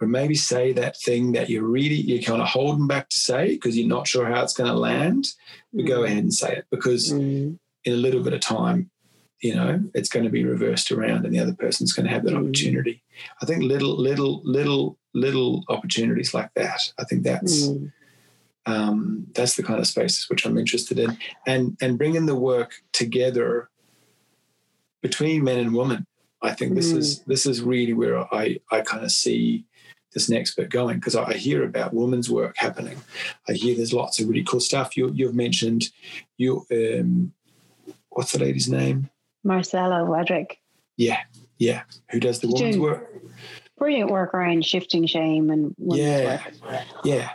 or 0.00 0.06
maybe 0.06 0.34
say 0.34 0.72
that 0.72 0.96
thing 1.00 1.32
that 1.32 1.48
you're 1.48 1.64
really 1.64 1.96
you're 1.96 2.22
kind 2.22 2.40
of 2.40 2.48
holding 2.48 2.86
back 2.86 3.08
to 3.08 3.18
say 3.18 3.50
because 3.50 3.76
you're 3.76 3.88
not 3.88 4.06
sure 4.06 4.26
how 4.26 4.42
it's 4.42 4.54
going 4.54 4.70
to 4.70 4.76
land 4.76 5.28
but 5.72 5.84
mm. 5.84 5.88
go 5.88 6.04
ahead 6.04 6.18
and 6.18 6.34
say 6.34 6.56
it 6.56 6.66
because 6.70 7.12
mm. 7.12 7.58
In 7.86 7.92
a 7.92 7.96
little 7.96 8.22
bit 8.22 8.34
of 8.34 8.40
time 8.40 8.90
you 9.40 9.54
know 9.54 9.80
it's 9.94 10.08
going 10.08 10.24
to 10.24 10.30
be 10.30 10.44
reversed 10.44 10.90
around 10.90 11.24
and 11.24 11.34
the 11.34 11.38
other 11.38 11.54
person's 11.54 11.92
going 11.92 12.06
to 12.06 12.12
have 12.12 12.24
that 12.24 12.34
mm. 12.34 12.40
opportunity 12.40 13.02
i 13.42 13.46
think 13.46 13.62
little 13.62 13.96
little 13.96 14.42
little 14.44 14.98
little 15.14 15.64
opportunities 15.68 16.34
like 16.34 16.50
that 16.54 16.80
i 16.98 17.04
think 17.04 17.22
that's 17.22 17.68
mm. 17.68 17.90
um, 18.66 19.26
that's 19.34 19.56
the 19.56 19.62
kind 19.62 19.78
of 19.78 19.86
spaces 19.86 20.28
which 20.28 20.44
i'm 20.44 20.58
interested 20.58 20.98
in 20.98 21.16
and 21.46 21.76
and 21.80 21.96
bringing 21.96 22.26
the 22.26 22.34
work 22.34 22.74
together 22.92 23.70
between 25.02 25.44
men 25.44 25.58
and 25.58 25.74
women 25.74 26.06
i 26.42 26.52
think 26.52 26.74
this 26.74 26.90
is 26.92 27.20
mm. 27.20 27.24
this 27.26 27.46
is 27.46 27.62
really 27.62 27.92
where 27.92 28.18
i 28.34 28.58
i 28.72 28.80
kind 28.80 29.04
of 29.04 29.12
see 29.12 29.64
this 30.14 30.30
next 30.30 30.54
bit 30.54 30.70
going 30.70 30.96
because 30.96 31.14
I 31.14 31.34
hear 31.34 31.62
about 31.62 31.92
women's 31.92 32.30
work 32.30 32.56
happening. 32.56 32.96
I 33.50 33.52
hear 33.52 33.76
there's 33.76 33.92
lots 33.92 34.18
of 34.18 34.26
really 34.26 34.44
cool 34.44 34.60
stuff. 34.60 34.96
You, 34.96 35.12
you've 35.14 35.34
mentioned 35.34 35.90
you. 36.38 36.64
Um, 36.72 37.34
what's 38.16 38.32
the 38.32 38.38
lady's 38.38 38.68
name? 38.68 39.10
Marcella 39.44 40.04
Wedrick. 40.04 40.58
Yeah, 40.96 41.20
yeah. 41.58 41.82
Who 42.10 42.18
does 42.18 42.40
the 42.40 42.48
women's 42.48 42.78
work? 42.78 43.12
Brilliant 43.78 44.10
work 44.10 44.32
around 44.34 44.64
shifting 44.64 45.06
shame 45.06 45.50
and 45.50 45.74
yeah, 45.78 46.42
work. 46.62 46.82
yeah. 47.04 47.30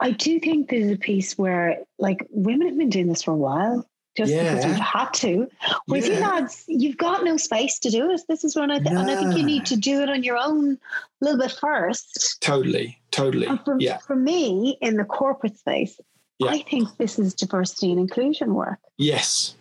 I 0.00 0.10
do 0.10 0.40
think 0.40 0.70
there's 0.70 0.90
a 0.90 0.96
piece 0.96 1.38
where 1.38 1.78
like 1.98 2.26
women 2.30 2.68
have 2.68 2.78
been 2.78 2.90
doing 2.90 3.06
this 3.06 3.22
for 3.22 3.30
a 3.30 3.36
while 3.36 3.86
just 4.16 4.32
yeah. 4.32 4.54
because 4.54 4.66
we've 4.66 4.76
had 4.76 5.10
to. 5.14 5.48
With 5.86 6.08
yeah. 6.08 6.14
you 6.14 6.20
lads, 6.20 6.64
you've 6.66 6.96
got 6.96 7.22
no 7.22 7.36
space 7.36 7.78
to 7.80 7.90
do 7.90 8.10
it. 8.10 8.20
This 8.28 8.42
is 8.42 8.56
when 8.56 8.72
I 8.72 8.78
th- 8.78 8.90
and 8.90 8.98
I 8.98 9.14
think 9.14 9.36
you 9.36 9.44
need 9.44 9.66
to 9.66 9.76
do 9.76 10.02
it 10.02 10.10
on 10.10 10.24
your 10.24 10.36
own 10.36 10.72
a 10.72 11.24
little 11.24 11.38
bit 11.38 11.52
first. 11.52 12.38
Totally, 12.40 13.00
totally. 13.12 13.46
For, 13.64 13.76
yeah. 13.78 13.98
For 13.98 14.16
me, 14.16 14.76
in 14.80 14.96
the 14.96 15.04
corporate 15.04 15.56
space, 15.56 16.00
yeah. 16.38 16.50
I 16.50 16.62
think 16.62 16.96
this 16.96 17.18
is 17.18 17.34
diversity 17.34 17.90
and 17.90 18.00
inclusion 18.00 18.54
work. 18.54 18.78
Yes. 18.96 19.54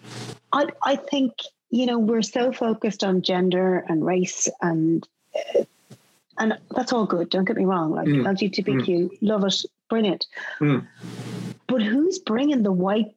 I 0.53 0.67
I 0.84 0.95
think 0.95 1.34
you 1.69 1.86
know 1.86 1.99
we're 1.99 2.21
so 2.21 2.51
focused 2.51 3.03
on 3.03 3.21
gender 3.21 3.86
and 3.88 4.05
race 4.05 4.49
and. 4.61 5.07
Uh, 5.36 5.63
and 6.39 6.55
that's 6.75 6.93
all 6.93 7.07
good. 7.07 7.32
Don't 7.32 7.45
get 7.45 7.57
me 7.57 7.65
wrong. 7.65 7.93
Like 7.93 8.07
mm. 8.07 8.21
LGBTQ, 8.21 8.86
mm. 8.86 9.17
love 9.21 9.43
it, 9.43 9.65
brilliant. 9.89 10.28
Mm. 10.59 10.86
But 11.67 11.82
who's 11.82 12.19
bringing 12.19 12.61
the 12.61 12.71
white 12.71 13.16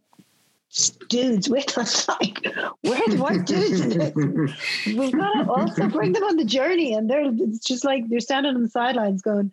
dudes 1.09 1.49
with 1.49 1.77
us. 1.77 2.09
Like, 2.21 2.45
where 2.83 3.01
the 3.09 3.17
white 3.17 3.47
dudes? 3.47 3.97
We've 4.87 5.13
got 5.13 5.33
to 5.33 5.51
also 5.51 5.89
bring 5.89 6.13
them 6.13 6.25
on 6.25 6.37
the 6.37 6.45
journey. 6.45 6.93
And 6.93 7.09
they're 7.09 7.25
it's 7.25 7.61
just 7.61 7.85
like 7.85 8.09
they're 8.09 8.21
standing 8.21 8.55
on 8.55 8.63
the 8.63 8.69
sidelines 8.69 9.23
going, 9.23 9.51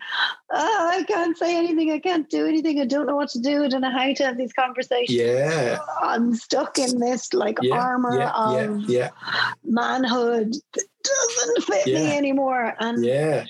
Oh, 0.51 0.89
I 0.91 1.03
can't 1.03 1.37
say 1.37 1.55
anything, 1.55 1.91
I 1.91 1.99
can't 1.99 2.29
do 2.29 2.47
anything, 2.47 2.79
I 2.79 2.85
don't 2.85 3.05
know 3.05 3.15
what 3.15 3.29
to 3.29 3.39
do, 3.39 3.63
I 3.63 3.67
don't 3.67 3.81
know 3.81 3.91
how 3.91 4.11
to 4.11 4.25
have 4.25 4.37
these 4.37 4.53
conversations. 4.53 5.17
Yeah. 5.17 5.79
I'm 6.01 6.33
stuck 6.33 6.77
in 6.77 6.99
this 6.99 7.33
like 7.33 7.57
yeah, 7.61 7.75
armor 7.75 8.17
yeah, 8.17 8.31
of 8.33 8.89
yeah, 8.89 9.09
manhood 9.63 10.55
that 10.73 10.85
doesn't 11.03 11.63
fit 11.63 11.85
me 11.87 12.17
anymore. 12.17 12.75
And 12.79 13.05
yeah. 13.05 13.45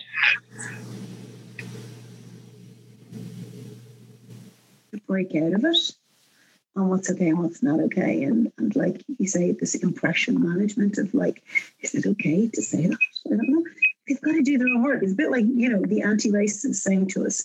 break 5.07 5.33
out 5.35 5.53
of 5.53 5.63
it 5.63 5.95
on 6.77 6.89
what's 6.89 7.09
okay 7.11 7.29
and 7.29 7.39
what's 7.39 7.63
not 7.63 7.79
okay. 7.79 8.23
And, 8.23 8.51
and 8.57 8.75
like 8.75 9.03
you 9.17 9.27
say, 9.27 9.51
this 9.51 9.75
impression 9.75 10.41
management 10.41 10.97
of 10.97 11.13
like, 11.13 11.43
is 11.81 11.95
it 11.95 12.05
okay 12.05 12.47
to 12.47 12.61
say 12.61 12.87
that? 12.87 12.97
I 13.25 13.29
don't 13.29 13.49
know. 13.49 13.63
They've 14.07 14.21
got 14.21 14.33
to 14.33 14.41
do 14.41 14.57
their 14.57 14.67
own 14.67 14.83
work. 14.83 15.03
It's 15.03 15.11
a 15.11 15.15
bit 15.15 15.31
like, 15.31 15.45
you 15.45 15.69
know, 15.69 15.81
the 15.81 16.01
anti-racists 16.01 16.75
saying 16.75 17.07
to 17.09 17.25
us, 17.25 17.43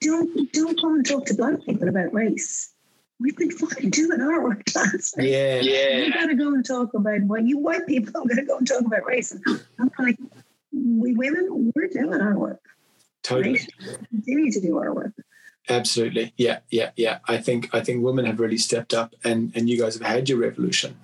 don't 0.00 0.52
don't 0.52 0.80
come 0.80 0.94
and 0.94 1.06
talk 1.06 1.26
to 1.26 1.34
black 1.34 1.62
people 1.64 1.88
about 1.88 2.12
race. 2.14 2.72
We've 3.20 3.36
been 3.36 3.50
fucking 3.50 3.90
doing 3.90 4.20
our 4.22 4.42
work, 4.42 4.64
class. 4.64 5.12
Yeah, 5.18 5.60
yeah. 5.60 5.98
You 5.98 6.12
got 6.12 6.26
to 6.26 6.34
go 6.34 6.54
and 6.54 6.64
talk 6.64 6.94
about 6.94 7.20
why 7.22 7.40
you 7.40 7.58
white 7.58 7.86
people 7.86 8.24
got 8.24 8.34
to 8.36 8.42
go 8.42 8.56
and 8.56 8.66
talk 8.66 8.80
about 8.80 9.04
race. 9.04 9.30
And 9.30 9.44
I'm 9.78 9.90
like, 9.98 10.18
we 10.72 11.14
women, 11.14 11.70
we're 11.76 11.88
doing 11.88 12.20
our 12.20 12.38
work. 12.38 12.62
Totally. 13.22 13.60
Right? 13.86 13.98
Continue 14.08 14.50
to 14.52 14.60
do 14.60 14.78
our 14.78 14.94
work. 14.94 15.12
Absolutely. 15.68 16.32
Yeah, 16.36 16.60
yeah, 16.70 16.90
yeah. 16.96 17.18
I 17.28 17.38
think 17.38 17.72
I 17.74 17.80
think 17.80 18.02
women 18.02 18.24
have 18.24 18.40
really 18.40 18.58
stepped 18.58 18.94
up 18.94 19.14
and 19.24 19.52
and 19.54 19.68
you 19.68 19.78
guys 19.78 19.94
have 19.98 20.06
had 20.06 20.28
your 20.28 20.38
revolution. 20.38 20.96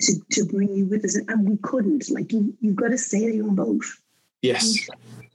To, 0.00 0.12
to 0.32 0.44
bring 0.46 0.74
you 0.74 0.86
with 0.86 1.04
us 1.04 1.16
and 1.16 1.48
we 1.48 1.56
couldn't. 1.58 2.10
Like 2.10 2.32
you 2.32 2.56
you've 2.60 2.76
got 2.76 2.88
to 2.88 2.98
sail 2.98 3.28
your 3.30 3.46
own 3.46 3.54
boat. 3.54 3.84
Yes. 4.40 4.88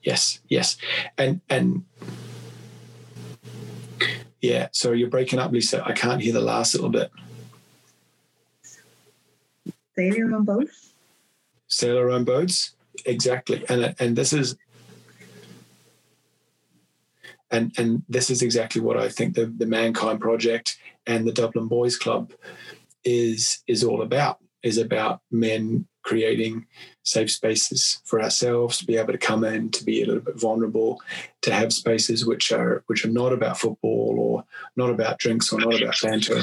Yes, 0.04 0.40
yes. 0.48 0.78
And 1.18 1.42
and 1.50 1.84
yeah, 4.42 4.70
so 4.72 4.92
you're 4.92 5.10
breaking 5.10 5.40
up, 5.40 5.52
Lisa. 5.52 5.84
I 5.86 5.92
can't 5.94 6.22
hear 6.22 6.34
the 6.34 6.42
last 6.42 6.74
little 6.74 6.90
bit. 6.90 7.12
Sail 9.96 10.16
your 10.16 10.34
own 10.36 10.46
boat. 10.46 10.70
Sail 11.68 11.98
our 11.98 12.10
own 12.10 12.24
boats. 12.24 12.74
Exactly. 13.06 13.66
And 13.68 13.96
and 14.00 14.16
this 14.16 14.34
is 14.34 14.56
and 17.52 17.74
and 17.78 18.04
this 18.10 18.30
is 18.30 18.42
exactly 18.42 18.82
what 18.82 18.98
I 18.98 19.10
think 19.10 19.36
the 19.36 19.46
the 19.46 19.66
Mankind 19.66 20.20
Project 20.20 20.78
and 21.06 21.26
the 21.26 21.32
Dublin 21.32 21.68
Boys 21.68 21.98
Club 21.98 22.32
is 23.04 23.60
is 23.68 23.84
all 23.84 24.02
about 24.02 24.40
is 24.64 24.78
about 24.78 25.22
men 25.32 25.88
creating 26.04 26.66
safe 27.04 27.30
spaces 27.30 28.02
for 28.06 28.22
ourselves 28.22 28.78
to 28.78 28.86
be 28.86 28.98
able 28.98 29.12
to 29.12 29.18
come 29.18 29.44
in 29.44 29.70
to 29.70 29.84
be 29.84 30.02
a 30.02 30.06
little 30.06 30.22
bit 30.22 30.40
vulnerable 30.40 31.02
to 31.42 31.52
have 31.52 31.74
spaces 31.74 32.26
which 32.26 32.52
are 32.52 32.84
which 32.88 33.06
are 33.06 33.10
not 33.10 33.34
about 33.34 33.58
football 33.58 34.16
or 34.18 34.44
not 34.76 34.90
about 34.90 35.20
drinks 35.20 35.52
or 35.52 35.60
not 35.60 35.82
about 35.82 35.96
banter 36.02 36.42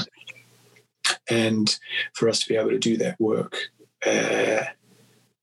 and 1.30 1.78
for 2.12 2.28
us 2.28 2.40
to 2.40 2.48
be 2.48 2.56
able 2.56 2.70
to 2.70 2.78
do 2.78 2.96
that 2.96 3.18
work 3.18 3.56
uh, 4.06 4.64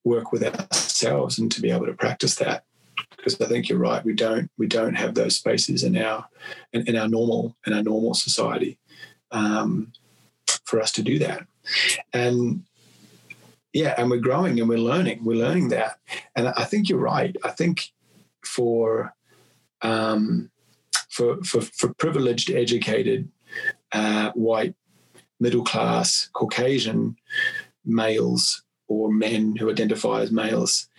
work 0.04 0.32
with 0.32 0.44
ourselves 0.44 1.40
and 1.40 1.52
to 1.52 1.62
be 1.62 1.72
able 1.72 1.86
to 1.86 1.94
practice 1.94 2.36
that 2.36 2.64
because 3.22 3.40
I 3.40 3.46
think 3.46 3.70
you're 3.70 3.78
right. 3.78 4.04
We 4.04 4.14
don't 4.14 4.50
we 4.58 4.68
don't 4.68 4.96
have 4.96 5.14
those 5.14 5.36
spaces 5.36 5.84
in 5.84 5.96
our 5.98 6.26
in, 6.74 6.88
in 6.88 6.96
our 6.96 7.08
normal 7.08 7.56
in 7.68 7.74
our 7.74 7.84
normal 7.84 8.14
society 8.16 8.80
um, 9.32 9.92
for 10.66 10.82
us 10.82 10.92
to 10.94 11.04
do 11.04 11.20
that. 11.20 11.46
And 12.14 12.64
yeah, 13.74 13.94
and 13.98 14.10
we're 14.10 14.18
growing 14.18 14.60
and 14.60 14.68
we're 14.68 14.80
learning. 14.80 15.24
We're 15.24 15.38
learning 15.38 15.70
that, 15.70 16.00
and 16.36 16.50
I 16.50 16.64
think 16.64 16.90
you're 16.90 17.00
right. 17.00 17.36
I 17.44 17.50
think 17.50 17.92
for 18.44 19.14
um, 19.84 20.50
for, 21.10 21.44
for 21.44 21.62
for 21.62 21.94
privileged, 21.94 22.50
educated, 22.50 23.30
uh, 23.92 24.32
white, 24.32 24.76
middle 25.40 25.64
class, 25.64 26.30
Caucasian 26.34 27.16
males 27.86 28.64
or 28.88 29.12
men 29.12 29.56
who 29.56 29.70
identify 29.70 30.22
as 30.22 30.32
males, 30.32 30.90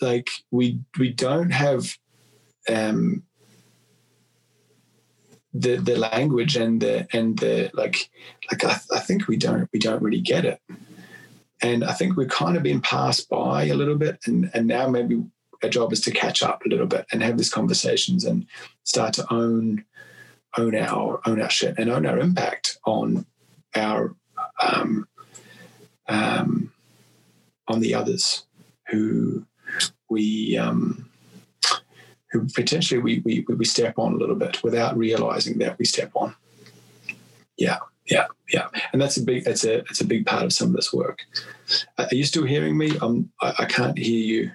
like 0.00 0.30
we 0.50 0.80
we 0.98 1.12
don't 1.12 1.50
have 1.50 1.96
um 2.68 3.22
the 5.52 5.76
the 5.76 5.96
language 5.96 6.56
and 6.56 6.80
the 6.80 7.06
and 7.12 7.38
the 7.38 7.70
like 7.74 8.10
like 8.50 8.64
I, 8.64 8.78
I 8.94 9.00
think 9.00 9.28
we 9.28 9.36
don't 9.36 9.68
we 9.72 9.78
don't 9.78 10.02
really 10.02 10.20
get 10.20 10.44
it. 10.44 10.60
And 11.62 11.84
I 11.84 11.92
think 11.92 12.16
we've 12.16 12.28
kind 12.28 12.56
of 12.56 12.62
been 12.62 12.80
passed 12.80 13.28
by 13.28 13.64
a 13.64 13.74
little 13.74 13.96
bit 13.96 14.20
and 14.26 14.50
and 14.54 14.66
now 14.66 14.88
maybe 14.88 15.22
our 15.62 15.68
job 15.68 15.92
is 15.92 16.00
to 16.02 16.10
catch 16.10 16.42
up 16.42 16.64
a 16.64 16.68
little 16.68 16.86
bit 16.86 17.06
and 17.12 17.22
have 17.22 17.36
these 17.36 17.52
conversations 17.52 18.24
and 18.24 18.46
start 18.84 19.12
to 19.14 19.32
own 19.32 19.84
own 20.56 20.74
our 20.74 21.20
own 21.26 21.40
our 21.40 21.50
shit 21.50 21.78
and 21.78 21.90
own 21.90 22.06
our 22.06 22.18
impact 22.18 22.78
on 22.84 23.26
our 23.74 24.14
um, 24.62 25.06
um, 26.08 26.72
on 27.68 27.80
the 27.80 27.94
others 27.94 28.46
who 28.88 29.46
we 30.10 30.58
um, 30.58 31.08
who 32.32 32.46
potentially 32.54 33.00
we, 33.00 33.20
we 33.24 33.44
we 33.48 33.64
step 33.64 33.98
on 33.98 34.12
a 34.12 34.16
little 34.16 34.36
bit 34.36 34.62
without 34.62 34.96
realizing 34.96 35.58
that 35.58 35.78
we 35.78 35.84
step 35.84 36.10
on. 36.14 36.34
Yeah, 37.56 37.78
yeah, 38.06 38.26
yeah, 38.52 38.68
and 38.92 39.00
that's 39.00 39.16
a 39.16 39.22
big 39.22 39.44
that's 39.44 39.64
a 39.64 39.78
that's 39.78 40.00
a 40.00 40.06
big 40.06 40.26
part 40.26 40.44
of 40.44 40.52
some 40.52 40.68
of 40.68 40.74
this 40.74 40.92
work. 40.92 41.24
Are 41.98 42.08
you 42.10 42.24
still 42.24 42.44
hearing 42.44 42.76
me? 42.76 42.98
Um, 42.98 43.30
I, 43.40 43.54
I 43.60 43.64
can't 43.64 43.98
hear 43.98 44.18
you. 44.18 44.50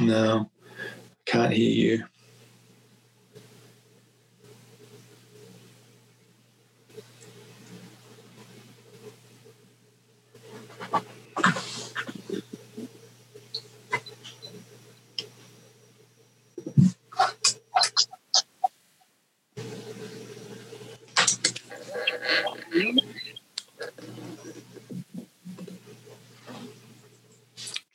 No, 0.00 0.50
can't 1.26 1.52
hear 1.52 1.70
you. 1.70 2.04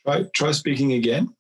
Try, 0.08 0.24
try 0.34 0.52
speaking 0.52 0.94
again. 0.94 1.36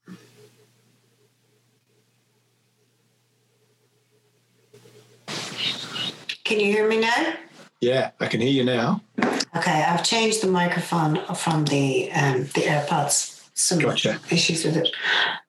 Can 6.44 6.60
you 6.60 6.66
hear 6.66 6.90
me 6.90 7.00
now? 7.00 7.34
Yeah, 7.80 8.12
I 8.20 8.28
can 8.28 8.42
hear 8.42 8.52
you 8.52 8.66
now. 8.66 9.02
Okay, 9.56 9.84
I've 9.84 10.04
changed 10.04 10.44
the 10.44 10.48
microphone 10.48 11.24
from 11.34 11.64
the 11.64 12.12
um, 12.12 12.42
the 12.56 12.64
AirPods. 12.68 13.48
Some 13.54 13.80
Gotcha. 13.80 14.20
issues 14.30 14.66
with 14.66 14.76
it. 14.76 14.90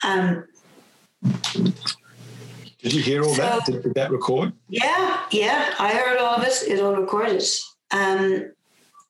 Um, 0.05 0.45
Did 2.81 2.93
you 2.93 3.03
hear 3.03 3.25
all 3.25 3.35
that? 3.35 3.65
Did, 3.67 3.83
did 3.83 3.95
that 3.95 4.13
record? 4.13 4.53
yeah, 4.69 5.25
yeah, 5.33 5.75
I 5.81 5.93
heard 5.93 6.19
all 6.19 6.37
of 6.37 6.45
it. 6.45 6.63
It 6.69 6.81
all 6.81 6.95
recorded. 6.95 7.43
Um, 7.91 8.53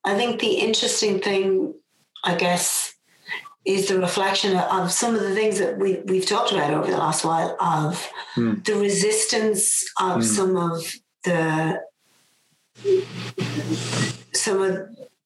I 0.02 0.14
think 0.14 0.40
the 0.40 0.54
interesting 0.54 1.20
thing, 1.20 1.74
I 2.24 2.36
guess, 2.36 2.87
is 3.74 3.88
the 3.88 3.98
reflection 4.06 4.56
of 4.56 4.90
some 5.00 5.12
of 5.14 5.20
the 5.26 5.34
things 5.38 5.58
that 5.62 5.72
we 5.82 5.90
we've 6.10 6.26
talked 6.34 6.50
about 6.52 6.70
over 6.72 6.90
the 6.90 6.96
last 7.06 7.20
while 7.28 7.50
of 7.60 7.88
Hmm. 8.34 8.54
the 8.68 8.74
resistance 8.88 9.62
of 10.00 10.16
Hmm. 10.16 10.28
some 10.36 10.52
of 10.68 10.74
the 11.24 11.40
some 14.44 14.62
of 14.62 14.72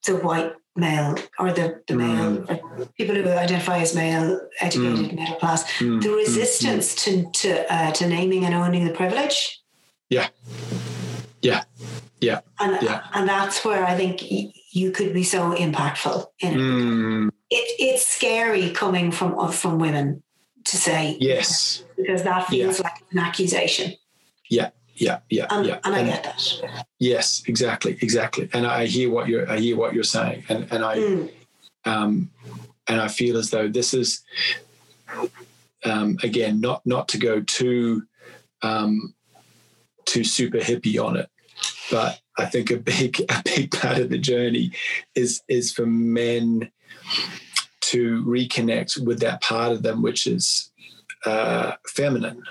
the 0.06 0.16
white 0.26 0.52
male 0.74 1.14
or 1.38 1.52
the, 1.52 1.66
the 1.86 1.94
male 1.94 2.44
or 2.48 2.86
people 2.98 3.14
who 3.14 3.28
identify 3.28 3.78
as 3.78 3.94
male 3.94 4.40
educated 4.60 5.12
middle 5.18 5.36
class 5.36 5.60
Mm, 5.78 6.00
the 6.02 6.08
mm, 6.08 6.16
resistance 6.24 6.86
to 7.04 7.10
to 7.40 7.48
uh, 7.74 7.90
to 7.98 8.06
naming 8.08 8.44
and 8.46 8.54
owning 8.54 8.84
the 8.88 8.94
privilege 9.02 9.38
Yeah. 10.08 10.28
Yeah. 11.42 11.62
Yeah. 12.20 12.40
and 12.62 12.72
Yeah. 12.82 13.00
and 13.14 13.28
that's 13.28 13.64
where 13.66 13.84
I 13.84 13.94
think 14.00 14.14
y- 14.22 14.50
you 14.80 14.90
could 14.96 15.12
be 15.12 15.24
so 15.24 15.40
impactful 15.66 16.18
in 16.46 17.30
it. 17.58 17.66
It's 17.78 18.06
scary 18.06 18.70
coming 18.70 19.10
from 19.12 19.50
from 19.52 19.78
women 19.78 20.22
to 20.64 20.76
say 20.76 21.16
yes. 21.20 21.84
because 21.96 22.22
that 22.22 22.46
feels 22.48 22.80
like 22.80 23.02
an 23.10 23.18
accusation, 23.18 23.94
Yeah. 24.48 24.70
Yeah. 24.94 25.18
Yeah. 25.30 25.46
and, 25.50 25.66
yeah. 25.66 25.78
and 25.84 25.94
I 25.94 25.98
And- 26.00 26.08
get 26.08 26.22
that. 26.24 26.84
Yes, 26.98 27.42
exactly, 27.48 27.98
exactly. 28.00 28.48
And 28.52 28.64
I 28.66 28.86
hear 28.86 29.10
what 29.10 29.26
you're 29.28 29.50
I 29.50 29.58
hear 29.58 29.76
what 29.76 29.92
you're 29.94 30.04
saying. 30.18 30.44
And 30.48 30.60
and 30.70 30.84
I 30.84 30.96
Mm, 30.98 31.30
um 31.84 32.30
and 32.88 33.00
I 33.00 33.08
feel 33.08 33.36
as 33.38 33.50
though 33.50 33.68
this 33.68 33.92
is 33.94 34.22
um 35.84 36.16
again 36.22 36.60
not 36.60 36.84
not 36.86 37.08
to 37.08 37.18
go 37.18 37.40
too 37.40 38.02
um 38.62 39.14
too 40.04 40.24
super 40.24 40.58
hippie 40.58 41.02
on 41.04 41.16
it, 41.16 41.28
but 41.90 42.20
I 42.38 42.44
think 42.46 42.70
a 42.70 42.76
big 42.76 43.20
a 43.28 43.42
big 43.44 43.70
part 43.72 43.98
of 43.98 44.10
the 44.10 44.18
journey 44.18 44.70
is 45.14 45.42
is 45.48 45.72
for 45.72 45.86
men 45.86 46.70
to 47.80 48.24
reconnect 48.24 49.04
with 49.04 49.20
that 49.20 49.40
part 49.42 49.72
of 49.72 49.82
them 49.82 50.02
which 50.02 50.26
is 50.26 50.70
uh 51.26 51.72
feminine. 51.86 52.42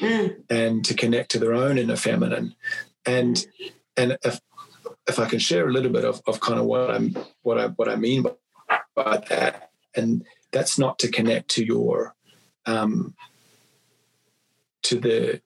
Mm, 0.00 0.36
and 0.48 0.84
to 0.84 0.94
connect 0.94 1.32
to 1.32 1.38
their 1.40 1.52
own 1.54 1.76
inner 1.76 1.96
feminine. 1.96 2.54
And 3.04 3.44
and 3.96 4.16
if 4.22 4.40
if 5.08 5.18
I 5.18 5.26
can 5.26 5.38
share 5.40 5.68
a 5.68 5.72
little 5.72 5.90
bit 5.90 6.04
of, 6.04 6.22
of 6.26 6.38
kind 6.40 6.60
of 6.60 6.66
what 6.66 6.90
I'm 6.90 7.16
what 7.42 7.58
I 7.58 7.66
what 7.68 7.88
I 7.88 7.96
mean 7.96 8.22
by, 8.22 8.78
by 8.94 9.16
that. 9.28 9.70
And 9.96 10.24
that's 10.52 10.78
not 10.78 10.98
to 11.00 11.08
connect 11.10 11.48
to 11.50 11.64
your 11.64 12.14
um 12.66 13.14
to 14.82 15.00
the 15.00 15.40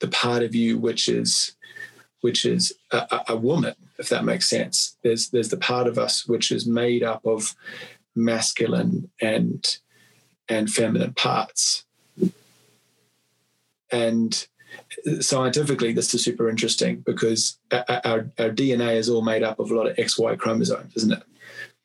the 0.00 0.08
part 0.08 0.42
of 0.42 0.54
you 0.54 0.78
which 0.78 1.08
is 1.08 1.56
which 2.20 2.44
is 2.44 2.72
a, 2.90 2.96
a- 3.10 3.24
a 3.34 3.36
woman 3.36 3.74
if 3.98 4.08
that 4.08 4.24
makes 4.24 4.48
sense. 4.48 4.96
There's 5.02 5.30
there's 5.30 5.48
the 5.48 5.56
part 5.56 5.86
of 5.86 5.98
us 5.98 6.26
which 6.26 6.50
is 6.52 6.66
made 6.66 7.02
up 7.02 7.24
of 7.26 7.54
masculine 8.14 9.10
and 9.20 9.78
and 10.48 10.70
feminine 10.70 11.14
parts. 11.14 11.84
And 13.90 14.46
scientifically 15.20 15.92
this 15.92 16.12
is 16.14 16.22
super 16.22 16.48
interesting 16.48 17.00
because 17.00 17.58
our, 17.72 18.30
our, 18.38 18.50
dna 18.50 18.94
is 18.96 19.08
all 19.08 19.22
made 19.22 19.42
up 19.42 19.58
of 19.58 19.70
a 19.70 19.74
lot 19.74 19.86
of 19.86 19.96
xy 19.96 20.38
chromosomes 20.38 20.94
isn't 20.94 21.12
it? 21.12 21.22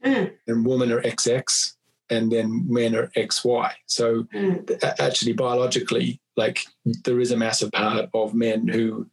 Mm, 0.04 0.34
and 0.48 0.66
women 0.66 0.92
are 0.92 1.02
xx 1.02 1.74
and 2.10 2.32
then 2.32 2.66
men 2.68 2.96
are 2.96 3.08
xy 3.16 3.72
so 3.86 4.24
mm, 4.36 5.00
actually 5.00 5.34
biologically 5.34 6.20
like 6.36 6.66
there 7.06 7.22
is 7.22 7.32
a 7.32 7.38
massive 7.38 7.72
part 7.72 8.10
of 8.14 8.34
men 8.34 8.68
who 8.68 9.08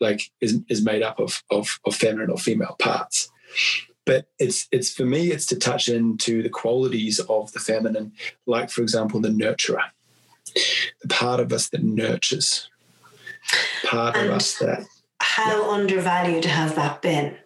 like 0.00 0.30
is 0.40 0.60
is 0.68 0.84
made 0.84 1.02
up 1.02 1.18
of 1.18 1.42
of, 1.50 1.78
of 1.84 1.94
feminine 1.94 2.30
or 2.30 2.38
female 2.38 2.76
parts 2.78 3.30
but 4.04 4.26
it's 4.38 4.68
it's 4.70 4.92
for 4.92 5.04
me 5.04 5.30
it's 5.30 5.46
to 5.46 5.56
touch 5.56 5.88
into 5.88 6.42
the 6.42 6.48
qualities 6.48 7.18
of 7.20 7.52
the 7.52 7.58
feminine 7.60 8.12
like 8.46 8.70
for 8.70 8.82
example 8.82 9.20
the 9.20 9.28
nurturer 9.28 9.84
the 11.02 11.08
part 11.08 11.40
of 11.40 11.52
us 11.52 11.68
that 11.68 11.82
nurtures 11.82 12.70
part 13.84 14.16
of 14.16 14.30
us 14.30 14.58
that 14.58 14.84
how 15.20 15.70
undervalued 15.70 16.44
has 16.44 16.74
that 16.74 17.00
been? 17.02 17.36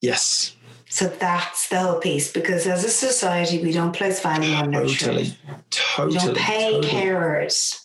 yes 0.00 0.56
So 0.88 1.06
that's 1.06 1.68
the 1.68 1.78
whole 1.78 2.00
piece 2.00 2.32
because 2.32 2.66
as 2.66 2.84
a 2.84 2.88
society 2.90 3.62
we 3.62 3.72
don't 3.72 3.92
place 3.92 4.20
value 4.20 4.52
on 4.54 4.70
nurturing. 4.72 4.96
totally 4.98 5.38
We 5.46 5.54
totally 5.70 6.18
don't 6.18 6.36
pay 6.36 6.72
totally. 6.72 6.88
carers. 6.88 7.84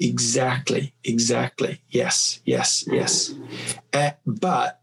Exactly, 0.00 0.94
exactly. 1.04 1.80
Yes, 1.88 2.40
yes, 2.44 2.84
yes. 2.86 3.34
Uh, 3.92 4.10
but 4.26 4.80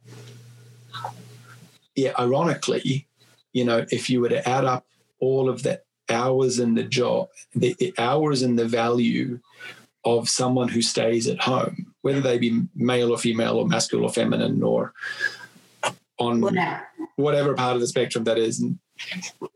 yeah, 1.96 2.12
ironically, 2.20 3.08
you 3.54 3.64
know, 3.64 3.86
if 3.92 4.10
you 4.10 4.22
were 4.22 4.30
to 4.30 4.48
add 4.48 4.66
up 4.66 4.86
all 5.20 5.48
of 5.50 5.64
the 5.64 5.82
hours 6.10 6.60
in 6.60 6.76
the 6.76 6.84
job, 6.84 7.30
the, 7.54 7.76
the 7.80 7.94
hours 7.98 8.42
and 8.42 8.60
the 8.60 8.66
value 8.66 9.40
of 10.04 10.30
someone 10.30 10.68
who 10.68 10.82
stays 10.82 11.28
at 11.28 11.42
home, 11.42 11.94
whether 12.02 12.22
they 12.22 12.38
be 12.38 12.62
male 12.76 13.12
or 13.12 13.18
female 13.18 13.58
or 13.58 13.68
masculine 13.68 14.06
or 14.06 14.12
feminine 14.12 14.62
or 14.62 14.94
on 16.20 16.42
Whatever. 16.42 16.88
whatever 17.16 17.54
part 17.56 17.76
of 17.76 17.82
the 17.82 17.88
spectrum 17.88 18.24
that 18.26 18.38
is. 18.38 18.64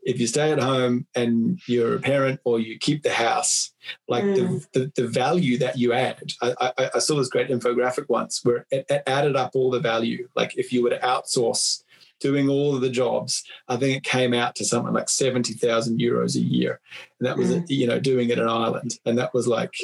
If 0.02 0.20
you 0.20 0.26
stay 0.26 0.52
at 0.52 0.58
home 0.60 1.06
and 1.14 1.58
you're 1.66 1.96
a 1.96 2.00
parent 2.00 2.40
or 2.44 2.60
you 2.60 2.78
keep 2.78 3.02
the 3.02 3.12
house, 3.12 3.72
like 4.08 4.24
Mm. 4.24 4.34
the, 4.72 4.80
the 4.80 5.02
the 5.02 5.08
value 5.08 5.58
that 5.58 5.78
you 5.78 5.92
add. 5.92 6.32
I, 6.42 6.54
I, 6.78 6.90
I 6.96 6.98
saw 6.98 7.16
this 7.16 7.28
great 7.28 7.48
infographic 7.48 8.08
once 8.08 8.40
where 8.44 8.66
it, 8.70 8.84
it 8.88 9.02
added 9.06 9.36
up 9.36 9.52
all 9.54 9.70
the 9.70 9.80
value. 9.80 10.28
Like 10.36 10.56
if 10.56 10.72
you 10.72 10.82
were 10.82 10.90
to 10.90 10.98
outsource 10.98 11.82
doing 12.20 12.48
all 12.50 12.74
of 12.74 12.82
the 12.82 12.90
jobs, 12.90 13.42
I 13.68 13.76
think 13.76 13.96
it 13.96 14.02
came 14.04 14.34
out 14.34 14.54
to 14.56 14.64
something 14.64 14.92
like 14.92 15.08
seventy 15.08 15.54
thousand 15.54 15.98
euros 16.00 16.36
a 16.36 16.40
year, 16.40 16.80
and 17.18 17.26
that 17.26 17.36
was 17.38 17.50
Mm. 17.50 17.64
you 17.68 17.86
know 17.86 17.98
doing 17.98 18.28
it 18.30 18.38
in 18.38 18.46
Ireland, 18.48 18.98
and 19.06 19.16
that 19.18 19.32
was 19.32 19.46
like 19.46 19.74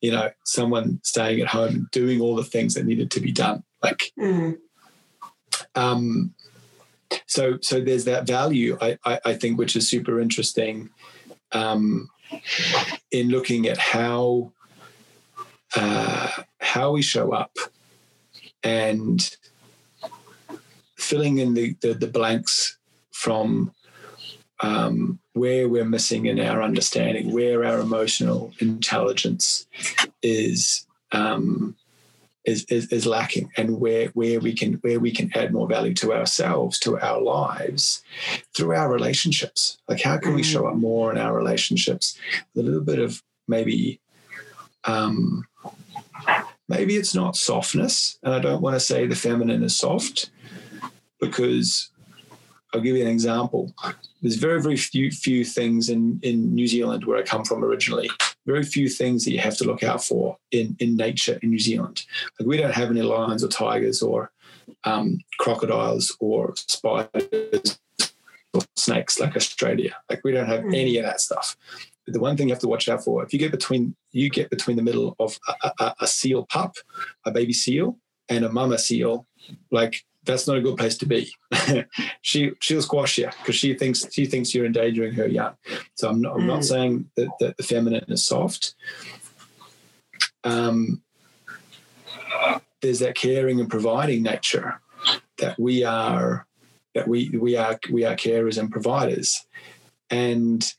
you 0.00 0.10
know 0.10 0.30
someone 0.44 0.98
staying 1.04 1.40
at 1.40 1.48
home 1.48 1.88
doing 1.92 2.20
all 2.20 2.34
the 2.34 2.44
things 2.44 2.74
that 2.74 2.84
needed 2.86 3.10
to 3.12 3.20
be 3.20 3.32
done. 3.32 3.62
Like 3.82 4.12
Mm, 4.18 4.58
um, 5.74 6.34
so 7.26 7.58
so 7.60 7.80
there's 7.80 8.04
that 8.04 8.26
value 8.26 8.76
I, 8.80 8.98
I, 9.04 9.20
I 9.24 9.34
think 9.34 9.58
which 9.58 9.76
is 9.76 9.88
super 9.88 10.20
interesting 10.20 10.90
um, 11.52 12.08
in 13.10 13.28
looking 13.28 13.68
at 13.68 13.78
how 13.78 14.52
uh, 15.74 16.28
how 16.60 16.92
we 16.92 17.02
show 17.02 17.32
up 17.32 17.56
and 18.62 19.36
filling 20.96 21.38
in 21.38 21.54
the, 21.54 21.76
the, 21.80 21.94
the 21.94 22.06
blanks 22.06 22.78
from 23.12 23.72
um, 24.62 25.18
where 25.32 25.68
we're 25.68 25.84
missing 25.84 26.26
in 26.26 26.38
our 26.38 26.62
understanding, 26.62 27.32
where 27.32 27.64
our 27.64 27.80
emotional 27.80 28.52
intelligence 28.60 29.66
is 30.22 30.86
um, 31.10 31.76
is, 32.44 32.64
is 32.64 32.92
is 32.92 33.06
lacking, 33.06 33.50
and 33.56 33.78
where 33.80 34.08
where 34.08 34.40
we 34.40 34.52
can 34.54 34.74
where 34.82 35.00
we 35.00 35.12
can 35.12 35.30
add 35.34 35.52
more 35.52 35.68
value 35.68 35.94
to 35.94 36.12
ourselves, 36.12 36.78
to 36.80 36.98
our 36.98 37.20
lives, 37.20 38.02
through 38.56 38.74
our 38.74 38.92
relationships. 38.92 39.78
Like 39.88 40.00
how 40.00 40.18
can 40.18 40.34
we 40.34 40.42
show 40.42 40.66
up 40.66 40.76
more 40.76 41.10
in 41.12 41.18
our 41.18 41.34
relationships? 41.36 42.18
with 42.54 42.64
A 42.64 42.68
little 42.68 42.84
bit 42.84 42.98
of 42.98 43.22
maybe. 43.46 44.00
Um, 44.84 45.46
maybe 46.68 46.96
it's 46.96 47.14
not 47.14 47.36
softness, 47.36 48.18
and 48.22 48.34
I 48.34 48.40
don't 48.40 48.62
want 48.62 48.74
to 48.74 48.80
say 48.80 49.06
the 49.06 49.14
feminine 49.14 49.62
is 49.62 49.76
soft, 49.76 50.30
because 51.20 51.90
I'll 52.74 52.80
give 52.80 52.96
you 52.96 53.02
an 53.02 53.10
example. 53.10 53.72
There's 54.20 54.36
very, 54.36 54.60
very 54.60 54.76
few 54.76 55.10
few 55.10 55.44
things 55.44 55.88
in, 55.88 56.18
in 56.22 56.54
New 56.54 56.66
Zealand 56.66 57.04
where 57.04 57.18
I 57.18 57.22
come 57.22 57.44
from 57.44 57.64
originally. 57.64 58.10
Very 58.46 58.62
few 58.64 58.88
things 58.88 59.24
that 59.24 59.32
you 59.32 59.38
have 59.38 59.56
to 59.58 59.64
look 59.64 59.82
out 59.82 60.02
for 60.02 60.36
in, 60.50 60.76
in 60.80 60.96
nature 60.96 61.38
in 61.42 61.50
New 61.50 61.58
Zealand. 61.58 62.04
Like 62.38 62.48
we 62.48 62.56
don't 62.56 62.74
have 62.74 62.90
any 62.90 63.02
lions 63.02 63.44
or 63.44 63.48
tigers 63.48 64.02
or 64.02 64.32
um, 64.84 65.18
crocodiles 65.38 66.16
or 66.20 66.54
spiders 66.56 67.78
or 68.52 68.62
snakes 68.76 69.20
like 69.20 69.36
Australia. 69.36 69.94
Like 70.10 70.22
we 70.24 70.32
don't 70.32 70.46
have 70.46 70.62
Mm. 70.64 70.76
any 70.76 70.96
of 70.98 71.04
that 71.04 71.20
stuff. 71.20 71.56
But 72.04 72.14
the 72.14 72.20
one 72.20 72.36
thing 72.36 72.48
you 72.48 72.54
have 72.54 72.60
to 72.62 72.68
watch 72.68 72.88
out 72.88 73.04
for, 73.04 73.22
if 73.22 73.32
you 73.32 73.38
get 73.38 73.52
between 73.52 73.94
you 74.10 74.28
get 74.28 74.50
between 74.50 74.76
the 74.76 74.82
middle 74.82 75.14
of 75.20 75.38
a, 75.62 75.70
a, 75.78 75.94
a 76.00 76.06
seal 76.06 76.44
pup, 76.46 76.74
a 77.24 77.30
baby 77.30 77.52
seal, 77.52 77.96
and 78.28 78.44
a 78.44 78.50
mama 78.52 78.76
seal, 78.78 79.26
like 79.70 80.04
that's 80.24 80.46
not 80.46 80.56
a 80.56 80.60
good 80.60 80.76
place 80.76 80.96
to 80.98 81.06
be. 81.06 81.32
she 82.22 82.52
she'll 82.60 82.82
squash 82.82 83.18
you 83.18 83.26
because 83.26 83.56
she 83.56 83.74
thinks 83.74 84.06
she 84.12 84.26
thinks 84.26 84.54
you're 84.54 84.66
endangering 84.66 85.14
her 85.14 85.26
young. 85.26 85.54
So 85.94 86.08
I'm 86.08 86.20
not, 86.20 86.36
I'm 86.36 86.46
not 86.46 86.60
mm. 86.60 86.64
saying 86.64 87.10
that, 87.16 87.28
that 87.40 87.56
the 87.56 87.62
feminine 87.62 88.04
is 88.08 88.24
soft. 88.24 88.74
Um, 90.44 91.02
there's 92.80 93.00
that 93.00 93.14
caring 93.14 93.60
and 93.60 93.70
providing 93.70 94.22
nature 94.22 94.80
that 95.38 95.58
we 95.58 95.84
are 95.84 96.46
that 96.94 97.08
we 97.08 97.30
we 97.30 97.56
are 97.56 97.78
we 97.90 98.04
are 98.04 98.16
carers 98.16 98.58
and 98.58 98.70
providers, 98.70 99.44
and 100.10 100.72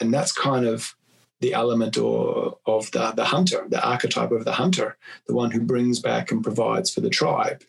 and 0.00 0.12
that's 0.12 0.32
kind 0.32 0.66
of 0.66 0.94
the 1.40 1.52
element 1.52 1.98
or 1.98 2.58
of 2.66 2.90
the 2.92 3.12
the 3.12 3.24
hunter, 3.24 3.66
the 3.68 3.86
archetype 3.86 4.32
of 4.32 4.44
the 4.44 4.52
hunter, 4.52 4.96
the 5.26 5.34
one 5.34 5.50
who 5.50 5.60
brings 5.60 6.00
back 6.00 6.30
and 6.30 6.42
provides 6.42 6.92
for 6.92 7.00
the 7.00 7.10
tribe, 7.10 7.62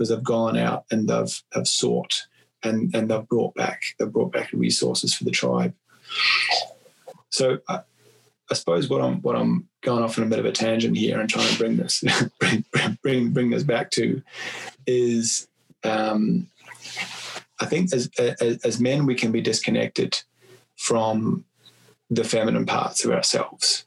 because 0.00 0.08
they've 0.08 0.24
gone 0.24 0.56
out 0.56 0.86
and 0.90 1.10
they've 1.10 1.42
have 1.52 1.68
sought 1.68 2.26
and 2.62 2.94
and 2.94 3.10
they've 3.10 3.28
brought 3.28 3.54
back 3.54 3.82
they've 3.98 4.10
brought 4.10 4.32
back 4.32 4.50
resources 4.50 5.12
for 5.12 5.24
the 5.24 5.30
tribe. 5.30 5.74
So 7.28 7.58
I, 7.68 7.80
I 8.50 8.54
suppose 8.54 8.88
what 8.88 9.02
I'm 9.02 9.20
what 9.20 9.36
I'm 9.36 9.68
going 9.82 10.02
off 10.02 10.16
on 10.16 10.24
a 10.24 10.26
bit 10.26 10.38
of 10.38 10.46
a 10.46 10.52
tangent 10.52 10.96
here 10.96 11.20
and 11.20 11.28
trying 11.28 11.48
to 11.48 11.58
bring 11.58 11.76
this 11.76 12.02
bring 12.38 12.64
bring 13.02 13.30
bring 13.30 13.50
this 13.50 13.62
back 13.62 13.90
to 13.90 14.22
is 14.86 15.48
um, 15.84 16.46
I 17.60 17.66
think 17.66 17.92
as, 17.92 18.08
as 18.18 18.64
as 18.64 18.80
men 18.80 19.04
we 19.04 19.14
can 19.14 19.32
be 19.32 19.42
disconnected 19.42 20.22
from 20.76 21.44
the 22.08 22.24
feminine 22.24 22.64
parts 22.64 23.04
of 23.04 23.10
ourselves. 23.10 23.84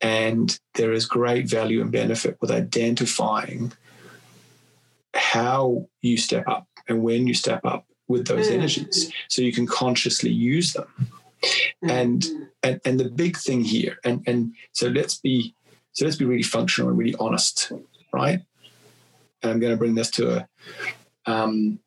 And 0.00 0.58
there 0.74 0.92
is 0.92 1.06
great 1.06 1.48
value 1.48 1.80
and 1.80 1.92
benefit 1.92 2.36
with 2.40 2.50
identifying 2.50 3.72
how 5.16 5.88
you 6.02 6.16
step 6.16 6.46
up 6.48 6.66
and 6.88 7.02
when 7.02 7.26
you 7.26 7.34
step 7.34 7.64
up 7.64 7.86
with 8.08 8.26
those 8.26 8.48
mm. 8.48 8.52
energies 8.52 9.12
so 9.28 9.42
you 9.42 9.52
can 9.52 9.66
consciously 9.66 10.30
use 10.30 10.72
them. 10.72 10.86
Mm. 11.84 11.90
And, 11.90 12.26
and 12.62 12.80
and 12.84 13.00
the 13.00 13.10
big 13.10 13.36
thing 13.36 13.62
here, 13.62 13.98
and, 14.04 14.22
and 14.26 14.54
so 14.72 14.88
let's 14.88 15.18
be 15.18 15.54
so 15.92 16.04
let's 16.04 16.16
be 16.16 16.24
really 16.24 16.42
functional 16.42 16.88
and 16.90 16.98
really 16.98 17.14
honest, 17.20 17.72
right? 18.12 18.40
And 19.42 19.52
I'm 19.52 19.60
going 19.60 19.72
to 19.72 19.76
bring 19.76 19.94
this 19.94 20.10
to 20.12 20.36
a 20.36 20.48
um, 21.30 21.78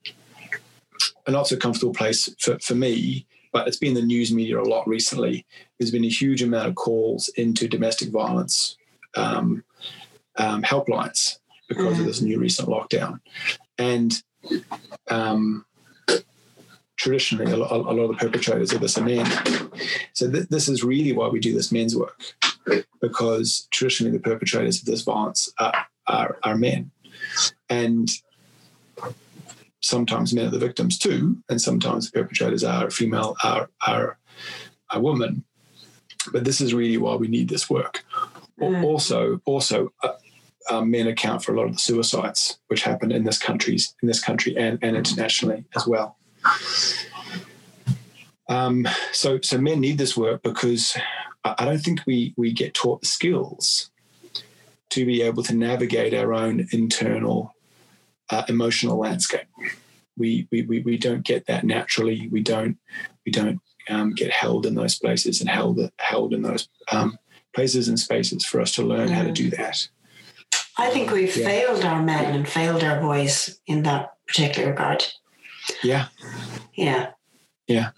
a 1.26 1.32
not 1.32 1.48
so 1.48 1.58
comfortable 1.58 1.94
place 1.94 2.34
for, 2.40 2.60
for 2.60 2.76
me 2.76 3.26
but 3.52 3.68
it's 3.68 3.78
been 3.78 3.94
the 3.94 4.02
news 4.02 4.32
media 4.32 4.60
a 4.60 4.62
lot 4.62 4.88
recently. 4.88 5.46
There's 5.78 5.92
been 5.92 6.06
a 6.06 6.10
huge 6.10 6.44
amount 6.44 6.68
of 6.68 6.76
calls 6.76 7.30
into 7.30 7.68
domestic 7.68 8.10
violence 8.10 8.78
um, 9.16 9.64
um, 10.38 10.62
helplines 10.62 11.40
because 11.70 11.98
mm. 11.98 12.00
of 12.02 12.06
this 12.06 12.22
new 12.22 12.40
recent 12.40 12.68
lockdown. 12.68 13.20
And 13.78 14.22
um, 15.10 15.66
traditionally, 16.98 17.52
a 17.52 17.56
lot, 17.56 17.72
a 17.72 17.78
lot, 17.78 17.98
of 17.98 18.10
the 18.10 18.18
perpetrators 18.18 18.74
of 18.74 18.82
this 18.82 18.98
are 18.98 19.06
men. 19.06 19.26
So 20.14 20.30
th- 20.30 20.50
this 20.50 20.68
is 20.68 20.84
really 20.84 21.14
why 21.14 21.30
we 21.30 21.40
do 21.40 21.54
this 21.54 21.72
men's 21.72 21.96
work, 21.96 22.20
because 23.02 23.68
traditionally 23.72 24.18
the 24.18 24.22
perpetrators 24.22 24.80
of 24.80 24.86
this 24.86 25.04
violence 25.04 25.52
are, 25.60 25.86
are, 26.08 26.38
are 26.44 26.56
men. 26.56 26.92
And 27.70 28.10
sometimes 29.80 30.34
men 30.34 30.48
are 30.48 30.52
the 30.52 30.60
victims 30.60 30.98
too, 30.98 31.38
and 31.50 31.62
sometimes 31.62 32.10
the 32.10 32.20
perpetrators 32.20 32.64
are 32.64 32.90
female, 32.90 33.36
are 33.44 33.70
are 33.88 34.18
a 34.92 35.00
woman. 35.00 35.46
But 36.34 36.44
this 36.44 36.60
is 36.60 36.74
really 36.74 36.98
why 36.98 37.16
we 37.16 37.28
need 37.28 37.48
this 37.48 37.70
work. 37.70 38.04
Mm. 38.60 38.84
Also, 38.84 39.42
also. 39.46 39.94
Uh, 40.04 40.14
uh, 40.70 40.82
men 40.82 41.08
account 41.08 41.44
for 41.44 41.54
a 41.54 41.58
lot 41.58 41.68
of 41.68 41.74
the 41.74 41.80
suicides 41.80 42.60
which 42.68 42.84
happen 42.84 43.12
in 43.12 43.24
this 43.24 43.38
countries 43.38 43.96
in 44.02 44.08
this 44.08 44.22
country 44.22 44.56
and, 44.58 44.80
and 44.82 44.96
internationally 44.96 45.64
as 45.76 45.88
well. 45.88 46.18
Um, 48.50 48.88
so 49.12 49.40
so 49.42 49.58
men 49.58 49.80
need 49.80 49.98
this 49.98 50.18
work 50.18 50.42
because 50.44 50.98
I 51.44 51.66
don't 51.66 51.80
think 51.80 52.02
we 52.06 52.34
we 52.38 52.52
get 52.52 52.74
taught 52.74 53.02
the 53.02 53.08
skills 53.08 53.92
to 54.90 55.06
be 55.06 55.22
able 55.22 55.44
to 55.44 55.56
navigate 55.56 56.14
our 56.14 56.34
own 56.34 56.68
internal 56.72 57.56
uh, 58.30 58.44
emotional 58.48 58.98
landscape. 58.98 59.48
We, 60.18 60.48
we, 60.52 60.64
we, 60.64 60.80
we 60.82 60.98
don't 60.98 61.24
get 61.24 61.46
that 61.48 61.64
naturally. 61.64 62.28
We 62.32 62.42
don't, 62.42 62.78
we 63.26 63.32
don't 63.32 63.60
um, 63.90 64.14
get 64.14 64.32
held 64.32 64.66
in 64.66 64.76
those 64.76 64.98
places 64.98 65.40
and 65.40 65.50
held, 65.50 65.80
held 66.00 66.34
in 66.34 66.42
those 66.42 66.68
um, 66.92 67.18
places 67.54 67.88
and 67.88 68.00
spaces 68.00 68.46
for 68.46 68.60
us 68.60 68.74
to 68.74 68.84
learn 68.84 69.08
how 69.10 69.24
to 69.24 69.32
do 69.32 69.50
that. 69.52 69.88
I 70.78 70.90
think 70.90 71.12
we've 71.12 71.36
yeah. 71.36 71.46
failed 71.46 71.84
our 71.84 72.02
men 72.02 72.34
and 72.34 72.48
failed 72.48 72.84
our 72.84 73.00
boys 73.02 73.60
in 73.68 73.84
that 73.84 74.14
particular 74.28 74.70
regard. 74.70 75.06
Yeah. 75.84 76.08
Yeah. 76.74 77.12
Yeah. 77.68 77.90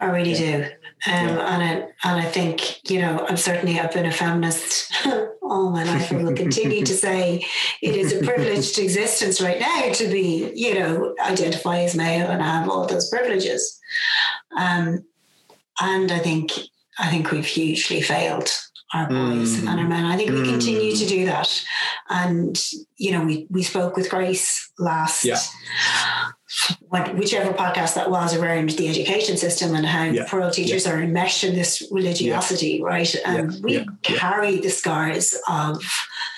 I 0.00 0.06
really 0.06 0.32
yeah. 0.32 0.58
do. 0.58 0.64
Um, 1.08 1.28
yeah. 1.28 1.54
and 1.54 1.62
I 1.62 1.72
and 2.08 2.20
I 2.20 2.24
think 2.24 2.90
you 2.90 3.00
know 3.00 3.26
I'm 3.28 3.36
certainly 3.36 3.78
I've 3.78 3.92
been 3.92 4.06
a 4.06 4.12
feminist 4.12 4.92
all 5.42 5.70
my 5.70 5.84
life 5.84 6.10
and 6.10 6.24
will 6.24 6.34
continue 6.34 6.84
to 6.84 6.94
say 6.94 7.44
it 7.82 7.94
is 7.94 8.12
a 8.12 8.24
privileged 8.24 8.78
existence 8.86 9.40
right 9.40 9.60
now 9.60 9.92
to 9.92 10.08
be 10.08 10.50
you 10.54 10.74
know 10.74 11.14
identify 11.20 11.80
as 11.80 11.94
male 11.94 12.28
and 12.28 12.42
have 12.42 12.68
all 12.68 12.86
those 12.86 13.10
privileges, 13.10 13.78
um, 14.56 15.04
and 15.80 16.10
I 16.10 16.18
think 16.18 16.52
I 16.98 17.10
think 17.10 17.30
we've 17.30 17.44
hugely 17.44 18.00
failed 18.00 18.48
our 18.94 19.08
boys 19.08 19.56
mm. 19.56 19.68
and 19.68 19.80
our 19.80 19.88
men. 19.88 20.04
I 20.04 20.16
think 20.16 20.30
we 20.30 20.42
mm. 20.42 20.50
continue 20.50 20.94
to 20.94 21.06
do 21.06 21.26
that, 21.26 21.64
and 22.08 22.60
you 22.96 23.12
know 23.12 23.24
we 23.24 23.46
we 23.50 23.62
spoke 23.62 23.96
with 23.96 24.10
Grace 24.10 24.70
last. 24.78 25.24
Yeah 25.24 25.38
whichever 26.90 27.52
podcast 27.52 27.94
that 27.94 28.10
was 28.10 28.34
around 28.34 28.70
the 28.70 28.88
education 28.88 29.36
system 29.36 29.74
and 29.74 29.84
how 29.84 30.04
yeah. 30.04 30.50
teachers 30.50 30.86
yeah. 30.86 30.92
are 30.92 31.02
enmeshed 31.02 31.44
in 31.44 31.54
this 31.54 31.86
religiosity, 31.90 32.78
yeah. 32.80 32.84
right? 32.84 33.14
And 33.24 33.62
we 33.62 33.86
carry 34.02 34.60
the 34.60 34.70
scars 34.70 35.34
of 35.48 35.82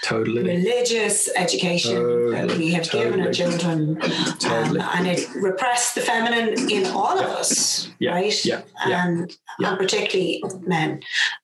totally 0.02 0.42
religious 0.42 1.28
education 1.36 1.94
totally. 1.94 2.34
that 2.34 2.58
we 2.58 2.72
have 2.72 2.84
totally. 2.84 3.04
given 3.04 3.20
our 3.26 3.32
children, 3.32 4.00
totally. 4.38 4.80
um, 4.80 4.88
and 4.94 5.06
it 5.06 5.28
repressed 5.36 5.94
the 5.94 6.00
feminine 6.00 6.70
in 6.70 6.86
all 6.86 7.18
of 7.18 7.26
us, 7.26 7.88
right? 8.02 8.44
Yeah. 8.44 8.62
And, 8.84 9.36
and 9.58 9.78
particularly 9.78 10.42
men, 10.66 11.02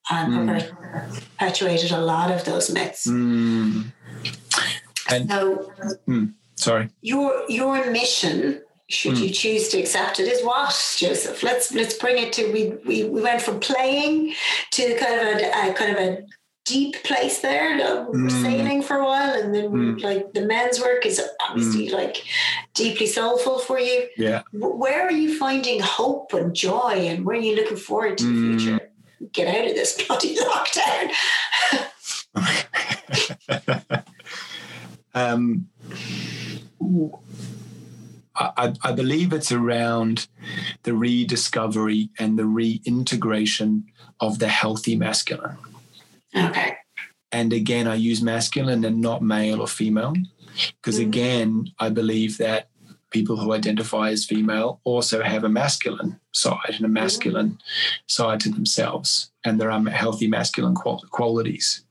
and 0.09 0.49
mm. 0.49 1.15
perpetuated 1.37 1.91
a 1.91 1.99
lot 1.99 2.31
of 2.31 2.43
those 2.45 2.71
myths. 2.71 3.07
Mm. 3.07 3.91
And 5.09 5.29
so, 5.29 5.71
mm, 6.07 6.33
sorry, 6.55 6.89
your 7.01 7.43
your 7.47 7.91
mission 7.91 8.61
should 8.89 9.15
mm. 9.15 9.23
you 9.23 9.29
choose 9.29 9.69
to 9.69 9.79
accept 9.79 10.19
it 10.19 10.27
is 10.27 10.43
what 10.43 10.69
joseph 10.97 11.41
let's 11.41 11.73
let's 11.73 11.95
bring 11.95 12.17
it 12.17 12.31
to 12.31 12.51
we 12.51 12.73
we, 12.85 13.09
we 13.09 13.21
went 13.21 13.41
from 13.41 13.59
playing 13.59 14.33
to 14.71 14.95
kind 14.97 15.19
of 15.19 15.41
a, 15.41 15.69
a 15.69 15.73
kind 15.73 15.91
of 15.91 15.97
a 15.97 16.23
deep 16.65 16.95
place 17.03 17.41
there 17.41 17.75
we 18.11 18.23
were 18.23 18.29
mm. 18.29 18.41
sailing 18.41 18.81
for 18.81 18.97
a 18.97 19.05
while 19.05 19.39
and 19.39 19.53
then 19.53 19.69
mm. 19.69 20.01
like 20.01 20.33
the 20.33 20.41
men's 20.41 20.79
work 20.79 21.05
is 21.05 21.21
obviously 21.47 21.87
mm. 21.87 21.93
like 21.93 22.23
deeply 22.73 23.05
soulful 23.05 23.59
for 23.59 23.79
you 23.79 24.07
yeah 24.17 24.41
where 24.51 25.03
are 25.03 25.11
you 25.11 25.37
finding 25.37 25.79
hope 25.79 26.33
and 26.33 26.55
joy 26.55 26.93
and 26.93 27.23
where 27.23 27.37
are 27.37 27.39
you 27.39 27.55
looking 27.55 27.77
forward 27.77 28.17
to 28.17 28.25
the 28.25 28.31
mm. 28.31 28.59
future 28.59 28.89
get 29.31 29.47
out 29.47 29.67
of 29.67 29.75
this 29.75 30.01
bloody 30.07 30.35
lockdown 30.41 31.11
um 35.13 35.67
I, 38.37 38.73
I, 38.83 38.91
believe 38.91 39.31
it's 39.31 39.51
around 39.51 40.27
the 40.83 40.93
rediscovery 40.93 42.09
and 42.19 42.37
the 42.37 42.45
reintegration 42.45 43.85
of 44.19 44.39
the 44.39 44.49
healthy 44.49 44.95
masculine. 44.95 45.57
Okay. 46.35 46.77
And 47.31 47.53
again, 47.53 47.87
I 47.87 47.95
use 47.95 48.21
masculine 48.21 48.83
and 48.83 49.01
not 49.01 49.21
male 49.21 49.61
or 49.61 49.67
female, 49.67 50.13
because 50.81 50.99
mm-hmm. 50.99 51.09
again, 51.09 51.71
I 51.79 51.89
believe 51.89 52.37
that 52.37 52.69
people 53.11 53.37
who 53.37 53.53
identify 53.53 54.09
as 54.09 54.25
female 54.25 54.81
also 54.83 55.21
have 55.21 55.43
a 55.43 55.49
masculine 55.49 56.19
side 56.33 56.75
and 56.75 56.85
a 56.85 56.89
masculine 56.89 57.51
mm-hmm. 57.51 58.03
side 58.07 58.39
to 58.41 58.49
themselves, 58.49 59.31
and 59.45 59.59
there 59.59 59.71
are 59.71 59.89
healthy 59.89 60.27
masculine 60.27 60.75
qual- 60.75 61.03
qualities 61.11 61.83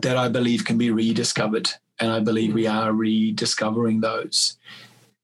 that 0.00 0.16
I 0.16 0.28
believe 0.28 0.64
can 0.64 0.78
be 0.78 0.90
rediscovered 0.90 1.70
and 2.00 2.10
I 2.10 2.20
believe 2.20 2.54
we 2.54 2.64
mm. 2.64 2.74
are 2.74 2.92
rediscovering 2.92 4.00
those. 4.00 4.56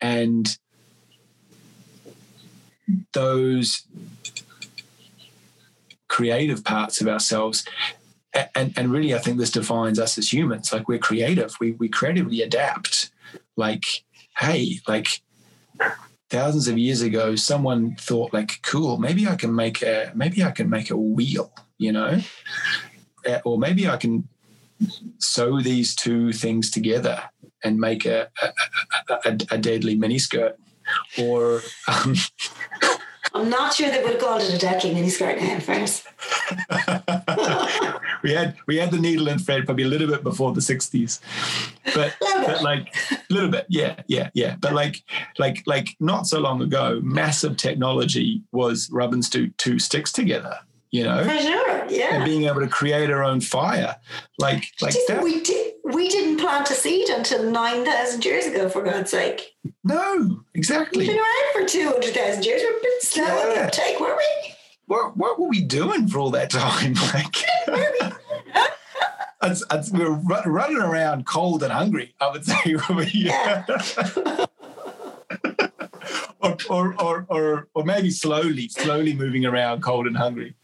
And 0.00 0.48
those 3.12 3.82
creative 6.08 6.64
parts 6.64 7.00
of 7.00 7.06
ourselves 7.06 7.64
and, 8.54 8.72
and 8.76 8.90
really 8.90 9.14
i 9.14 9.18
think 9.18 9.38
this 9.38 9.50
defines 9.50 9.98
us 9.98 10.18
as 10.18 10.32
humans. 10.32 10.72
Like 10.72 10.88
we're 10.88 10.98
creative. 10.98 11.54
We, 11.60 11.72
we 11.72 11.88
creatively 11.88 12.42
adapt. 12.42 13.10
Like 13.56 13.84
hey 14.38 14.80
like 14.88 15.22
thousands 16.30 16.68
of 16.68 16.78
years 16.78 17.02
ago 17.02 17.34
someone 17.34 17.96
thought 17.96 18.32
like 18.32 18.62
cool 18.62 18.96
maybe 18.96 19.26
i 19.26 19.34
can 19.34 19.54
make 19.54 19.82
a 19.82 20.12
maybe 20.14 20.44
i 20.44 20.50
can 20.50 20.70
make 20.70 20.90
a 20.90 20.96
wheel 20.96 21.52
you 21.78 21.92
know? 21.92 22.20
Or 23.44 23.58
maybe 23.58 23.88
i 23.88 23.96
can 23.96 24.28
sew 25.18 25.60
these 25.60 25.94
two 25.94 26.32
things 26.32 26.70
together 26.70 27.22
and 27.62 27.78
make 27.78 28.06
a 28.06 28.28
a, 28.42 29.14
a, 29.24 29.38
a 29.52 29.58
deadly 29.58 29.96
miniskirt 29.96 30.54
or 31.18 31.62
um, 31.88 32.14
I'm 33.32 33.48
not 33.48 33.74
sure 33.74 33.90
they 33.90 34.02
would 34.02 34.12
have 34.12 34.20
called 34.20 34.42
it 34.42 34.52
a 34.52 34.58
deadly 34.58 34.92
miniskirt 34.92 35.40
now, 35.40 35.54
in 35.54 35.60
fairness. 35.60 36.04
we 38.24 38.32
had 38.32 38.56
we 38.66 38.76
had 38.76 38.90
the 38.90 38.98
needle 38.98 39.28
and 39.28 39.40
thread 39.40 39.66
probably 39.66 39.84
a 39.84 39.88
little 39.88 40.08
bit 40.08 40.24
before 40.24 40.52
the 40.52 40.60
60s. 40.60 41.20
But, 41.94 42.16
but 42.20 42.62
like 42.62 42.92
a 43.12 43.18
little 43.32 43.50
bit, 43.50 43.66
yeah, 43.68 44.02
yeah, 44.08 44.30
yeah. 44.34 44.56
But 44.58 44.72
like 44.72 45.04
like 45.38 45.62
like 45.66 45.90
not 46.00 46.26
so 46.26 46.40
long 46.40 46.60
ago, 46.60 47.00
massive 47.04 47.56
technology 47.56 48.42
was 48.50 48.90
rubbing 48.90 49.22
two, 49.22 49.50
two 49.58 49.78
sticks 49.78 50.10
together 50.10 50.58
you 50.90 51.04
know 51.04 51.22
for 51.22 51.38
sure 51.38 51.69
yeah 51.90 52.16
and 52.16 52.24
being 52.24 52.44
able 52.44 52.60
to 52.60 52.68
create 52.68 53.10
our 53.10 53.22
own 53.22 53.40
fire 53.40 53.96
like 54.38 54.64
like 54.80 54.94
that. 55.08 55.22
we 55.22 55.42
did 55.42 55.74
we 55.84 56.08
didn't 56.08 56.38
plant 56.38 56.70
a 56.70 56.74
seed 56.74 57.08
until 57.08 57.50
9000 57.50 58.24
years 58.24 58.46
ago 58.46 58.68
for 58.68 58.82
god's 58.82 59.10
sake 59.10 59.56
no 59.84 60.42
exactly 60.54 61.06
we've 61.06 61.08
been 61.08 61.18
around 61.18 61.52
for 61.52 61.64
200000 61.66 62.44
years 62.44 62.62
we've 62.62 62.82
been 62.82 63.00
slow 63.00 63.24
yeah. 63.24 63.32
on 63.32 63.48
the 63.54 63.64
uptake 63.64 64.00
were 64.00 64.16
we 64.16 64.54
what, 64.86 65.16
what 65.16 65.38
were 65.38 65.48
we 65.48 65.60
doing 65.62 66.08
for 66.08 66.18
all 66.18 66.30
that 66.30 66.50
time 66.50 66.94
like 67.14 67.36
it's, 69.42 69.64
it's, 69.70 69.90
we 69.90 70.00
were 70.00 70.20
running 70.46 70.78
around 70.78 71.26
cold 71.26 71.62
and 71.62 71.72
hungry 71.72 72.14
i 72.20 72.30
would 72.30 72.44
say 72.44 72.56
yeah. 73.12 73.64
or, 76.68 76.94
or, 76.98 77.26
or, 77.28 77.68
or 77.74 77.84
maybe 77.84 78.10
slowly, 78.10 78.68
slowly 78.68 79.14
moving 79.14 79.44
around 79.44 79.82
cold 79.82 80.06
and 80.06 80.16
hungry. 80.16 80.54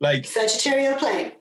Like 0.00 0.24
Sagittarial 0.24 0.98
plane. 0.98 1.32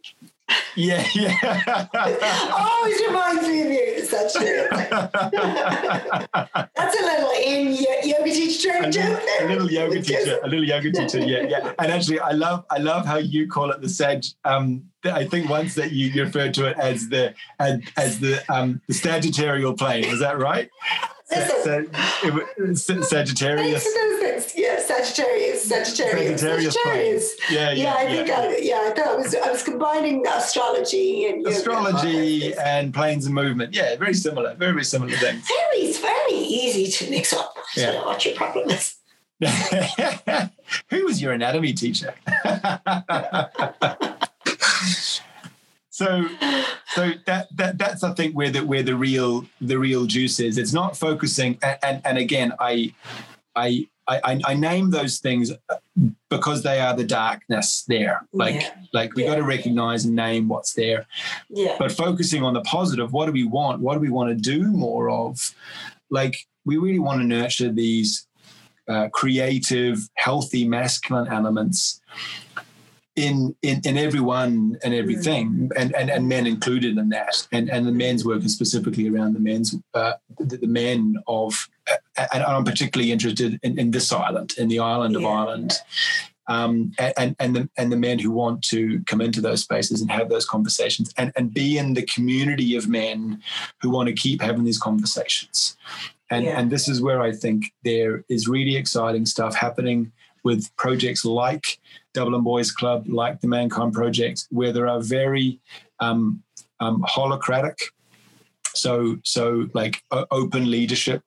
Yeah, 0.76 1.06
yeah. 1.16 1.88
Always 2.54 3.02
reminds 3.02 3.48
me 3.48 3.62
of 3.62 3.72
you, 3.72 4.04
Sagittarial 4.04 4.70
plane. 4.70 6.68
That's 6.76 7.00
a 7.00 7.04
little 7.04 7.32
in 7.44 7.74
yoga 8.04 8.32
teacher 8.32 8.70
training 8.70 8.92
joke. 8.92 9.22
A 9.42 9.48
little 9.48 9.72
yoga 9.72 10.02
teacher, 10.02 10.40
a 10.44 10.48
little 10.48 10.66
yoga 10.66 10.92
teacher. 10.92 11.20
Yeah, 11.20 11.42
yeah. 11.44 11.74
And 11.80 11.92
actually, 11.92 12.20
I 12.20 12.32
love, 12.32 12.66
I 12.70 12.78
love 12.78 13.06
how 13.06 13.18
you 13.18 13.48
call 13.48 13.72
it 13.72 13.82
the 13.82 13.90
Sag. 13.90 14.24
Um, 14.44 14.86
I 15.04 15.26
think 15.26 15.50
once 15.50 15.76
that 15.76 15.92
you 15.92 16.24
referred 16.24 16.54
to 16.56 16.68
it 16.68 16.78
as 16.78 17.10
the 17.10 17.34
as, 17.60 17.80
as 17.98 18.20
the 18.20 18.44
um, 18.54 18.82
the 18.88 18.94
Sagittarial 18.94 19.78
plane. 19.78 20.06
Is 20.06 20.20
that 20.20 20.38
right? 20.38 20.70
Listen, 21.32 23.04
Sagittarius. 23.04 23.88
Yeah, 24.56 24.75
Sagittarius, 24.96 25.68
Sagittarius, 25.68 26.42
Sagittarius. 26.42 27.36
Yeah, 27.50 27.72
yeah, 27.72 27.84
yeah. 27.84 27.94
I 27.96 28.06
think 28.06 28.30
I, 28.30 28.58
yeah, 28.58 28.82
I 28.84 28.94
thought 28.96 29.08
I 29.08 29.16
was 29.16 29.36
I 29.36 29.52
was 29.52 29.64
combining 29.64 30.26
astrology 30.28 31.26
and 31.26 31.46
astrology 31.46 32.54
and 32.56 32.94
planes 32.94 33.26
and 33.26 33.36
movement. 33.36 33.74
Yeah, 33.76 33.96
very 33.98 34.14
similar, 34.14 34.54
very 34.56 34.72
very 34.72 34.86
similar 34.86 35.16
things. 35.18 35.48
Very 35.48 35.92
very 35.94 36.34
easy 36.34 36.88
to 36.92 37.10
mix 37.10 37.34
up. 37.34 37.54
I 37.76 37.82
don't 37.82 37.96
know 37.96 38.06
what 38.06 38.26
your 38.26 38.36
problem 38.36 38.70
is. 38.70 38.96
Who 40.90 41.06
was 41.06 41.22
your 41.22 41.34
anatomy 41.34 41.74
teacher? 41.74 42.14
so 45.90 46.28
so 46.88 47.12
that, 47.26 47.48
that 47.56 47.78
that's 47.78 48.04
I 48.04 48.14
think 48.14 48.34
where 48.34 48.50
the 48.50 48.66
where 48.66 48.84
the 48.84 48.96
real 48.96 49.46
the 49.60 49.78
real 49.78 50.06
juice 50.06 50.40
is. 50.40 50.58
It's 50.58 50.74
not 50.74 50.96
focusing 50.96 51.60
and 51.62 51.78
and, 51.84 52.02
and 52.06 52.18
again 52.18 52.54
I 52.60 52.94
I 53.56 53.88
I, 54.08 54.40
I 54.46 54.54
name 54.54 54.92
those 54.92 55.20
things 55.20 55.52
because 56.30 56.64
they 56.64 56.80
are 56.80 56.96
the 56.96 57.04
darkness 57.04 57.84
there. 57.88 58.28
Like 58.34 58.56
yeah. 58.56 58.76
like 58.94 59.16
we 59.16 59.24
yeah. 59.24 59.32
got 59.32 59.36
to 59.38 59.44
recognize 59.44 60.06
and 60.06 60.16
name 60.16 60.48
what's 60.48 60.74
there. 60.74 61.08
Yeah. 61.50 61.76
But 61.80 61.92
focusing 61.92 62.44
on 62.44 62.54
the 62.54 62.62
positive, 62.62 63.14
what 63.14 63.26
do 63.26 63.32
we 63.32 63.46
want? 63.46 63.82
What 63.82 63.96
do 63.96 64.00
we 64.00 64.10
want 64.10 64.30
to 64.30 64.36
do 64.36 64.68
more 64.68 65.10
of? 65.10 65.56
Like 66.10 66.46
we 66.66 66.78
really 66.78 67.00
want 67.00 67.22
to 67.22 67.28
nurture 67.28 67.72
these 67.72 68.28
uh, 68.88 69.10
creative, 69.10 70.08
healthy 70.16 70.68
masculine 70.68 71.28
elements 71.28 72.02
in 73.16 73.56
in, 73.62 73.82
in 73.86 73.98
everyone 73.98 74.78
and 74.84 74.94
everything, 74.94 75.50
mm. 75.50 75.72
and, 75.78 75.96
and 75.96 76.10
and 76.10 76.28
men 76.28 76.46
included 76.46 76.98
in 76.98 77.10
that, 77.10 77.48
and 77.52 77.70
and 77.70 77.88
the 77.88 77.92
men's 77.92 78.26
work 78.26 78.44
is 78.44 78.54
specifically 78.54 79.10
around 79.10 79.34
the 79.34 79.40
men's 79.40 79.76
uh, 79.94 80.14
the, 80.38 80.58
the, 80.58 80.68
men 80.68 81.16
of, 81.28 81.70
uh, 81.90 82.26
and 82.34 82.44
I'm 82.44 82.66
particularly 82.66 83.12
interested 83.12 83.60
in, 83.64 83.80
in 83.80 83.92
this 83.92 84.12
island, 84.12 84.56
in 84.58 84.68
the 84.68 84.80
island 84.80 85.14
yeah. 85.14 85.20
of 85.20 85.26
Ireland. 85.26 85.74
Um, 86.48 86.92
and 87.00 87.36
and 87.40 87.56
the 87.56 87.70
and 87.76 87.92
the 87.92 87.98
men 87.98 88.20
who 88.20 88.30
want 88.30 88.62
to 88.66 89.02
come 89.06 89.20
into 89.20 89.42
those 89.42 89.62
spaces 89.62 90.02
and 90.02 90.12
have 90.12 90.30
those 90.30 90.46
conversations 90.46 91.12
and 91.18 91.32
and 91.36 91.52
be 91.52 91.80
in 91.80 91.96
the 91.96 92.04
community 92.06 92.76
of 92.76 92.88
men 92.88 93.42
who 93.82 93.90
want 93.90 94.10
to 94.10 94.14
keep 94.14 94.44
having 94.44 94.64
these 94.64 94.78
conversations, 94.78 95.76
and 96.30 96.46
yeah. 96.46 96.60
and 96.60 96.70
this 96.70 96.88
is 96.88 97.02
where 97.02 97.20
I 97.20 97.32
think 97.32 97.74
there 97.84 98.24
is 98.30 98.48
really 98.48 98.76
exciting 98.76 99.26
stuff 99.26 99.56
happening 99.56 100.12
with 100.44 100.70
projects 100.78 101.26
like 101.26 101.80
Dublin 102.16 102.42
Boys 102.42 102.72
Club, 102.72 103.06
like 103.08 103.42
the 103.42 103.48
Mankind 103.48 103.94
Project, 103.94 104.48
where 104.50 104.72
there 104.72 104.88
are 104.88 105.02
very 105.02 105.60
um, 106.00 106.42
um, 106.80 107.04
holacratic, 107.08 107.76
so 108.74 109.18
so 109.24 109.68
like 109.74 110.02
open 110.32 110.72
leadership 110.72 111.22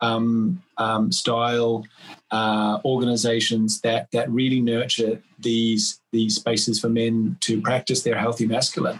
um, 0.00 0.62
um, 0.76 1.10
style 1.10 1.84
uh, 2.30 2.78
organizations 2.84 3.80
that 3.80 4.10
that 4.12 4.30
really 4.30 4.60
nurture 4.60 5.22
these 5.38 6.00
these 6.12 6.36
spaces 6.36 6.80
for 6.80 6.88
men 6.88 7.36
to 7.40 7.60
practice 7.60 8.02
their 8.02 8.18
healthy 8.18 8.46
masculine, 8.46 8.98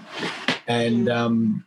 and 0.66 1.08
um, 1.08 1.66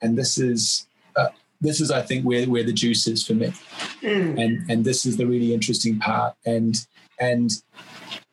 and 0.00 0.16
this 0.16 0.38
is. 0.38 0.86
Uh, 1.16 1.28
this 1.60 1.80
is, 1.80 1.92
I 1.92 2.02
think, 2.02 2.24
where, 2.24 2.44
where 2.46 2.64
the 2.64 2.72
juice 2.72 3.06
is 3.06 3.24
for 3.24 3.34
me, 3.34 3.52
mm. 4.00 4.42
and 4.42 4.68
and 4.68 4.84
this 4.84 5.06
is 5.06 5.16
the 5.16 5.26
really 5.26 5.54
interesting 5.54 6.00
part. 6.00 6.34
And 6.44 6.74
and 7.20 7.52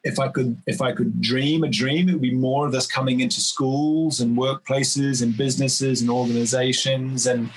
if 0.03 0.19
I 0.19 0.29
could 0.29 0.61
if 0.65 0.81
I 0.81 0.91
could 0.93 1.21
dream 1.21 1.63
a 1.63 1.69
dream, 1.69 2.09
it 2.09 2.13
would 2.13 2.21
be 2.21 2.33
more 2.33 2.65
of 2.65 2.71
this 2.71 2.87
coming 2.87 3.19
into 3.19 3.41
schools 3.41 4.21
and 4.21 4.37
workplaces 4.37 5.21
and 5.21 5.35
businesses 5.35 6.01
and 6.01 6.09
organizations 6.09 7.27
and 7.27 7.49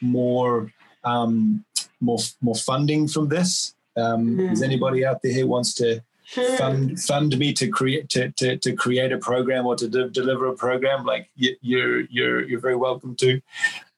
more 0.00 0.72
um, 1.04 1.64
more 2.00 2.18
more 2.40 2.54
funding 2.54 3.06
from 3.06 3.28
this. 3.28 3.74
Um, 3.96 4.36
mm. 4.36 4.52
Is 4.52 4.62
anybody 4.62 5.04
out 5.04 5.20
there 5.22 5.32
who 5.32 5.46
wants 5.46 5.74
to 5.74 6.02
hmm. 6.34 6.56
fund 6.56 7.00
fund 7.00 7.36
me 7.36 7.52
to 7.54 7.68
create 7.68 8.08
to, 8.10 8.30
to, 8.32 8.56
to 8.56 8.72
create 8.72 9.12
a 9.12 9.18
program 9.18 9.66
or 9.66 9.76
to 9.76 9.88
de- 9.88 10.08
deliver 10.10 10.46
a 10.46 10.54
program? 10.54 11.04
Like 11.04 11.28
you, 11.36 11.56
you're 11.60 12.00
you're 12.02 12.42
you're 12.48 12.60
very 12.60 12.76
welcome 12.76 13.14
to. 13.16 13.40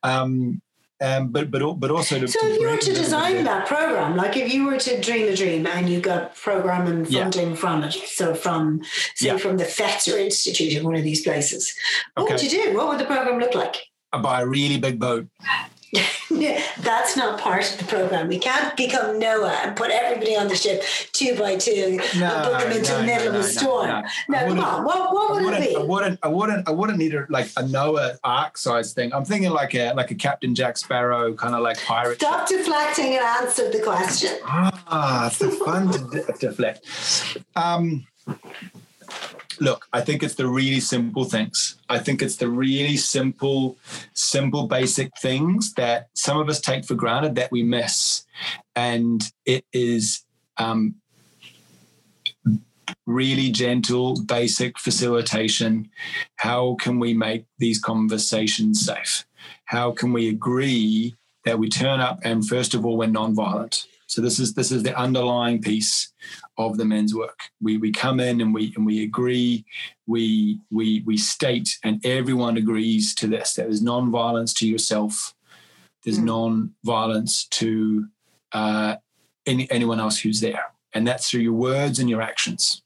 Um, 0.03 0.61
um, 1.03 1.29
but 1.29 1.51
but 1.51 1.61
but 1.75 1.91
also 1.91 2.19
to, 2.19 2.29
so 2.29 2.41
to 2.41 2.55
if 2.55 2.61
you 2.61 2.69
were 2.69 2.77
to 2.77 2.93
design 2.93 3.45
that 3.45 3.67
program 3.67 4.17
like 4.17 4.37
if 4.37 4.53
you 4.53 4.65
were 4.67 4.79
to 4.79 5.01
dream 5.01 5.29
a 5.29 5.37
dream 5.37 5.67
and 5.67 5.89
you 5.89 6.01
got 6.01 6.35
program 6.37 6.87
and 6.87 7.09
funding 7.09 7.51
yeah. 7.51 7.57
from 7.57 7.83
it 7.83 7.93
so 7.93 8.35
from 8.35 8.83
say 9.15 9.27
yeah. 9.27 9.37
from 9.37 9.57
the 9.57 9.65
Fetzer 9.65 10.19
Institute 10.19 10.73
in 10.73 10.85
one 10.85 10.95
of 10.95 11.03
these 11.03 11.23
places 11.23 11.75
what 12.15 12.25
okay. 12.25 12.35
would 12.35 12.43
you 12.43 12.51
do 12.51 12.77
what 12.77 12.89
would 12.89 12.99
the 12.99 13.05
program 13.05 13.39
look 13.39 13.55
like 13.55 13.77
I 14.13 14.19
buy 14.19 14.43
a 14.43 14.47
really 14.47 14.79
big 14.79 14.99
boat 14.99 15.27
That's 16.81 17.17
not 17.19 17.39
part 17.39 17.71
of 17.71 17.79
the 17.79 17.85
program. 17.85 18.29
We 18.29 18.39
can't 18.39 18.75
become 18.79 19.19
Noah 19.19 19.59
and 19.63 19.77
put 19.77 19.91
everybody 19.91 20.35
on 20.35 20.49
the 20.49 20.57
ship 20.57 20.83
two 21.13 21.37
by 21.39 21.57
two 21.57 22.01
no, 22.17 22.27
and 22.27 22.45
put 22.45 22.59
them 22.61 22.73
into 22.73 22.93
no, 22.93 22.99
the 22.99 23.05
middle 23.05 23.33
no, 23.33 23.39
of 23.39 23.45
a 23.45 23.49
storm. 23.49 24.05
No, 24.29 24.39
come 24.39 24.61
on. 24.61 24.85
What, 24.85 25.13
what 25.13 25.43
would 25.43 25.55
it 25.55 25.69
be? 25.69 25.77
I 25.77 25.83
wouldn't. 25.83 26.19
I 26.23 26.29
wouldn't. 26.29 26.67
I 26.67 26.71
wouldn't 26.71 26.99
need 26.99 27.15
a, 27.15 27.27
like 27.29 27.51
a 27.59 27.69
Noah 27.69 28.15
Ark 28.25 28.57
size 28.57 28.95
thing. 28.95 29.13
I'm 29.13 29.27
thinking 29.27 29.51
like 29.51 29.75
a 29.75 29.93
like 29.93 30.11
a 30.11 30.15
Captain 30.15 30.55
Jack 30.55 30.79
Sparrow 30.79 31.35
kind 31.35 31.55
of 31.55 31.61
like 31.61 31.79
pirate. 31.85 32.17
Stop 32.17 32.49
ship. 32.49 32.61
deflecting 32.61 33.15
and 33.15 33.25
answer 33.25 33.71
the 33.71 33.81
question. 33.81 34.31
Ah, 34.45 35.27
it's 35.27 35.39
the 35.39 35.51
fun 35.51 35.93
to 35.93 36.33
deflect. 36.41 36.87
Um, 37.55 38.07
look, 39.63 39.87
I 39.93 40.01
think 40.01 40.23
it's 40.23 40.35
the 40.35 40.49
really 40.49 40.81
simple 40.81 41.25
things. 41.25 41.77
I 41.89 42.01
think 42.01 42.21
it's 42.21 42.37
the 42.37 42.49
really 42.49 42.97
simple, 42.97 43.79
simple, 44.13 44.67
basic 44.67 45.13
things 45.21 45.73
that 45.75 46.09
some 46.15 46.39
of 46.39 46.49
us 46.49 46.61
take 46.61 46.85
for 46.85 46.95
granted 46.95 47.37
that 47.37 47.53
we 47.53 47.63
miss. 47.63 48.25
And 48.75 49.23
it 49.47 49.65
is 49.73 50.25
um, 50.57 50.97
really 53.07 53.53
gentle, 53.53 54.21
basic 54.23 54.79
facilitation. 54.79 55.91
How 56.37 56.75
can 56.81 56.99
we 56.99 57.15
make 57.15 57.47
these 57.59 57.81
conversations 57.81 58.85
safe? 58.85 59.25
How 59.67 59.93
can 59.93 60.13
we 60.13 60.29
agree 60.29 61.15
that 61.45 61.59
we 61.59 61.69
turn 61.69 62.01
up 62.01 62.19
and, 62.25 62.47
first 62.47 62.75
of 62.75 62.85
all, 62.85 62.97
we're 62.97 63.09
nonviolent? 63.09 63.87
So 64.13 64.21
this 64.21 64.39
is 64.39 64.53
this 64.53 64.71
is 64.71 64.83
the 64.83 64.95
underlying 64.95 65.63
piece 65.63 66.13
of 66.59 66.77
the 66.77 66.85
men's 66.85 67.15
work. 67.15 67.39
We 67.63 67.79
we 67.79 67.93
come 67.93 68.21
in 68.21 68.43
and 68.43 68.53
we 68.53 68.75
and 68.77 68.85
we 68.85 69.05
agree, 69.05 69.65
we 70.07 70.61
we 70.71 71.03
we 71.07 71.17
state, 71.17 71.79
and 71.83 71.99
everyone 72.05 72.59
agrees 72.59 73.15
to 73.15 73.27
this. 73.27 73.55
There 73.55 73.67
is 73.67 73.81
non-violence 73.81 74.53
to 74.55 74.69
yourself. 74.69 75.35
There's 76.05 76.19
mm. 76.19 76.25
non-violence 76.25 77.47
to 77.53 78.09
uh, 78.53 78.97
any, 79.47 79.67
anyone 79.71 79.99
else 79.99 80.19
who's 80.19 80.41
there, 80.41 80.75
and 80.93 81.07
that's 81.07 81.31
through 81.31 81.41
your 81.41 81.55
words 81.55 81.99
and 81.99 82.11
your 82.11 82.21
actions. 82.21 82.83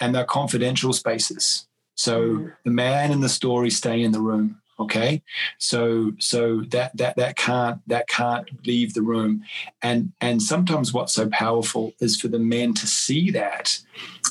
And 0.00 0.14
they're 0.14 0.24
confidential 0.24 0.94
spaces. 0.94 1.68
So 1.94 2.22
mm. 2.22 2.52
the 2.64 2.70
man 2.70 3.12
in 3.12 3.20
the 3.20 3.28
story 3.28 3.68
stay 3.68 4.02
in 4.02 4.12
the 4.12 4.22
room 4.22 4.62
Okay, 4.80 5.22
so 5.58 6.12
so 6.20 6.60
that 6.68 6.96
that 6.96 7.16
that 7.16 7.36
can't 7.36 7.80
that 7.88 8.06
can't 8.06 8.48
leave 8.64 8.94
the 8.94 9.02
room, 9.02 9.42
and 9.82 10.12
and 10.20 10.40
sometimes 10.40 10.92
what's 10.92 11.12
so 11.12 11.28
powerful 11.30 11.92
is 12.00 12.20
for 12.20 12.28
the 12.28 12.38
men 12.38 12.74
to 12.74 12.86
see 12.86 13.32
that, 13.32 13.76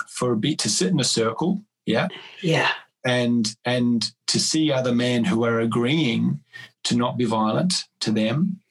for 0.08 0.32
a 0.32 0.38
bit 0.38 0.58
to 0.60 0.70
sit 0.70 0.88
in 0.88 1.02
a 1.02 1.04
circle, 1.04 1.62
yeah, 1.86 2.08
yeah, 2.42 2.72
and 3.04 3.58
and 3.66 4.12
to 4.28 4.40
see 4.40 4.72
other 4.72 4.96
men 4.96 5.26
who 5.26 5.44
are 5.44 5.60
agreeing 5.60 6.40
to 6.84 6.96
not 6.96 7.18
be 7.18 7.26
violent 7.26 7.84
to 8.00 8.12
them, 8.12 8.62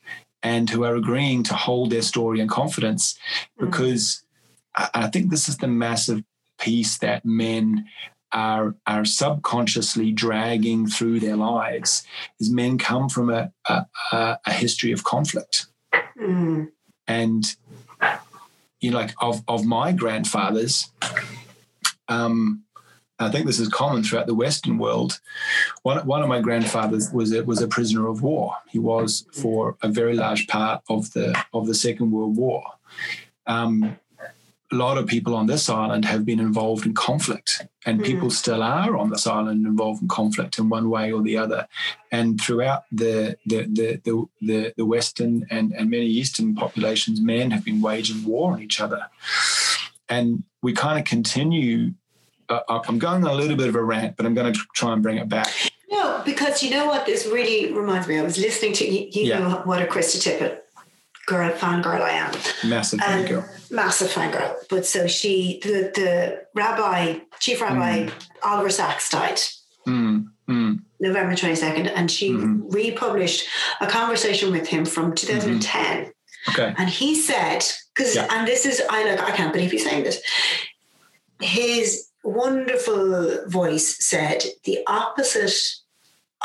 and 0.43 0.71
who 0.71 0.83
are 0.83 0.97
agreeing 0.97 1.43
to 1.43 1.55
hold 1.55 1.91
their 1.91 2.01
story 2.01 2.41
in 2.41 2.49
confidence, 2.49 3.19
mm. 3.61 3.67
because 3.67 4.25
mm. 4.79 4.89
I, 4.95 5.05
I 5.05 5.07
think 5.09 5.31
this 5.31 5.47
is 5.47 5.59
the 5.59 5.69
massive 5.69 6.23
piece 6.59 6.97
that 6.99 7.25
men 7.27 7.85
are 8.37 8.77
are 8.87 9.05
subconsciously 9.05 10.13
dragging 10.13 10.87
through 10.87 11.19
their 11.19 11.37
lives 11.37 12.05
is 12.39 12.51
men 12.51 12.77
come 12.77 13.09
from 13.09 13.31
a 13.31 13.51
a, 13.67 13.87
a 14.47 14.53
history 14.53 14.93
of 14.93 15.03
conflict 15.03 15.67
mm. 16.21 16.69
and 17.09 17.57
you 18.81 18.91
know 18.91 18.99
like 18.99 19.15
of 19.21 19.43
of 19.49 19.65
my 19.65 19.91
grandfathers 19.91 20.91
um 22.09 22.63
I 23.19 23.31
think 23.31 23.47
this 23.47 23.59
is 23.59 23.69
common 23.69 24.03
throughout 24.03 24.27
the 24.27 24.35
Western 24.35 24.77
world. 24.77 25.21
One, 25.85 26.07
one 26.07 26.23
of 26.23 26.29
my 26.29 26.43
grandfathers 26.43 27.11
was 27.11 27.33
a, 27.33 27.43
was 27.43 27.63
a 27.63 27.67
prisoner 27.67 28.09
of 28.09 28.21
war. 28.21 28.57
He 28.69 28.79
was 28.79 29.25
for 29.33 29.79
a 29.81 29.89
very 29.89 30.15
large 30.15 30.47
part 30.49 30.83
of 30.91 31.11
the 31.15 31.35
of 31.55 31.67
the 31.67 31.75
Second 31.75 32.11
World 32.11 32.37
War. 32.37 32.63
Um, 33.47 33.99
a 34.73 34.75
lot 34.75 34.99
of 34.99 35.07
people 35.07 35.35
on 35.35 35.47
this 35.47 35.69
island 35.69 36.05
have 36.05 36.25
been 36.25 36.41
involved 36.41 36.87
in 36.87 36.95
conflict, 36.95 37.67
and 37.85 38.01
mm. 38.01 38.05
people 38.05 38.31
still 38.31 38.63
are 38.63 38.97
on 38.97 39.11
this 39.11 39.27
island 39.27 39.67
involved 39.67 40.03
in 40.03 40.09
conflict 40.09 40.59
in 40.59 40.69
one 40.69 40.91
way 40.91 41.13
or 41.13 41.23
the 41.23 41.37
other. 41.37 41.69
And 42.11 42.41
throughout 42.41 42.85
the 42.91 43.37
the 43.47 43.63
the 43.63 44.01
the, 44.05 44.27
the, 44.41 44.75
the 44.77 44.87
Western 44.87 45.47
and, 45.51 45.73
and 45.73 45.91
many 45.91 46.07
Eastern 46.07 46.55
populations, 46.55 47.21
men 47.21 47.51
have 47.53 47.65
been 47.65 47.81
waging 47.81 48.25
war 48.25 48.53
on 48.53 48.63
each 48.63 48.81
other. 48.81 49.07
And 50.09 50.45
we 50.63 50.73
kind 50.73 50.99
of 50.99 51.05
continue. 51.05 51.95
Uh, 52.49 52.61
I'm 52.69 52.99
going 52.99 53.25
on 53.25 53.31
a 53.31 53.35
little 53.35 53.57
bit 53.57 53.69
of 53.69 53.75
a 53.75 53.83
rant, 53.83 54.17
but 54.17 54.25
I'm 54.25 54.35
going 54.35 54.53
to 54.53 54.61
try 54.75 54.93
and 54.93 55.03
bring 55.03 55.19
it 55.19 55.29
back. 55.29 55.53
No, 55.91 56.23
because 56.25 56.63
you 56.63 56.71
know 56.71 56.87
what 56.87 57.07
this 57.07 57.27
really 57.27 57.73
reminds 57.73 58.07
me. 58.07 58.19
I 58.19 58.23
was 58.23 58.39
listening 58.39 58.73
to 58.75 58.85
you, 58.85 59.09
you 59.11 59.29
yeah. 59.29 59.39
know 59.41 59.63
what 59.65 59.83
a 59.83 59.87
Krista 59.87 60.19
Tippett 60.19 60.61
girl 61.27 61.51
fan 61.51 61.83
girl 61.83 62.03
I 62.03 62.11
am. 62.11 62.33
Massive 62.69 63.01
fan 63.01 63.27
girl. 63.27 63.49
Massive 63.71 64.11
fan 64.11 64.31
girl. 64.31 64.57
But 64.71 64.87
so 64.87 65.07
she, 65.07 65.61
the 65.63 65.91
the 65.95 66.47
rabbi, 66.55 67.19
chief 67.41 67.61
rabbi 67.61 68.07
mm. 68.07 68.13
Oliver 68.43 68.71
Sacks 68.71 69.11
died. 69.11 69.41
Mm. 69.87 70.29
Mm. 70.49 70.83
November 71.01 71.35
22nd, 71.35 71.93
and 71.95 72.11
she 72.11 72.31
mm-hmm. 72.31 72.69
republished 72.71 73.47
a 73.81 73.87
conversation 73.87 74.51
with 74.51 74.69
him 74.69 74.85
from 74.85 75.15
2010. 75.15 75.61
Mm-hmm. 75.61 76.11
Okay. 76.49 76.75
And 76.79 76.89
he 76.89 77.15
said, 77.15 77.65
because 77.95 78.15
yeah. 78.15 78.29
and 78.31 78.47
this 78.47 78.65
is 78.65 78.81
I 78.89 79.05
like 79.05 79.21
I 79.21 79.33
can't 79.33 79.53
believe 79.53 79.73
he's 79.73 79.85
saying 79.85 80.05
this. 80.05 80.23
His 81.41 82.09
wonderful 82.23 83.47
voice 83.49 84.05
said 84.05 84.45
the 84.65 84.79
opposite 84.87 85.77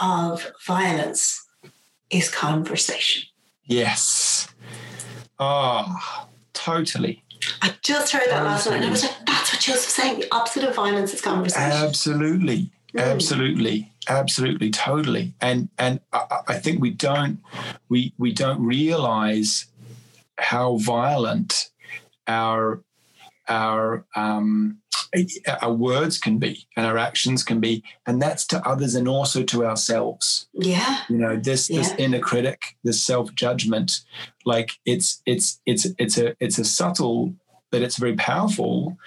of 0.02 0.52
violence 0.66 1.46
is 2.10 2.30
conversation. 2.30 3.24
Yes. 3.66 4.41
Oh, 5.40 6.28
totally. 6.54 7.24
I 7.62 7.74
just 7.82 8.14
heard 8.14 8.30
that 8.30 8.44
last 8.44 8.68
night 8.68 8.78
and 8.78 8.86
I 8.86 8.90
was 8.92 9.04
like, 9.04 9.26
that's 9.26 9.54
what 9.54 9.68
was 9.68 9.86
saying. 9.86 10.20
The 10.20 10.36
opposite 10.36 10.64
of 10.64 10.76
violence 10.76 11.14
is 11.14 11.22
conversation. 11.22 11.72
Absolutely. 11.72 12.72
Mm. 12.94 13.12
Absolutely. 13.12 13.92
Absolutely. 14.08 14.70
Totally. 14.70 15.34
And 15.42 15.70
and 15.78 16.00
I, 16.14 16.42
I 16.48 16.60
think 16.60 16.82
we 16.82 16.92
don't 16.92 17.40
we 17.90 18.14
we 18.18 18.32
don't 18.32 18.64
realize 18.64 19.66
how 20.38 20.78
violent 20.78 21.70
our 22.28 22.84
our 23.52 24.06
um 24.16 24.78
our 25.62 25.74
words 25.74 26.18
can 26.18 26.38
be 26.38 26.66
and 26.78 26.86
our 26.86 26.98
actions 26.98 27.44
can 27.44 27.60
be 27.60 27.84
and 28.08 28.22
that's 28.22 28.48
to 28.48 28.66
others 28.66 28.96
and 28.96 29.08
also 29.08 29.44
to 29.44 29.66
ourselves. 29.66 30.48
Yeah. 30.54 31.02
You 31.10 31.18
know 31.18 31.36
this 31.36 31.70
yeah. 31.70 31.80
this 31.80 31.94
inner 31.98 32.20
critic 32.20 32.78
this 32.84 33.04
self-judgment 33.04 34.02
like 34.46 34.72
it's 34.86 35.22
it's 35.26 35.60
it's 35.66 35.86
it's 36.00 36.18
a 36.18 36.36
it's 36.40 36.58
a 36.58 36.66
subtle 36.66 37.36
but 37.72 37.82
it's 37.82 37.98
very 37.98 38.16
powerful 38.16 38.98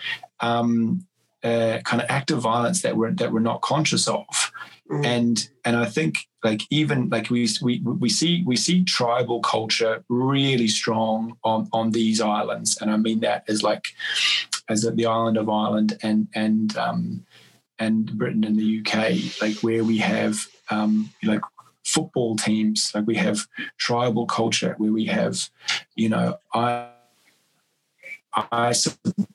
um 0.41 1.07
uh, 1.43 1.79
kind 1.85 2.01
of 2.01 2.09
act 2.09 2.31
of 2.31 2.39
violence 2.41 2.81
that 2.81 2.97
we're 2.97 3.13
that 3.13 3.31
we're 3.31 3.39
not 3.39 3.61
conscious 3.61 4.09
of 4.09 4.51
mm. 4.91 5.05
and 5.05 5.49
and 5.65 5.77
i 5.77 5.85
think 5.85 6.17
like 6.43 6.63
even 6.71 7.09
like 7.09 7.31
we 7.31 7.49
we 7.63 7.81
we 7.81 8.09
see 8.09 8.43
we 8.47 8.57
see 8.57 8.85
tribal 8.85 9.41
culture 9.41 10.05
really 10.09 10.69
strong 10.69 11.37
on 11.45 11.69
on 11.73 11.91
these 11.91 12.21
islands 12.21 12.81
and 12.81 12.91
i 12.91 12.97
mean 12.97 13.21
that 13.21 13.45
as 13.49 13.63
like 13.63 13.85
as 14.69 14.83
the 14.83 15.07
island 15.07 15.37
of 15.37 15.49
Ireland 15.49 15.99
and 16.03 16.29
and 16.35 16.77
um, 16.77 17.27
and 17.79 18.17
Britain 18.17 18.45
and 18.45 18.59
the 18.59 18.81
UK, 18.81 19.43
like 19.43 19.57
where 19.63 19.85
we 19.85 19.99
have 19.99 20.47
um, 20.71 21.11
like 21.23 21.43
football 21.85 22.37
teams, 22.37 22.93
like 22.95 23.07
we 23.07 23.17
have 23.17 23.47
tribal 23.79 24.27
culture, 24.27 24.75
where 24.79 24.93
we 24.93 25.07
have, 25.07 25.39
you 25.97 26.09
know, 26.09 26.39
I 26.53 26.89
I 28.51 28.73
support 28.73 29.29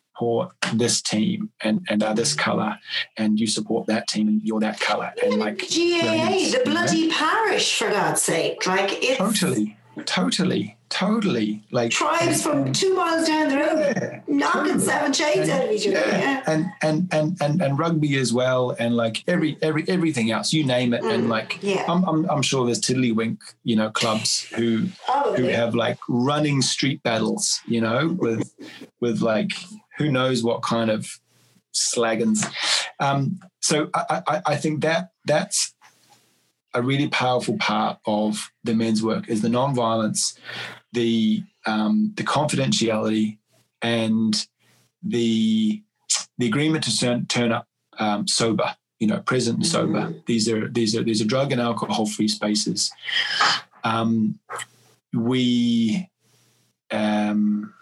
this 0.73 1.01
team 1.01 1.49
and 1.61 1.85
and 1.89 2.03
are 2.03 2.13
this 2.13 2.33
color, 2.33 2.77
and 3.17 3.39
you 3.39 3.47
support 3.47 3.87
that 3.87 4.07
team 4.07 4.27
and 4.27 4.41
you're 4.43 4.59
that 4.59 4.79
color, 4.79 5.13
and 5.23 5.39
like 5.39 5.59
GAA, 5.59 6.51
the 6.51 6.61
bloody 6.65 7.07
know? 7.07 7.13
parish, 7.15 7.77
for 7.77 7.89
God's 7.89 8.21
sake, 8.21 8.65
like 8.65 9.03
it's 9.03 9.17
totally, 9.17 9.77
totally 10.05 10.77
totally 10.89 11.63
like 11.71 11.91
tribes 11.91 12.41
from 12.41 12.73
two 12.73 12.95
miles 12.95 13.27
down 13.27 13.47
the 13.47 13.57
road 13.57 13.79
yeah, 13.79 14.21
knocking 14.27 14.63
totally. 14.63 14.79
seven 14.79 15.13
shades 15.13 15.47
and, 15.47 15.51
out 15.51 15.65
of 15.65 15.71
each 15.71 15.87
other 15.87 15.99
yeah. 15.99 16.43
and, 16.47 16.65
and 16.81 17.07
and 17.13 17.37
and 17.41 17.61
and 17.61 17.77
rugby 17.77 18.17
as 18.17 18.33
well 18.33 18.75
and 18.79 18.95
like 18.95 19.23
every 19.27 19.57
every 19.61 19.87
everything 19.87 20.31
else 20.31 20.51
you 20.51 20.65
name 20.65 20.93
it 20.93 21.03
mm. 21.03 21.13
and 21.13 21.29
like 21.29 21.59
yeah. 21.61 21.85
I'm, 21.87 22.03
I'm, 22.05 22.29
I'm 22.29 22.41
sure 22.41 22.65
there's 22.65 22.81
tiddlywink 22.81 23.37
you 23.63 23.75
know 23.75 23.91
clubs 23.91 24.41
who 24.41 24.87
Probably. 25.05 25.41
who 25.41 25.47
have 25.49 25.75
like 25.75 25.99
running 26.09 26.61
street 26.61 27.03
battles 27.03 27.61
you 27.67 27.81
know 27.81 28.17
with 28.19 28.51
with 28.99 29.21
like 29.21 29.51
who 29.99 30.11
knows 30.11 30.43
what 30.43 30.63
kind 30.63 30.89
of 30.89 31.19
slaggins 31.73 32.51
um 32.99 33.39
so 33.61 33.89
I, 33.93 34.23
I 34.27 34.41
i 34.47 34.55
think 34.55 34.81
that 34.81 35.11
that's 35.25 35.75
a 36.73 36.81
really 36.81 37.07
powerful 37.07 37.57
part 37.57 37.99
of 38.05 38.51
the 38.63 38.73
men's 38.73 39.03
work 39.03 39.29
is 39.29 39.41
the 39.41 39.49
non-violence 39.49 40.37
the 40.93 41.43
um, 41.65 42.13
the 42.15 42.23
confidentiality 42.23 43.37
and 43.81 44.47
the 45.03 45.83
the 46.37 46.47
agreement 46.47 46.83
to 46.85 46.97
turn, 46.97 47.25
turn 47.27 47.51
up 47.51 47.67
um, 47.99 48.27
sober, 48.27 48.75
you 48.99 49.07
know, 49.07 49.19
present 49.19 49.57
and 49.57 49.65
sober. 49.65 50.01
Mm-hmm. 50.01 50.19
These 50.25 50.49
are 50.49 50.67
these 50.67 50.95
are 50.95 51.03
these 51.03 51.21
are 51.21 51.25
drug 51.25 51.51
and 51.51 51.61
alcohol 51.61 52.05
free 52.05 52.27
spaces. 52.27 52.91
Um, 53.83 54.39
we 55.13 56.09
um, 56.91 57.73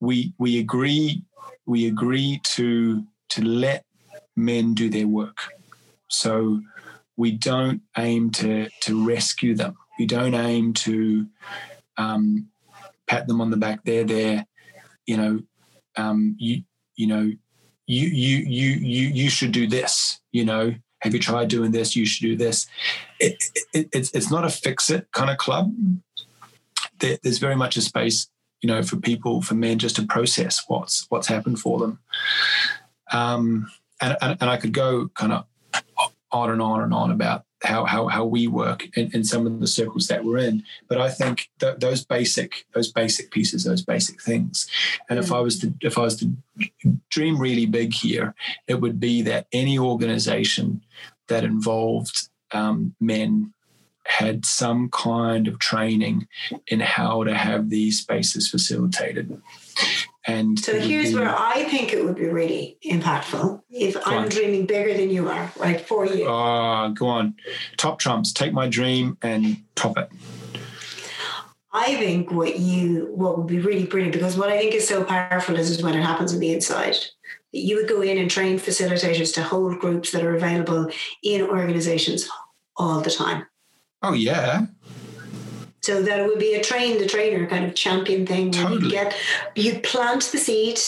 we 0.00 0.32
we 0.38 0.58
agree 0.58 1.22
we 1.66 1.86
agree 1.86 2.40
to 2.44 3.04
to 3.30 3.44
let 3.44 3.84
men 4.36 4.74
do 4.74 4.88
their 4.88 5.06
work. 5.06 5.38
So 6.08 6.60
we 7.16 7.32
don't 7.32 7.82
aim 7.98 8.30
to 8.30 8.68
to 8.82 9.06
rescue 9.06 9.54
them. 9.54 9.76
We 9.98 10.06
don't 10.06 10.34
aim 10.34 10.72
to 10.74 11.26
um, 11.96 12.48
pat 13.06 13.26
them 13.26 13.40
on 13.40 13.50
the 13.50 13.56
back. 13.56 13.84
They're 13.84 14.04
there. 14.04 14.46
You 15.06 15.16
know, 15.16 15.40
um, 15.96 16.36
you 16.38 16.62
you 16.96 17.06
know, 17.06 17.30
you 17.86 18.06
you 18.08 18.38
you 18.38 18.70
you 18.70 19.08
you 19.08 19.30
should 19.30 19.52
do 19.52 19.66
this. 19.66 20.20
You 20.32 20.44
know, 20.44 20.74
have 21.02 21.14
you 21.14 21.20
tried 21.20 21.48
doing 21.48 21.72
this? 21.72 21.94
You 21.94 22.06
should 22.06 22.26
do 22.26 22.36
this. 22.36 22.66
It, 23.18 23.42
it, 23.74 23.88
it's 23.92 24.10
it's 24.12 24.30
not 24.30 24.44
a 24.44 24.50
fix 24.50 24.90
it 24.90 25.08
kind 25.12 25.30
of 25.30 25.38
club. 25.38 25.72
There, 26.98 27.18
there's 27.22 27.38
very 27.38 27.56
much 27.56 27.76
a 27.76 27.82
space, 27.82 28.28
you 28.60 28.68
know, 28.68 28.82
for 28.82 28.96
people, 28.96 29.42
for 29.42 29.54
men, 29.54 29.78
just 29.78 29.96
to 29.96 30.06
process 30.06 30.62
what's 30.68 31.06
what's 31.08 31.28
happened 31.28 31.58
for 31.58 31.78
them. 31.78 31.98
Um, 33.12 33.70
and, 34.00 34.16
and, 34.22 34.38
and 34.40 34.50
I 34.50 34.56
could 34.56 34.72
go 34.72 35.08
kind 35.08 35.32
of 35.32 35.44
on 36.32 36.50
and 36.50 36.62
on 36.62 36.80
and 36.82 36.94
on 36.94 37.10
about 37.10 37.44
how 37.62 37.84
how, 37.84 38.06
how 38.08 38.24
we 38.24 38.46
work 38.46 38.88
in, 38.96 39.10
in 39.12 39.24
some 39.24 39.46
of 39.46 39.60
the 39.60 39.66
circles 39.66 40.06
that 40.08 40.24
we're 40.24 40.38
in. 40.38 40.64
But 40.88 41.00
I 41.00 41.10
think 41.10 41.50
that 41.58 41.80
those 41.80 42.04
basic 42.04 42.64
those 42.72 42.90
basic 42.90 43.30
pieces, 43.30 43.64
those 43.64 43.82
basic 43.82 44.22
things. 44.22 44.68
And 45.08 45.18
mm. 45.18 45.22
if 45.22 45.32
I 45.32 45.40
was 45.40 45.58
to 45.60 45.74
if 45.80 45.98
I 45.98 46.02
was 46.02 46.16
to 46.16 46.32
dream 47.10 47.38
really 47.38 47.66
big 47.66 47.92
here, 47.92 48.34
it 48.66 48.80
would 48.80 49.00
be 49.00 49.22
that 49.22 49.46
any 49.52 49.78
organization 49.78 50.82
that 51.28 51.44
involved 51.44 52.28
um, 52.52 52.94
men 53.00 53.52
had 54.06 54.44
some 54.44 54.88
kind 54.90 55.46
of 55.46 55.58
training 55.58 56.26
in 56.66 56.80
how 56.80 57.24
to 57.24 57.34
have 57.34 57.70
these 57.70 57.98
spaces 58.00 58.48
facilitated 58.48 59.40
And 60.26 60.58
so 60.58 60.78
here's 60.78 61.10
be, 61.10 61.16
where 61.16 61.34
I 61.34 61.64
think 61.64 61.92
it 61.92 62.04
would 62.04 62.16
be 62.16 62.26
really 62.26 62.76
impactful 62.84 63.62
if 63.70 63.96
I'm 64.06 64.24
on. 64.24 64.28
dreaming 64.28 64.66
bigger 64.66 64.94
than 64.94 65.10
you 65.10 65.28
are, 65.28 65.50
right? 65.56 65.80
For 65.80 66.06
you. 66.06 66.28
Uh, 66.28 66.88
go 66.88 67.06
on. 67.06 67.34
Top 67.76 67.98
trumps. 67.98 68.32
Take 68.32 68.52
my 68.52 68.68
dream 68.68 69.16
and 69.22 69.56
top 69.74 69.96
it. 69.96 70.10
I 71.72 71.94
think 71.94 72.32
what 72.32 72.58
you 72.58 73.12
what 73.14 73.38
would 73.38 73.46
be 73.46 73.60
really 73.60 73.86
brilliant 73.86 74.12
because 74.12 74.36
what 74.36 74.48
I 74.48 74.58
think 74.58 74.74
is 74.74 74.88
so 74.88 75.04
powerful 75.04 75.56
is, 75.56 75.70
is 75.70 75.82
when 75.82 75.94
it 75.96 76.02
happens 76.02 76.34
on 76.34 76.40
the 76.40 76.52
inside. 76.52 76.96
You 77.52 77.76
would 77.76 77.88
go 77.88 78.02
in 78.02 78.18
and 78.18 78.30
train 78.30 78.58
facilitators 78.58 79.32
to 79.34 79.42
hold 79.42 79.78
groups 79.78 80.12
that 80.12 80.24
are 80.24 80.34
available 80.34 80.90
in 81.22 81.42
organizations 81.42 82.28
all 82.76 83.00
the 83.00 83.10
time. 83.10 83.46
Oh 84.02 84.12
yeah. 84.12 84.66
So 85.82 86.02
that 86.02 86.20
it 86.20 86.26
would 86.26 86.38
be 86.38 86.54
a 86.54 86.62
train 86.62 86.98
the 86.98 87.06
trainer 87.06 87.46
kind 87.46 87.64
of 87.64 87.74
champion 87.74 88.26
thing. 88.26 88.52
Totally. 88.52 88.84
You 88.84 88.90
get 88.90 89.16
you 89.54 89.80
plant 89.80 90.22
the 90.24 90.38
seed 90.38 90.78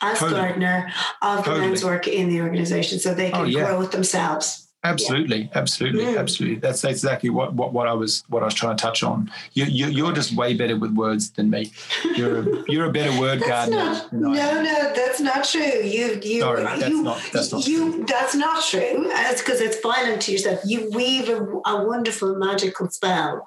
as 0.00 0.18
totally. 0.18 0.40
gardener 0.40 0.92
of 1.22 1.44
totally. 1.44 1.60
the 1.60 1.66
men's 1.66 1.84
work 1.84 2.08
in 2.08 2.28
the 2.28 2.40
organization 2.40 2.98
so 2.98 3.14
they 3.14 3.28
oh, 3.28 3.32
can 3.32 3.40
oh, 3.42 3.44
yeah. 3.44 3.64
grow 3.64 3.82
it 3.82 3.92
themselves. 3.92 4.66
Absolutely, 4.82 5.42
yeah. 5.42 5.48
absolutely, 5.58 6.04
mm. 6.04 6.18
absolutely. 6.18 6.58
That's 6.58 6.82
exactly 6.84 7.28
what, 7.28 7.52
what, 7.52 7.74
what 7.74 7.86
I 7.86 7.92
was 7.92 8.24
what 8.28 8.42
I 8.42 8.46
was 8.46 8.54
trying 8.54 8.78
to 8.78 8.82
touch 8.82 9.02
on. 9.02 9.30
You, 9.52 9.66
you 9.66 9.88
you're 9.88 10.12
just 10.12 10.34
way 10.34 10.54
better 10.54 10.74
with 10.74 10.94
words 10.94 11.30
than 11.32 11.50
me. 11.50 11.70
You're 12.16 12.38
a, 12.38 12.64
you're 12.68 12.86
a 12.86 12.92
better 12.92 13.20
word 13.20 13.42
gardener. 13.42 13.76
Not, 13.76 14.12
no, 14.12 14.62
no, 14.62 14.92
that's 14.94 15.20
not 15.20 15.44
true. 15.44 15.60
You 15.60 16.18
you 16.22 16.40
Sorry, 16.40 16.62
that's 16.62 16.88
you, 16.88 17.02
not 17.02 17.22
that's 17.30 17.52
not 17.52 17.66
you 17.66 17.92
true. 17.92 18.04
that's 18.06 18.34
not 18.34 18.64
true. 18.64 19.10
It's 19.10 19.42
because 19.42 19.60
it's 19.60 19.78
violent 19.82 20.22
to 20.22 20.32
yourself. 20.32 20.60
You 20.64 20.90
weave 20.94 21.28
a, 21.28 21.44
a, 21.66 21.84
wonderful 21.84 22.36
magical 22.36 22.88
spell, 22.88 23.46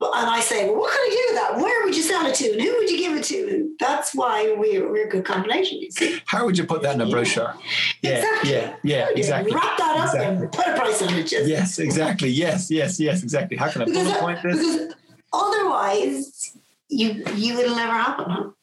and 0.00 0.30
I 0.30 0.40
say, 0.40 0.64
well, 0.64 0.78
what 0.78 0.92
can 0.92 1.00
I 1.00 1.10
do 1.10 1.34
with 1.34 1.42
that? 1.42 1.62
Where 1.62 1.84
would 1.84 1.94
you 1.94 2.02
sell 2.02 2.24
it 2.24 2.36
to, 2.36 2.52
and 2.52 2.62
who 2.62 2.74
would 2.78 2.88
you 2.88 2.96
give 2.96 3.16
it 3.18 3.24
to? 3.24 3.48
And 3.50 3.78
that's 3.78 4.14
why 4.14 4.54
we're 4.56 4.90
we're 4.90 5.08
a 5.08 5.10
good 5.10 5.26
combination. 5.26 5.82
How 6.24 6.46
would 6.46 6.56
you 6.56 6.64
put 6.64 6.80
that 6.82 6.94
in 6.94 7.02
a 7.02 7.10
brochure? 7.10 7.54
Yeah, 8.00 8.12
exactly. 8.12 8.50
yeah, 8.50 8.76
yeah, 8.82 9.08
exactly. 9.14 9.52
Wrap 9.52 9.76
that 9.76 9.96
up 9.98 10.14
exactly. 10.14 10.44
and 10.44 10.52
put 10.52 10.69
price 10.76 11.02
on. 11.02 11.08
Just 11.08 11.46
yes, 11.46 11.78
exactly. 11.78 12.30
Yes, 12.30 12.70
yes, 12.70 12.98
yes, 13.00 13.22
exactly. 13.22 13.56
How 13.56 13.70
can 13.70 13.82
I 13.82 13.84
because, 13.86 14.12
point 14.18 14.42
this? 14.42 14.58
Because 14.58 14.94
otherwise, 15.32 16.56
you 16.88 17.22
you 17.34 17.58
it'll 17.58 17.76
never 17.76 17.92
happen. 17.92 18.54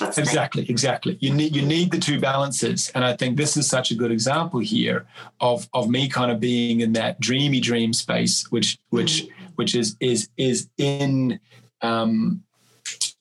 That's 0.00 0.18
exactly, 0.18 0.68
exactly. 0.68 1.16
You 1.20 1.32
need 1.32 1.54
you 1.54 1.62
need 1.62 1.92
the 1.92 1.98
two 1.98 2.18
balances, 2.18 2.90
and 2.94 3.04
I 3.04 3.16
think 3.16 3.36
this 3.36 3.56
is 3.56 3.68
such 3.68 3.90
a 3.90 3.94
good 3.94 4.10
example 4.10 4.60
here 4.60 5.06
of 5.40 5.68
of 5.74 5.88
me 5.88 6.08
kind 6.08 6.30
of 6.30 6.40
being 6.40 6.80
in 6.80 6.92
that 6.94 7.20
dreamy 7.20 7.60
dream 7.60 7.92
space, 7.92 8.50
which 8.50 8.78
which 8.90 9.24
mm-hmm. 9.24 9.44
which 9.56 9.74
is 9.74 9.96
is 10.00 10.28
is 10.36 10.68
in 10.78 11.38
um, 11.82 12.42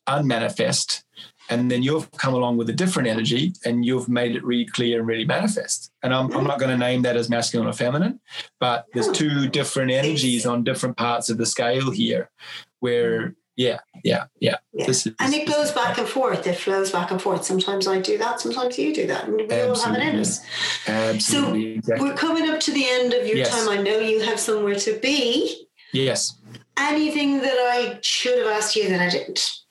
unmanifest 0.08 1.04
and 1.52 1.70
then 1.70 1.84
you've 1.84 2.10
come 2.14 2.34
along 2.34 2.58
with 2.58 2.70
a 2.70 2.74
different 2.74 3.10
energy 3.10 3.54
and 3.66 3.86
you've 3.86 4.08
made 4.08 4.36
it 4.36 4.44
really 4.44 4.66
clear 4.66 5.00
and 5.00 5.08
really 5.08 5.26
manifest. 5.26 5.92
And 6.02 6.14
i'm, 6.14 6.32
I'm 6.36 6.46
not 6.46 6.60
going 6.60 6.72
to 6.72 6.78
name 6.78 7.04
that 7.04 7.16
as 7.16 7.30
masculine 7.30 7.68
or 7.68 7.74
feminine 7.74 8.20
but 8.60 8.86
there's 8.94 9.10
oh, 9.10 9.14
two 9.14 9.48
different 9.50 9.92
energies 9.92 10.46
on 10.46 10.64
different 10.64 10.98
parts 10.98 11.30
of 11.30 11.38
the 11.38 11.46
scale 11.46 11.92
here 11.92 12.32
where 12.80 13.22
mm-hmm. 13.22 13.32
yeah 13.58 13.80
yeah 14.04 14.26
yeah, 14.40 14.56
yeah. 14.72 14.86
This 14.88 15.06
is, 15.06 15.14
and 15.20 15.34
it 15.34 15.48
goes 15.48 15.72
back 15.72 15.98
and 15.98 16.08
forth 16.08 16.48
it 16.48 16.58
flows 16.58 16.92
back 16.92 17.12
and 17.12 17.22
forth. 17.22 17.44
Sometimes 17.44 17.88
i 17.88 18.00
do 18.00 18.18
that 18.18 18.40
sometimes 18.40 18.80
you 18.80 18.94
do 18.96 19.06
that 19.08 19.28
and 19.28 19.36
we 19.36 19.62
all 19.62 19.80
have 19.80 19.96
it 19.96 20.02
in 20.02 20.20
us 20.20 20.42
absolutely 20.88 21.74
so 21.74 21.78
exactly. 21.78 22.10
we're 22.10 22.16
coming 22.16 22.50
up 22.50 22.60
to 22.62 22.72
the 22.72 22.86
end 22.90 23.14
of 23.14 23.28
your 23.28 23.38
yes. 23.38 23.50
time. 23.52 23.70
I 23.70 23.82
know 23.82 24.00
you 24.00 24.22
have 24.22 24.40
somewhere 24.40 24.76
to 24.76 24.98
be. 25.00 25.68
Yes. 25.94 26.38
Anything 26.78 27.42
that 27.42 27.58
i 27.74 28.00
should 28.02 28.40
have 28.40 28.48
asked 28.48 28.76
you 28.76 28.90
that 28.90 29.02
i 29.02 29.10
didn't 29.10 29.62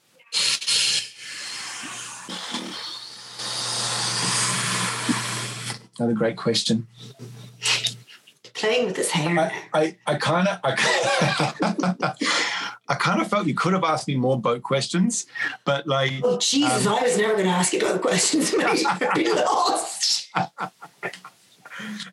Another 6.00 6.14
great 6.14 6.36
question. 6.36 6.86
Playing 8.54 8.86
with 8.86 8.96
his 8.96 9.10
hair. 9.10 9.52
I, 9.74 9.98
I 10.06 10.14
kind 10.14 10.48
of, 10.48 10.58
I, 10.64 12.24
I 12.88 12.94
kind 12.98 13.20
of 13.20 13.28
felt 13.28 13.46
you 13.46 13.52
could 13.52 13.74
have 13.74 13.84
asked 13.84 14.08
me 14.08 14.16
more 14.16 14.40
boat 14.40 14.62
questions, 14.62 15.26
but 15.66 15.86
like. 15.86 16.12
Oh 16.22 16.38
Jesus! 16.38 16.86
Um, 16.86 16.94
I 16.94 17.02
was 17.02 17.18
never 17.18 17.34
going 17.34 17.44
to 17.44 17.50
ask 17.50 17.74
you 17.74 17.80
boat 17.80 18.00
questions. 18.00 18.50
Be 18.50 19.30
lost. 19.34 20.30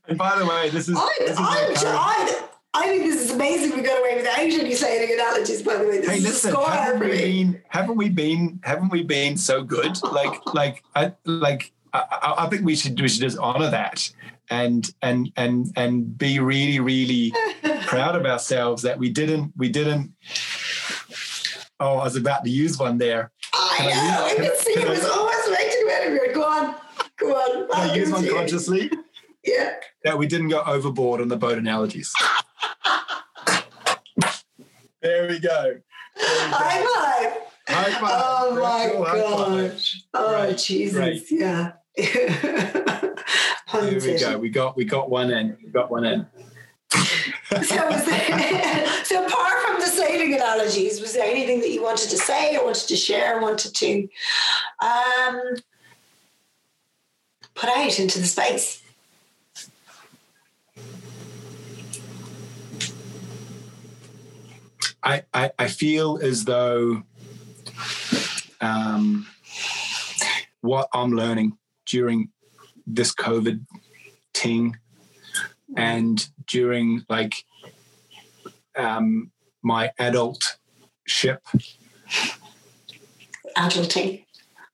and 0.10 0.18
by 0.18 0.38
the 0.38 0.46
way, 0.46 0.70
this 0.70 0.90
is. 0.90 0.98
I'm, 0.98 1.08
this 1.20 1.32
is 1.32 1.38
I'm, 1.40 1.46
I, 1.48 2.42
I 2.74 2.88
think 2.88 3.04
this 3.04 3.22
is 3.22 3.32
amazing. 3.32 3.74
We 3.74 3.84
got 3.84 4.02
away 4.02 4.18
without 4.18 4.38
any 4.38 4.74
saying 4.74 5.14
analogies. 5.14 5.62
By 5.62 5.78
the 5.78 5.88
way, 5.88 6.00
this 6.00 6.10
hey, 6.10 6.20
listen, 6.20 6.54
haven't 6.54 7.00
we 7.00 7.08
been? 7.08 7.62
Haven't 7.70 7.96
we 7.96 8.10
been? 8.10 8.60
Haven't 8.64 8.90
we 8.90 9.04
been 9.04 9.38
so 9.38 9.64
good? 9.64 9.98
Like, 10.04 10.54
like, 10.54 10.84
I, 10.94 11.14
like 11.24 11.72
I, 12.12 12.46
I, 12.46 12.50
think 12.50 12.66
we 12.66 12.76
should 12.76 13.00
we 13.00 13.08
should 13.08 13.22
just 13.22 13.38
honor 13.38 13.70
that 13.70 14.10
and 14.50 14.90
and 15.02 15.32
and 15.36 15.68
and 15.76 16.18
be 16.18 16.40
really 16.40 16.80
really 16.80 17.34
proud 17.86 18.16
of 18.16 18.26
ourselves 18.26 18.84
that 18.84 18.98
we 18.98 19.10
didn't 19.10 19.54
we 19.58 19.70
didn't 19.70 20.14
oh 21.80 21.98
I 21.98 22.04
was 22.04 22.16
about 22.16 22.44
to 22.44 22.50
use 22.50 22.78
one 22.78 22.98
there. 22.98 23.32
Oh, 23.54 23.78
I 23.80 23.86
know 23.86 23.92
I, 23.94 24.32
I 24.32 24.36
could 24.36 24.58
see 24.58 24.72
it 24.72 24.88
was 24.88 25.06
almost 25.06 25.52
making 25.52 25.88
ready 25.88 26.34
go 26.34 26.44
on 26.44 26.76
go 27.18 27.34
on. 27.34 27.68
I 27.74 27.94
use 27.96 28.12
one 28.12 28.28
consciously? 28.28 28.92
Yeah. 29.44 29.76
That 30.04 30.18
we 30.18 30.28
didn't 30.28 30.50
go 30.50 30.62
overboard 30.66 31.22
on 31.22 31.30
the 31.30 31.38
boat 31.38 31.58
analogies. 31.58 32.14
There 35.00 35.28
we 35.28 35.40
go, 35.40 35.78
high 36.18 36.82
five. 36.84 37.48
High 37.68 37.92
five. 38.00 38.22
Oh 38.26 38.56
my 38.56 38.88
gosh. 39.20 40.04
Oh 40.14 40.34
right. 40.34 40.58
Jesus. 40.58 40.98
Right. 40.98 41.22
Yeah. 41.30 41.74
Here 41.98 43.16
we 44.00 44.20
go. 44.20 44.38
We 44.38 44.50
got 44.50 44.78
we 44.78 44.86
got 44.86 45.10
one 45.10 45.32
in. 45.32 45.58
We 45.64 45.72
got 45.72 45.90
one 45.90 46.06
in. 46.06 46.28
so, 46.94 47.76
there, 47.76 48.88
so 49.04 49.26
apart 49.26 49.66
from 49.66 49.80
the 49.80 49.88
sailing 49.88 50.36
analogies, 50.36 51.02
was 51.02 51.14
there 51.14 51.28
anything 51.28 51.60
that 51.62 51.72
you 51.72 51.82
wanted 51.82 52.10
to 52.10 52.18
say 52.18 52.56
or 52.56 52.66
wanted 52.66 52.88
to 52.88 52.96
share, 52.96 53.38
or 53.38 53.42
wanted 53.42 53.74
to 53.74 54.08
um, 54.80 55.56
put 57.56 57.70
out 57.70 58.00
into 58.00 58.20
the 58.20 58.28
space? 58.28 58.84
I, 65.02 65.24
I, 65.34 65.52
I 65.58 65.68
feel 65.68 66.20
as 66.22 66.46
though 66.46 67.02
um, 68.62 69.26
what 70.62 70.90
I'm 70.94 71.14
learning 71.14 71.58
during 71.88 72.30
this 72.86 73.14
COVID 73.14 73.66
thing 74.34 74.78
and 75.76 76.30
during 76.46 77.04
like 77.10 77.44
um, 78.76 79.32
my 79.64 79.92
adult 80.00 80.58
ship. 81.06 81.44
Adulting. 83.58 84.24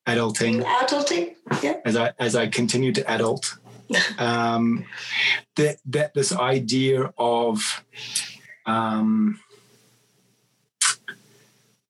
Adulting. 0.06 0.64
Adulting. 0.64 1.36
Yeah. 1.62 1.80
As 1.86 1.96
I 1.96 2.12
as 2.20 2.36
I 2.36 2.48
continue 2.48 2.92
to 2.94 3.10
adult. 3.10 3.58
um, 4.18 4.86
that 5.56 5.78
that 5.86 6.14
this 6.14 6.34
idea 6.34 7.14
of 7.18 7.84
um, 8.66 9.40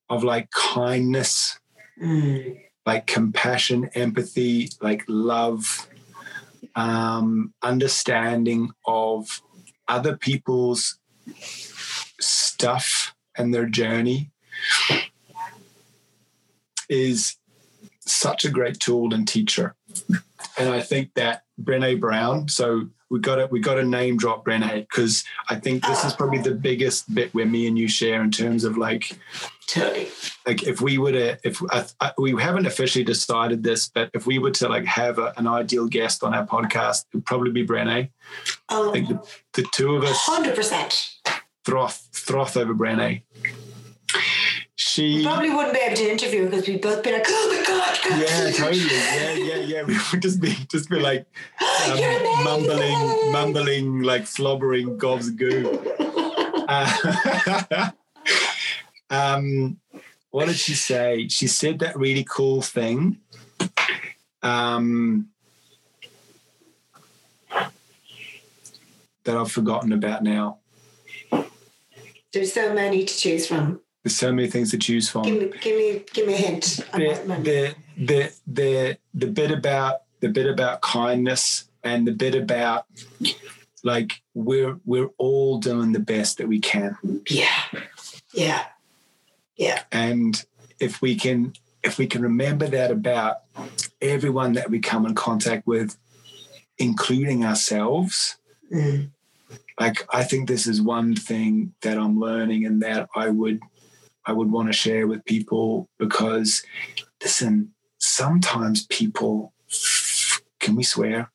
of 0.08 0.24
like 0.24 0.50
kindness 0.50 1.58
mm 2.02 2.60
like 2.86 3.06
compassion, 3.06 3.90
empathy, 3.94 4.70
like 4.80 5.02
love, 5.08 5.88
um, 6.76 7.52
understanding 7.62 8.70
of 8.86 9.42
other 9.88 10.16
people's 10.16 10.98
stuff 12.20 13.14
and 13.36 13.52
their 13.52 13.66
journey 13.66 14.30
is 16.88 17.36
such 18.00 18.44
a 18.44 18.50
great 18.50 18.78
tool 18.80 19.14
and 19.14 19.26
teacher. 19.26 19.74
And 20.58 20.68
I 20.68 20.80
think 20.80 21.14
that 21.14 21.42
Brene 21.60 22.00
Brown, 22.00 22.48
so 22.48 22.88
we 23.10 23.20
got 23.20 23.36
to 23.36 23.46
we 23.46 23.60
got 23.60 23.74
to 23.74 23.84
name 23.84 24.16
drop 24.16 24.44
Brene 24.44 24.80
because 24.88 25.24
I 25.48 25.56
think 25.56 25.84
this 25.84 26.04
is 26.04 26.12
probably 26.14 26.40
the 26.40 26.54
biggest 26.54 27.12
bit 27.14 27.32
where 27.34 27.46
me 27.46 27.66
and 27.66 27.78
you 27.78 27.88
share 27.88 28.22
in 28.22 28.30
terms 28.30 28.64
of 28.64 28.76
like 28.76 29.16
Totally. 29.66 30.08
Like 30.46 30.62
if 30.62 30.80
we 30.80 30.98
were 30.98 31.12
to, 31.12 31.38
if 31.42 31.62
uh, 31.70 32.10
we 32.18 32.40
haven't 32.40 32.66
officially 32.66 33.04
decided 33.04 33.62
this, 33.62 33.88
but 33.88 34.10
if 34.12 34.26
we 34.26 34.38
were 34.38 34.50
to 34.52 34.68
like 34.68 34.84
have 34.84 35.18
a, 35.18 35.32
an 35.36 35.46
ideal 35.46 35.86
guest 35.86 36.22
on 36.22 36.34
our 36.34 36.46
podcast, 36.46 37.06
it'd 37.12 37.24
probably 37.24 37.50
be 37.50 37.66
Brené. 37.66 38.10
Oh, 38.68 38.92
think 38.92 39.08
the, 39.08 39.20
the 39.54 39.66
two 39.72 39.96
of 39.96 40.04
us, 40.04 40.16
hundred 40.18 40.54
percent, 40.54 41.14
froth 41.64 42.08
froth 42.12 42.56
over 42.56 42.74
Brené. 42.74 43.22
She 44.76 45.16
we 45.16 45.24
probably 45.24 45.50
wouldn't 45.50 45.74
be 45.74 45.80
able 45.80 45.96
to 45.96 46.10
interview 46.10 46.44
because 46.44 46.68
we'd 46.68 46.82
both 46.82 47.02
be 47.02 47.12
like, 47.12 47.24
"Oh 47.26 47.48
my 47.50 47.66
god!" 47.66 47.98
god 48.08 48.20
yeah, 48.20 48.50
totally. 48.50 48.84
Yeah, 48.84 49.32
yeah, 49.32 49.56
yeah. 49.56 49.82
We 49.84 49.96
would 50.12 50.20
just 50.20 50.40
be 50.40 50.54
just 50.68 50.90
be 50.90 51.00
like 51.00 51.26
um, 51.90 52.44
mumbling, 52.44 53.32
mumbling, 53.32 54.02
like 54.02 54.26
slobbering 54.26 54.98
gobs 54.98 55.28
of 55.28 55.36
goo. 55.36 55.80
Uh, 56.68 57.90
Um, 59.10 59.78
what 60.30 60.46
did 60.46 60.56
she 60.56 60.74
say? 60.74 61.28
She 61.28 61.46
said 61.46 61.78
that 61.80 61.96
really 61.96 62.24
cool 62.28 62.62
thing 62.62 63.18
um, 64.42 65.28
that 69.24 69.36
I've 69.36 69.52
forgotten 69.52 69.92
about 69.92 70.22
now. 70.22 70.58
There's 72.32 72.52
so 72.52 72.74
many 72.74 73.04
to 73.04 73.16
choose 73.16 73.46
from. 73.46 73.80
There's 74.02 74.16
so 74.16 74.32
many 74.32 74.48
things 74.48 74.70
to 74.72 74.78
choose 74.78 75.08
from. 75.08 75.22
Give 75.22 75.40
me, 75.40 75.58
give 75.60 75.76
me, 75.78 76.04
give 76.12 76.26
me 76.26 76.34
a 76.34 76.36
hint. 76.36 76.84
The, 76.92 77.22
the, 77.42 77.74
the, 77.96 78.32
the, 78.46 78.98
the 79.14 79.26
bit 79.28 79.50
about 79.50 80.00
the 80.20 80.30
bit 80.30 80.46
about 80.46 80.80
kindness 80.80 81.68
and 81.82 82.06
the 82.06 82.12
bit 82.12 82.34
about 82.34 82.86
like 83.82 84.22
we're 84.32 84.80
we're 84.86 85.10
all 85.18 85.58
doing 85.58 85.92
the 85.92 86.00
best 86.00 86.38
that 86.38 86.48
we 86.48 86.58
can. 86.58 86.96
Yeah. 87.28 87.62
Yeah. 88.32 88.64
Yeah. 89.56 89.82
And 89.92 90.44
if 90.80 91.00
we 91.00 91.16
can 91.16 91.54
if 91.82 91.98
we 91.98 92.06
can 92.06 92.22
remember 92.22 92.66
that 92.66 92.90
about 92.90 93.42
everyone 94.00 94.54
that 94.54 94.70
we 94.70 94.78
come 94.78 95.04
in 95.04 95.14
contact 95.14 95.66
with, 95.66 95.98
including 96.78 97.44
ourselves, 97.44 98.36
Mm. 98.72 99.10
like 99.78 100.06
I 100.12 100.24
think 100.24 100.48
this 100.48 100.66
is 100.66 100.80
one 100.80 101.14
thing 101.14 101.74
that 101.82 101.98
I'm 101.98 102.18
learning 102.18 102.64
and 102.64 102.80
that 102.82 103.08
I 103.14 103.28
would 103.28 103.60
I 104.24 104.32
would 104.32 104.50
want 104.50 104.68
to 104.68 104.72
share 104.72 105.06
with 105.06 105.24
people 105.26 105.86
because 105.98 106.64
listen, 107.22 107.74
sometimes 107.98 108.86
people 108.86 109.52
can 110.60 110.76
we 110.76 110.82
swear? 110.82 111.30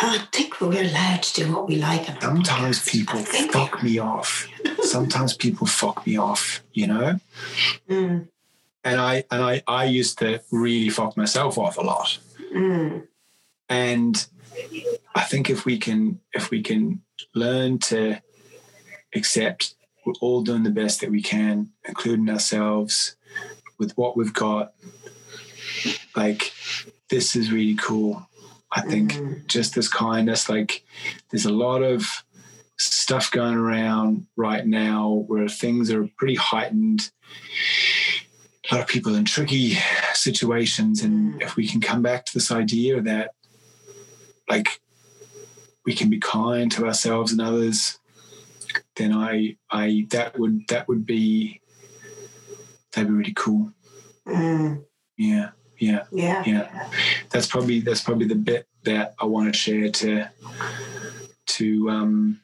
I 0.00 0.18
think 0.32 0.60
we're 0.60 0.82
allowed 0.82 1.22
to 1.22 1.42
do 1.44 1.52
what 1.52 1.68
we 1.68 1.76
like. 1.76 2.08
on 2.08 2.20
Sometimes 2.20 2.78
podcast. 2.80 2.90
people 2.92 3.18
fuck 3.20 3.82
me 3.82 3.98
off. 3.98 4.48
Sometimes 4.82 5.34
people 5.34 5.66
fuck 5.66 6.06
me 6.06 6.16
off, 6.16 6.62
you 6.72 6.86
know? 6.86 7.18
Mm, 7.90 8.28
And 8.84 9.00
I 9.00 9.24
and 9.30 9.42
I 9.42 9.62
I 9.66 9.84
used 9.86 10.18
to 10.20 10.40
really 10.52 10.88
fuck 10.88 11.16
myself 11.16 11.58
off 11.58 11.76
a 11.78 11.82
lot. 11.82 12.18
mm, 12.54 13.06
And 13.68 14.26
I 15.14 15.22
think 15.22 15.50
if 15.50 15.64
we 15.64 15.78
can 15.78 16.20
if 16.32 16.50
we 16.50 16.62
can 16.62 17.02
learn 17.34 17.78
to 17.78 18.20
accept 19.14 19.74
we're 20.06 20.12
all 20.20 20.42
doing 20.42 20.62
the 20.62 20.70
best 20.70 21.00
that 21.00 21.10
we 21.10 21.20
can, 21.22 21.70
including 21.86 22.30
ourselves, 22.30 23.16
with 23.78 23.92
what 23.98 24.16
we've 24.16 24.32
got, 24.32 24.72
like 26.16 26.52
this 27.10 27.34
is 27.36 27.50
really 27.52 27.74
cool. 27.74 28.26
I 28.70 28.82
think 28.82 29.12
mm. 29.14 29.46
just 29.46 29.74
this 29.74 29.88
kindness, 29.88 30.48
like 30.48 30.84
there's 31.30 31.46
a 31.46 31.52
lot 31.52 31.82
of 31.82 32.04
stuff 32.78 33.30
going 33.30 33.54
around 33.56 34.26
right 34.36 34.66
now 34.66 35.24
where 35.26 35.48
things 35.48 35.90
are 35.90 36.08
pretty 36.16 36.34
heightened. 36.34 37.10
A 38.70 38.74
lot 38.74 38.82
of 38.82 38.88
people 38.88 39.14
in 39.14 39.24
tricky 39.24 39.78
situations. 40.12 41.02
And 41.02 41.34
Mm. 41.34 41.42
if 41.42 41.56
we 41.56 41.66
can 41.66 41.80
come 41.80 42.02
back 42.02 42.26
to 42.26 42.34
this 42.34 42.50
idea 42.50 43.00
that 43.00 43.30
like 44.48 44.80
we 45.84 45.94
can 45.94 46.10
be 46.10 46.18
kind 46.18 46.70
to 46.72 46.86
ourselves 46.86 47.32
and 47.32 47.40
others, 47.40 47.98
then 48.96 49.12
I 49.14 49.56
I 49.70 50.06
that 50.10 50.38
would 50.38 50.68
that 50.68 50.86
would 50.88 51.06
be 51.06 51.60
that'd 52.92 53.08
be 53.08 53.14
really 53.14 53.32
cool. 53.34 53.72
Mm. 54.26 54.84
Yeah. 55.16 55.50
Yeah. 55.78 56.04
Yeah. 56.12 56.42
Yeah. 56.46 56.88
That's 57.30 57.46
probably 57.46 57.80
that's 57.80 58.00
probably 58.02 58.26
the 58.26 58.34
bit 58.34 58.66
that 58.84 59.14
I 59.20 59.24
want 59.24 59.52
to 59.52 59.58
share 59.58 59.90
to 59.90 60.26
to 61.46 61.90
um 61.90 62.40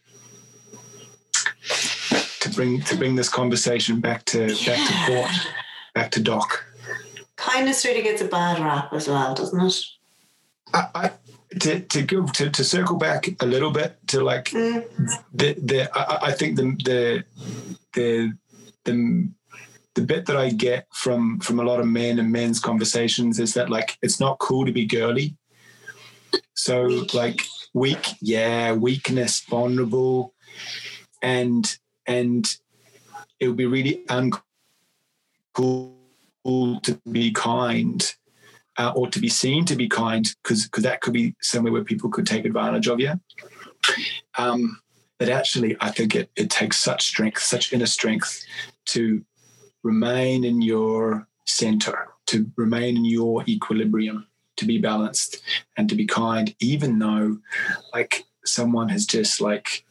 to 2.40 2.50
bring 2.50 2.80
to 2.82 2.96
bring 2.96 3.14
this 3.16 3.28
conversation 3.28 4.00
back 4.00 4.24
to 4.26 4.46
back 4.48 4.56
to 4.56 4.92
Yeah. 4.94 5.06
court, 5.06 5.30
back 5.94 6.10
to 6.12 6.20
dock. 6.20 6.64
Kindness 7.36 7.84
really 7.84 8.02
gets 8.02 8.22
a 8.22 8.26
bad 8.26 8.60
rap 8.62 8.92
as 8.92 9.08
well, 9.08 9.34
doesn't 9.34 9.60
it? 9.60 9.84
I, 10.72 10.86
I 10.94 11.10
to 11.60 11.80
to 11.80 12.02
go 12.02 12.26
to, 12.26 12.50
to 12.50 12.64
circle 12.64 12.96
back 12.96 13.26
a 13.40 13.46
little 13.46 13.70
bit 13.70 13.96
to 14.08 14.22
like 14.22 14.46
Mm. 14.50 14.84
the 15.32 15.54
the 15.54 15.90
I, 15.96 16.28
I 16.28 16.32
think 16.32 16.56
the 16.56 16.64
the 16.84 17.24
the 17.94 18.32
the 18.84 19.28
the 19.94 20.02
bit 20.02 20.26
that 20.26 20.36
I 20.36 20.50
get 20.50 20.86
from 20.92 21.38
from 21.40 21.60
a 21.60 21.62
lot 21.64 21.80
of 21.80 21.86
men 21.86 22.18
and 22.18 22.30
men's 22.30 22.60
conversations 22.60 23.38
is 23.38 23.54
that 23.54 23.70
like 23.70 23.96
it's 24.02 24.20
not 24.20 24.38
cool 24.38 24.66
to 24.66 24.72
be 24.72 24.86
girly. 24.86 25.36
So 26.54 27.06
like 27.12 27.40
weak, 27.72 28.14
yeah, 28.20 28.72
weakness, 28.72 29.40
vulnerable, 29.40 30.34
and 31.22 31.76
and 32.06 32.44
it 33.38 33.48
would 33.48 33.56
be 33.56 33.66
really 33.66 34.04
uncool 34.08 34.42
to 36.82 37.00
be 37.10 37.30
kind 37.32 38.14
uh, 38.76 38.92
or 38.96 39.08
to 39.08 39.20
be 39.20 39.28
seen 39.28 39.64
to 39.66 39.76
be 39.76 39.88
kind 39.88 40.34
because 40.42 40.64
because 40.64 40.82
that 40.82 41.00
could 41.00 41.12
be 41.12 41.34
somewhere 41.40 41.72
where 41.72 41.84
people 41.84 42.10
could 42.10 42.26
take 42.26 42.44
advantage 42.44 42.88
of 42.88 42.98
you. 42.98 43.12
Um, 44.38 44.80
but 45.18 45.28
actually, 45.28 45.76
I 45.80 45.90
think 45.90 46.16
it 46.16 46.30
it 46.34 46.50
takes 46.50 46.78
such 46.78 47.04
strength, 47.04 47.42
such 47.42 47.72
inner 47.72 47.86
strength 47.86 48.44
to 48.86 49.24
remain 49.84 50.42
in 50.44 50.60
your 50.62 51.28
center, 51.46 52.08
to 52.26 52.50
remain 52.56 52.96
in 52.96 53.04
your 53.04 53.44
equilibrium, 53.46 54.26
to 54.56 54.64
be 54.66 54.78
balanced 54.78 55.40
and 55.76 55.88
to 55.88 55.94
be 55.94 56.06
kind, 56.06 56.54
even 56.58 56.98
though 56.98 57.38
like 57.92 58.24
someone 58.44 58.88
has 58.88 59.06
just 59.06 59.40
like 59.40 59.84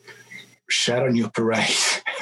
shat 0.69 1.03
on 1.03 1.15
your 1.15 1.29
parade. 1.29 1.69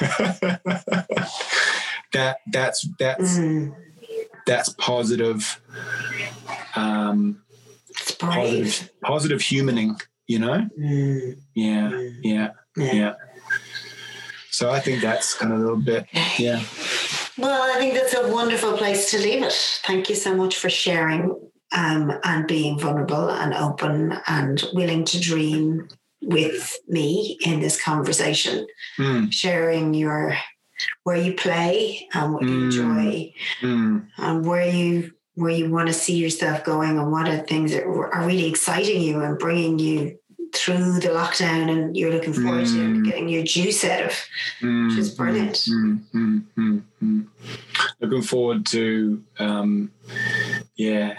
that 2.12 2.36
that's 2.52 2.86
that's 2.98 3.38
Mm. 3.38 3.74
that's 4.46 4.68
positive 4.70 5.60
um 6.76 7.42
It's 7.90 8.10
positive 8.12 8.90
positive 9.02 9.40
humaning 9.40 10.00
you 10.26 10.38
know 10.38 10.68
Mm. 10.78 11.36
yeah 11.54 11.90
Mm. 11.90 12.16
yeah 12.22 12.48
Yeah. 12.76 12.92
yeah 12.92 13.14
so 14.50 14.70
i 14.70 14.80
think 14.80 15.00
that's 15.02 15.34
kind 15.34 15.52
of 15.52 15.58
a 15.58 15.62
little 15.62 15.80
bit 15.92 16.06
yeah 16.38 16.60
Well, 17.42 17.62
I 17.74 17.78
think 17.80 17.94
that's 17.94 18.14
a 18.14 18.28
wonderful 18.32 18.74
place 18.78 19.10
to 19.10 19.18
leave 19.18 19.42
it. 19.42 19.80
Thank 19.84 20.08
you 20.08 20.14
so 20.14 20.32
much 20.36 20.56
for 20.56 20.70
sharing 20.70 21.22
um, 21.72 22.12
and 22.22 22.46
being 22.46 22.78
vulnerable 22.78 23.30
and 23.30 23.52
open 23.52 24.16
and 24.28 24.62
willing 24.74 25.04
to 25.06 25.18
dream 25.20 25.88
with 26.22 26.78
me 26.88 27.36
in 27.44 27.58
this 27.58 27.82
conversation. 27.82 28.66
mm, 28.96 29.32
Sharing 29.32 29.92
your 29.92 30.36
where 31.02 31.16
you 31.16 31.34
play 31.34 32.08
and 32.14 32.32
what 32.32 32.42
you 32.42 32.48
Mm. 32.50 32.64
enjoy 32.64 33.32
mm, 33.60 34.06
and 34.18 34.46
where 34.46 34.68
you 34.68 35.12
where 35.34 35.50
you 35.50 35.70
want 35.70 35.88
to 35.88 35.94
see 35.94 36.16
yourself 36.16 36.62
going 36.62 36.98
and 36.98 37.10
what 37.10 37.26
are 37.28 37.38
things 37.38 37.72
that 37.72 37.84
are 37.84 38.26
really 38.26 38.46
exciting 38.46 39.00
you 39.00 39.20
and 39.22 39.38
bringing 39.38 39.78
you 39.78 40.18
through 40.52 41.00
the 41.00 41.08
lockdown 41.08 41.70
and 41.70 41.96
you're 41.96 42.12
looking 42.12 42.32
forward 42.34 42.66
to 42.66 42.72
Mm. 42.72 43.04
getting 43.04 43.28
your 43.28 43.42
juice 43.42 43.84
out 43.84 44.04
of. 44.04 44.12
mm, 44.60 44.88
Which 44.90 44.98
is 44.98 45.10
brilliant. 45.10 45.54
mm, 45.68 46.00
mm, 46.14 46.42
mm, 46.58 46.82
mm. 47.02 47.26
looking 48.00 48.22
forward 48.22 48.66
to 48.66 49.22
um 49.38 49.90
yeah 50.76 51.14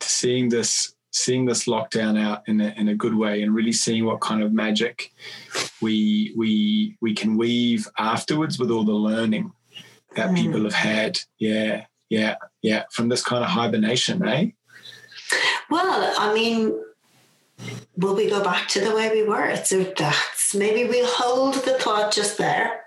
to 0.00 0.08
seeing 0.08 0.48
this 0.48 0.94
seeing 1.12 1.44
this 1.46 1.64
lockdown 1.66 2.18
out 2.18 2.42
in 2.48 2.60
a, 2.60 2.68
in 2.76 2.88
a 2.88 2.94
good 2.94 3.14
way 3.14 3.42
and 3.42 3.54
really 3.54 3.72
seeing 3.72 4.04
what 4.04 4.20
kind 4.20 4.42
of 4.42 4.52
magic 4.52 5.12
we 5.82 6.32
we 6.36 6.96
we 7.00 7.12
can 7.14 7.36
weave 7.36 7.86
afterwards 7.98 8.58
with 8.58 8.70
all 8.70 8.84
the 8.84 8.92
learning 8.92 9.52
that 10.16 10.34
people 10.34 10.62
have 10.64 10.74
had 10.74 11.18
yeah 11.38 11.84
yeah 12.08 12.36
yeah 12.62 12.84
from 12.92 13.08
this 13.08 13.22
kind 13.22 13.42
of 13.44 13.50
hibernation 13.50 14.26
eh 14.26 14.46
Well, 15.70 16.14
I 16.18 16.32
mean, 16.32 16.72
will 17.96 18.14
we 18.14 18.28
go 18.28 18.42
back 18.42 18.68
to 18.68 18.80
the 18.80 18.94
way 18.94 19.10
we 19.10 19.22
were? 19.22 19.44
A, 19.44 19.56
that's 19.56 20.54
maybe 20.54 20.88
we'll 20.88 21.06
hold 21.08 21.54
the 21.54 21.78
thought 21.78 22.12
just 22.12 22.38
there. 22.38 22.84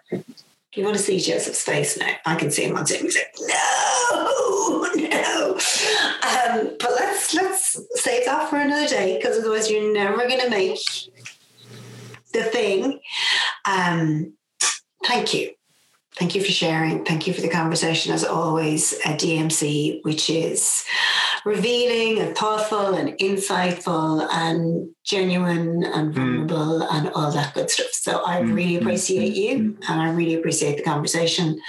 You 0.74 0.86
want 0.86 0.96
to 0.96 1.04
see 1.04 1.20
Joseph's 1.20 1.64
face 1.64 1.98
now? 1.98 2.14
I 2.26 2.36
can 2.36 2.50
see 2.50 2.64
him 2.64 2.78
on 2.78 2.86
Zoom. 2.86 3.02
He's 3.02 3.18
like, 3.18 3.34
no, 3.42 4.88
no. 4.96 5.60
Um, 6.24 6.78
but 6.80 6.92
let's 6.92 7.34
let's 7.34 7.80
save 7.96 8.26
that 8.26 8.50
for 8.50 8.58
another 8.58 8.88
day 8.88 9.18
because 9.18 9.38
otherwise 9.38 9.70
you're 9.70 9.94
never 9.94 10.28
going 10.28 10.40
to 10.40 10.50
make 10.50 10.80
the 12.34 12.44
thing. 12.44 13.00
Um, 13.66 14.34
thank 15.06 15.34
you. 15.34 15.52
Thank 16.16 16.36
you 16.36 16.44
for 16.44 16.52
sharing. 16.52 17.06
Thank 17.06 17.26
you 17.26 17.34
for 17.34 17.42
the 17.42 17.50
conversation, 17.50 18.14
as 18.14 18.24
always, 18.24 18.94
at 19.06 19.20
DMC, 19.20 20.04
which 20.04 20.30
is 20.30 20.86
revealing 21.46 22.20
and 22.20 22.36
thoughtful 22.36 22.94
and 22.94 23.18
insightful 23.20 24.28
and 24.32 24.90
genuine 25.04 25.84
and 25.84 26.14
vulnerable 26.14 26.84
and 26.84 27.10
all 27.10 27.32
that 27.32 27.54
good 27.54 27.70
stuff. 27.70 27.88
So 27.92 28.24
I 28.26 28.42
Mm, 28.42 28.54
really 28.56 28.74
mm, 28.78 28.82
appreciate 28.82 29.34
mm, 29.34 29.36
you 29.36 29.78
and 29.90 30.02
I 30.02 30.12
really 30.12 30.36
appreciate 30.36 30.78
the 30.78 30.84
conversation. 30.84 31.60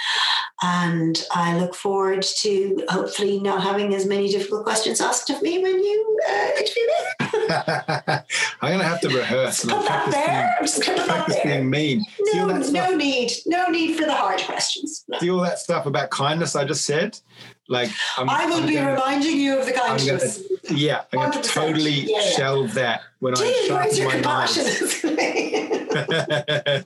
And 0.61 1.21
I 1.31 1.59
look 1.59 1.75
forward 1.75 2.21
to 2.21 2.85
hopefully 2.89 3.39
not 3.39 3.61
having 3.63 3.93
as 3.95 4.05
many 4.05 4.29
difficult 4.29 4.63
questions 4.63 5.01
asked 5.01 5.29
of 5.29 5.41
me 5.41 5.57
when 5.59 5.77
you 5.83 6.19
uh, 6.29 6.49
interview 6.57 6.87
me. 6.87 6.93
i'm 8.61 8.71
gonna 8.71 8.83
have 8.83 9.01
to 9.01 9.09
rehearse 9.09 9.61
Put 9.65 9.69
that 9.71 9.85
practice 9.85 10.13
there. 10.13 10.27
being, 10.27 10.49
I'm 10.59 10.65
just 10.65 10.85
going 10.85 10.97
to 10.99 11.05
practice 11.05 11.35
there. 11.35 11.45
being 11.57 11.69
mean 11.69 12.05
No, 12.33 12.47
no 12.47 12.95
need. 12.95 13.31
No 13.45 13.67
need 13.67 13.95
for 13.97 14.05
the 14.05 14.13
hard 14.13 14.39
questions. 14.41 15.03
No. 15.09 15.17
see 15.19 15.29
all 15.29 15.41
that 15.41 15.59
stuff 15.59 15.85
about 15.85 16.09
kindness 16.11 16.55
I 16.55 16.63
just 16.65 16.85
said? 16.85 17.19
Like, 17.69 17.89
I'm, 18.17 18.29
I 18.29 18.45
will 18.45 18.57
I'm 18.57 18.67
be 18.67 18.73
gonna, 18.75 18.91
reminding 18.91 19.37
you 19.37 19.57
of 19.57 19.65
the 19.65 19.73
I'm 19.73 19.97
gonna, 19.97 19.99
kindness. 19.99 20.43
Yeah, 20.69 21.03
I'm 21.13 21.19
going 21.19 21.31
to 21.31 21.41
totally 21.41 21.91
yeah, 21.91 22.19
yeah. 22.19 22.29
shelve 22.31 22.73
that 22.73 23.03
when 23.19 23.35
Gee, 23.35 23.43
I 23.43 23.67
sharpen 23.89 24.05
my 24.05 24.21
mind. 24.21 24.49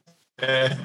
Thank 0.39 0.79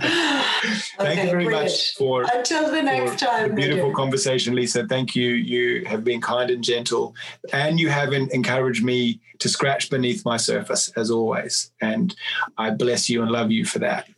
okay, 0.98 1.24
you 1.24 1.30
very 1.30 1.44
brilliant. 1.44 1.64
much 1.64 1.94
for 1.96 2.24
until 2.32 2.70
the 2.70 2.80
next 2.80 3.20
time. 3.20 3.54
beautiful 3.54 3.92
conversation, 3.92 4.54
Lisa. 4.54 4.86
Thank 4.86 5.14
you. 5.14 5.28
You 5.28 5.84
have 5.84 6.04
been 6.04 6.22
kind 6.22 6.50
and 6.50 6.64
gentle, 6.64 7.14
and 7.52 7.78
you 7.78 7.90
have 7.90 8.14
encouraged 8.14 8.82
me 8.82 9.20
to 9.40 9.50
scratch 9.50 9.90
beneath 9.90 10.24
my 10.24 10.38
surface 10.38 10.88
as 10.96 11.10
always. 11.10 11.70
And 11.82 12.16
I 12.56 12.70
bless 12.70 13.10
you 13.10 13.20
and 13.20 13.30
love 13.30 13.50
you 13.50 13.66
for 13.66 13.78
that. 13.80 14.08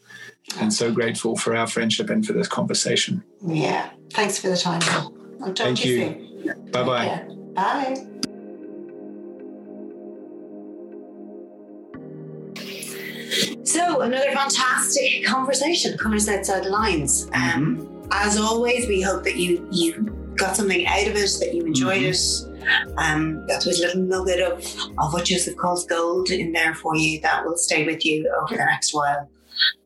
And 0.60 0.72
so 0.72 0.92
grateful 0.92 1.36
for 1.36 1.56
our 1.56 1.66
friendship 1.66 2.10
and 2.10 2.24
for 2.24 2.32
this 2.32 2.46
conversation. 2.46 3.24
Yeah. 3.44 3.90
Thanks 4.12 4.38
for 4.38 4.48
the 4.48 4.56
time. 4.56 4.82
I'll 5.44 5.52
talk 5.52 5.66
Thank 5.66 5.80
to 5.80 5.88
you. 5.88 6.26
you. 6.42 6.54
Bye 6.72 6.82
bye. 6.82 7.26
Bye. 7.54 8.06
So 13.64 14.00
another 14.00 14.30
fantastic 14.32 15.24
conversation 15.26 15.98
coming 15.98 16.20
outside 16.28 16.64
the 16.64 16.70
lines. 16.70 17.26
Um, 17.34 17.76
mm-hmm. 17.76 18.08
As 18.10 18.38
always, 18.38 18.88
we 18.88 19.02
hope 19.02 19.24
that 19.24 19.36
you 19.36 19.68
you 19.70 20.04
got 20.36 20.56
something 20.56 20.86
out 20.86 21.08
of 21.08 21.14
it, 21.14 21.36
that 21.40 21.54
you 21.54 21.64
enjoyed 21.66 22.02
mm-hmm. 22.02 22.50
it. 22.50 22.98
Um, 22.98 23.46
that 23.46 23.66
was 23.66 23.80
a 23.80 23.86
little 23.86 24.02
nugget 24.02 24.40
of, 24.40 24.64
of 24.98 25.12
what 25.12 25.26
Joseph 25.26 25.56
calls 25.56 25.84
gold 25.84 26.30
in 26.30 26.52
there 26.52 26.74
for 26.74 26.96
you 26.96 27.20
that 27.20 27.44
will 27.44 27.58
stay 27.58 27.84
with 27.84 28.06
you 28.06 28.32
over 28.40 28.56
the 28.56 28.64
next 28.64 28.94
while. 28.94 29.28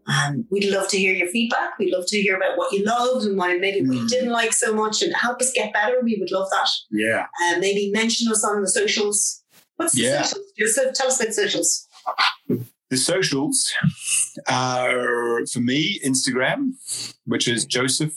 Um, 0.07 0.47
we'd 0.51 0.71
love 0.71 0.89
to 0.89 0.99
hear 0.99 1.13
your 1.13 1.29
feedback. 1.29 1.79
We'd 1.79 1.93
love 1.93 2.07
to 2.09 2.21
hear 2.21 2.37
about 2.37 2.57
what 2.57 2.73
you 2.73 2.85
loved 2.85 3.27
and 3.27 3.37
what 3.37 3.61
maybe 3.61 3.87
mm. 3.87 3.91
we 3.91 4.07
didn't 4.07 4.31
like 4.31 4.53
so 4.53 4.75
much 4.75 5.03
and 5.03 5.15
help 5.15 5.41
us 5.41 5.53
get 5.53 5.73
better. 5.73 6.01
We 6.03 6.17
would 6.19 6.31
love 6.31 6.49
that. 6.51 6.69
Yeah. 6.91 7.27
And 7.43 7.59
uh, 7.59 7.61
maybe 7.61 7.91
mention 7.93 8.31
us 8.33 8.45
on 8.45 8.63
the 8.63 8.69
socials. 8.69 9.43
What's 9.77 9.95
the 9.95 10.03
yeah. 10.03 10.23
socials? 10.23 10.53
Joseph, 10.59 10.95
tell 10.95 11.09
us 11.09 11.21
about 11.21 11.35
socials. 11.35 11.87
The 12.91 12.97
socials 12.97 13.71
are 14.49 15.45
for 15.47 15.61
me 15.61 16.01
Instagram, 16.05 16.73
which 17.27 17.47
is 17.47 17.67
Joseph 17.67 18.15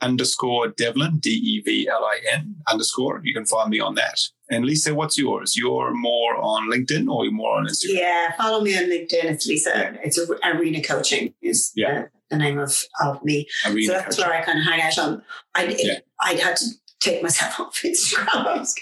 underscore 0.00 0.68
Devlin, 0.68 1.18
D 1.18 1.30
E 1.30 1.60
V 1.60 1.88
L 1.88 2.04
I 2.04 2.20
N 2.32 2.56
underscore. 2.70 3.20
You 3.24 3.34
can 3.34 3.46
find 3.46 3.70
me 3.70 3.80
on 3.80 3.96
that. 3.96 4.20
And 4.52 4.66
Lisa, 4.66 4.94
what's 4.94 5.16
yours? 5.16 5.56
You're 5.56 5.94
more 5.94 6.36
on 6.36 6.70
LinkedIn 6.70 7.08
or 7.08 7.24
you're 7.24 7.32
more 7.32 7.56
on 7.56 7.66
Instagram? 7.66 7.94
Yeah, 7.94 8.36
follow 8.36 8.60
me 8.60 8.76
on 8.76 8.84
LinkedIn. 8.84 9.24
It's 9.24 9.46
Lisa. 9.46 9.98
It's 10.04 10.20
Arena 10.44 10.82
Coaching 10.82 11.32
is 11.40 11.72
yeah. 11.74 12.02
the, 12.02 12.10
the 12.30 12.36
name 12.36 12.58
of, 12.58 12.78
of 13.00 13.24
me. 13.24 13.48
Arena 13.66 13.86
so 13.86 13.92
that's 13.94 14.16
coaching. 14.16 14.30
where 14.30 14.40
I 14.40 14.44
kind 14.44 14.58
of 14.58 14.66
hang 14.66 14.82
out 14.82 14.98
on. 14.98 15.22
I 15.54 15.76
yeah. 15.78 16.00
I'd 16.20 16.38
had 16.38 16.56
to 16.56 16.66
take 17.00 17.22
myself 17.22 17.58
off 17.60 17.80
Instagram. 17.82 18.28
I 18.46 18.58
was 18.58 18.74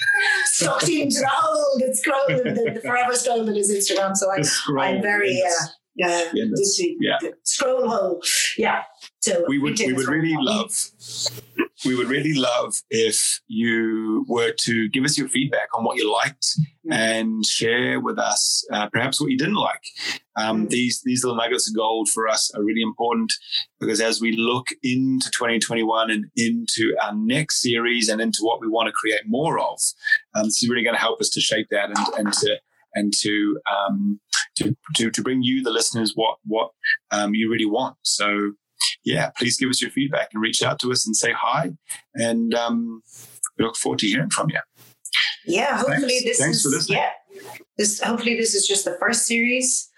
sucked 0.47 0.89
into 0.89 1.21
the 1.21 1.95
scroll, 1.95 2.21
the, 2.27 2.73
the 2.75 2.81
forever 2.81 3.15
scroll 3.15 3.45
that 3.45 3.57
is 3.57 3.71
Instagram. 3.71 4.17
So 4.17 4.29
I, 4.29 4.43
I'm 4.83 5.01
very, 5.01 5.41
uh, 5.41 5.67
yeah, 5.95 6.25
yeah. 6.35 7.19
scroll 7.45 7.89
hole. 7.89 8.23
Yeah. 8.59 8.83
So 9.21 9.45
we 9.49 9.59
would 9.59 9.79
we 9.79 9.93
would 9.93 10.07
really 10.07 10.37
love 10.39 10.73
we 11.85 11.95
would 11.95 12.09
really 12.09 12.35
love 12.35 12.75
if 12.91 13.41
you 13.49 14.25
were 14.29 14.53
to 14.53 14.89
give 14.91 15.05
us 15.05 15.17
your 15.17 15.29
feedback 15.29 15.69
on 15.75 15.85
what 15.85 15.97
you 15.97 16.13
liked 16.13 16.47
mm. 16.87 16.93
and 16.93 17.45
share 17.45 18.01
with 18.01 18.19
us 18.19 18.67
uh, 18.73 18.89
perhaps 18.91 19.21
what 19.21 19.31
you 19.31 19.39
didn't 19.39 19.55
like. 19.55 19.83
Um, 20.37 20.67
mm. 20.67 20.71
These 20.71 21.03
these 21.05 21.25
little 21.25 21.37
nuggets 21.37 21.69
of 21.69 21.77
gold 21.77 22.09
for 22.09 22.29
us 22.29 22.51
are 22.55 22.63
really 22.63 22.83
important 22.83 23.33
because 23.79 24.01
as 24.01 24.21
we 24.21 24.37
look 24.37 24.69
into 24.83 25.31
2021 25.31 26.11
and 26.11 26.27
into 26.37 26.95
our 27.03 27.15
next 27.15 27.61
series 27.61 28.09
and 28.09 28.21
into 28.21 28.41
what 28.43 28.61
we 28.61 28.69
want 28.69 28.87
to 28.89 28.93
create 28.93 29.23
more 29.27 29.59
of, 29.59 29.79
um, 30.35 30.45
this 30.45 30.63
is 30.63 30.69
really 30.69 30.85
going 30.85 30.97
to 30.97 31.01
help 31.01 31.21
us 31.21 31.31
to 31.31 31.41
shape 31.41 31.69
that 31.71 31.89
and, 31.89 32.19
and 32.19 32.33
to 32.35 32.57
and 32.95 33.13
to 33.21 33.59
um, 33.71 34.21
to, 34.57 34.77
to, 34.97 35.11
to 35.11 35.23
bring 35.23 35.43
you 35.43 35.63
the 35.63 35.71
listeners 35.71 36.13
what 36.15 36.39
what 36.45 36.71
um, 37.11 37.35
you 37.35 37.51
really 37.51 37.67
want. 37.67 37.97
So 38.03 38.53
yeah, 39.05 39.31
please 39.37 39.57
give 39.57 39.69
us 39.69 39.81
your 39.81 39.91
feedback 39.91 40.29
and 40.33 40.43
reach 40.43 40.63
out 40.63 40.79
to 40.81 40.93
us 40.93 41.07
and 41.07 41.17
say 41.17 41.33
hi. 41.33 41.73
And 42.15 42.55
um, 42.55 43.03
we 43.59 43.65
look 43.65 43.77
forward 43.77 43.99
to 44.01 44.07
hearing 44.07 44.31
from 44.31 44.51
you. 44.51 44.61
Yeah, 45.47 45.79
hopefully 45.79 46.21
Thanks. 46.21 46.25
this 46.25 46.39
Thanks 46.39 46.65
is 46.65 46.91
yeah. 46.91 47.11
This 47.79 48.01
hopefully 48.01 48.37
this 48.37 48.55
is 48.55 48.67
just 48.67 48.85
the 48.85 48.97
first 49.01 49.27
series, 49.27 49.89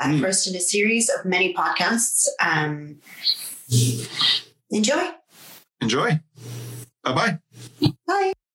uh, 0.00 0.06
mm. 0.06 0.20
first 0.20 0.48
in 0.48 0.56
a 0.56 0.60
series 0.60 1.10
of 1.10 1.24
many 1.24 1.52
podcasts. 1.54 2.26
Um, 2.40 3.00
enjoy. 4.70 5.10
Enjoy. 5.80 6.20
Bye-bye. 7.02 7.38
Bye. 8.06 8.32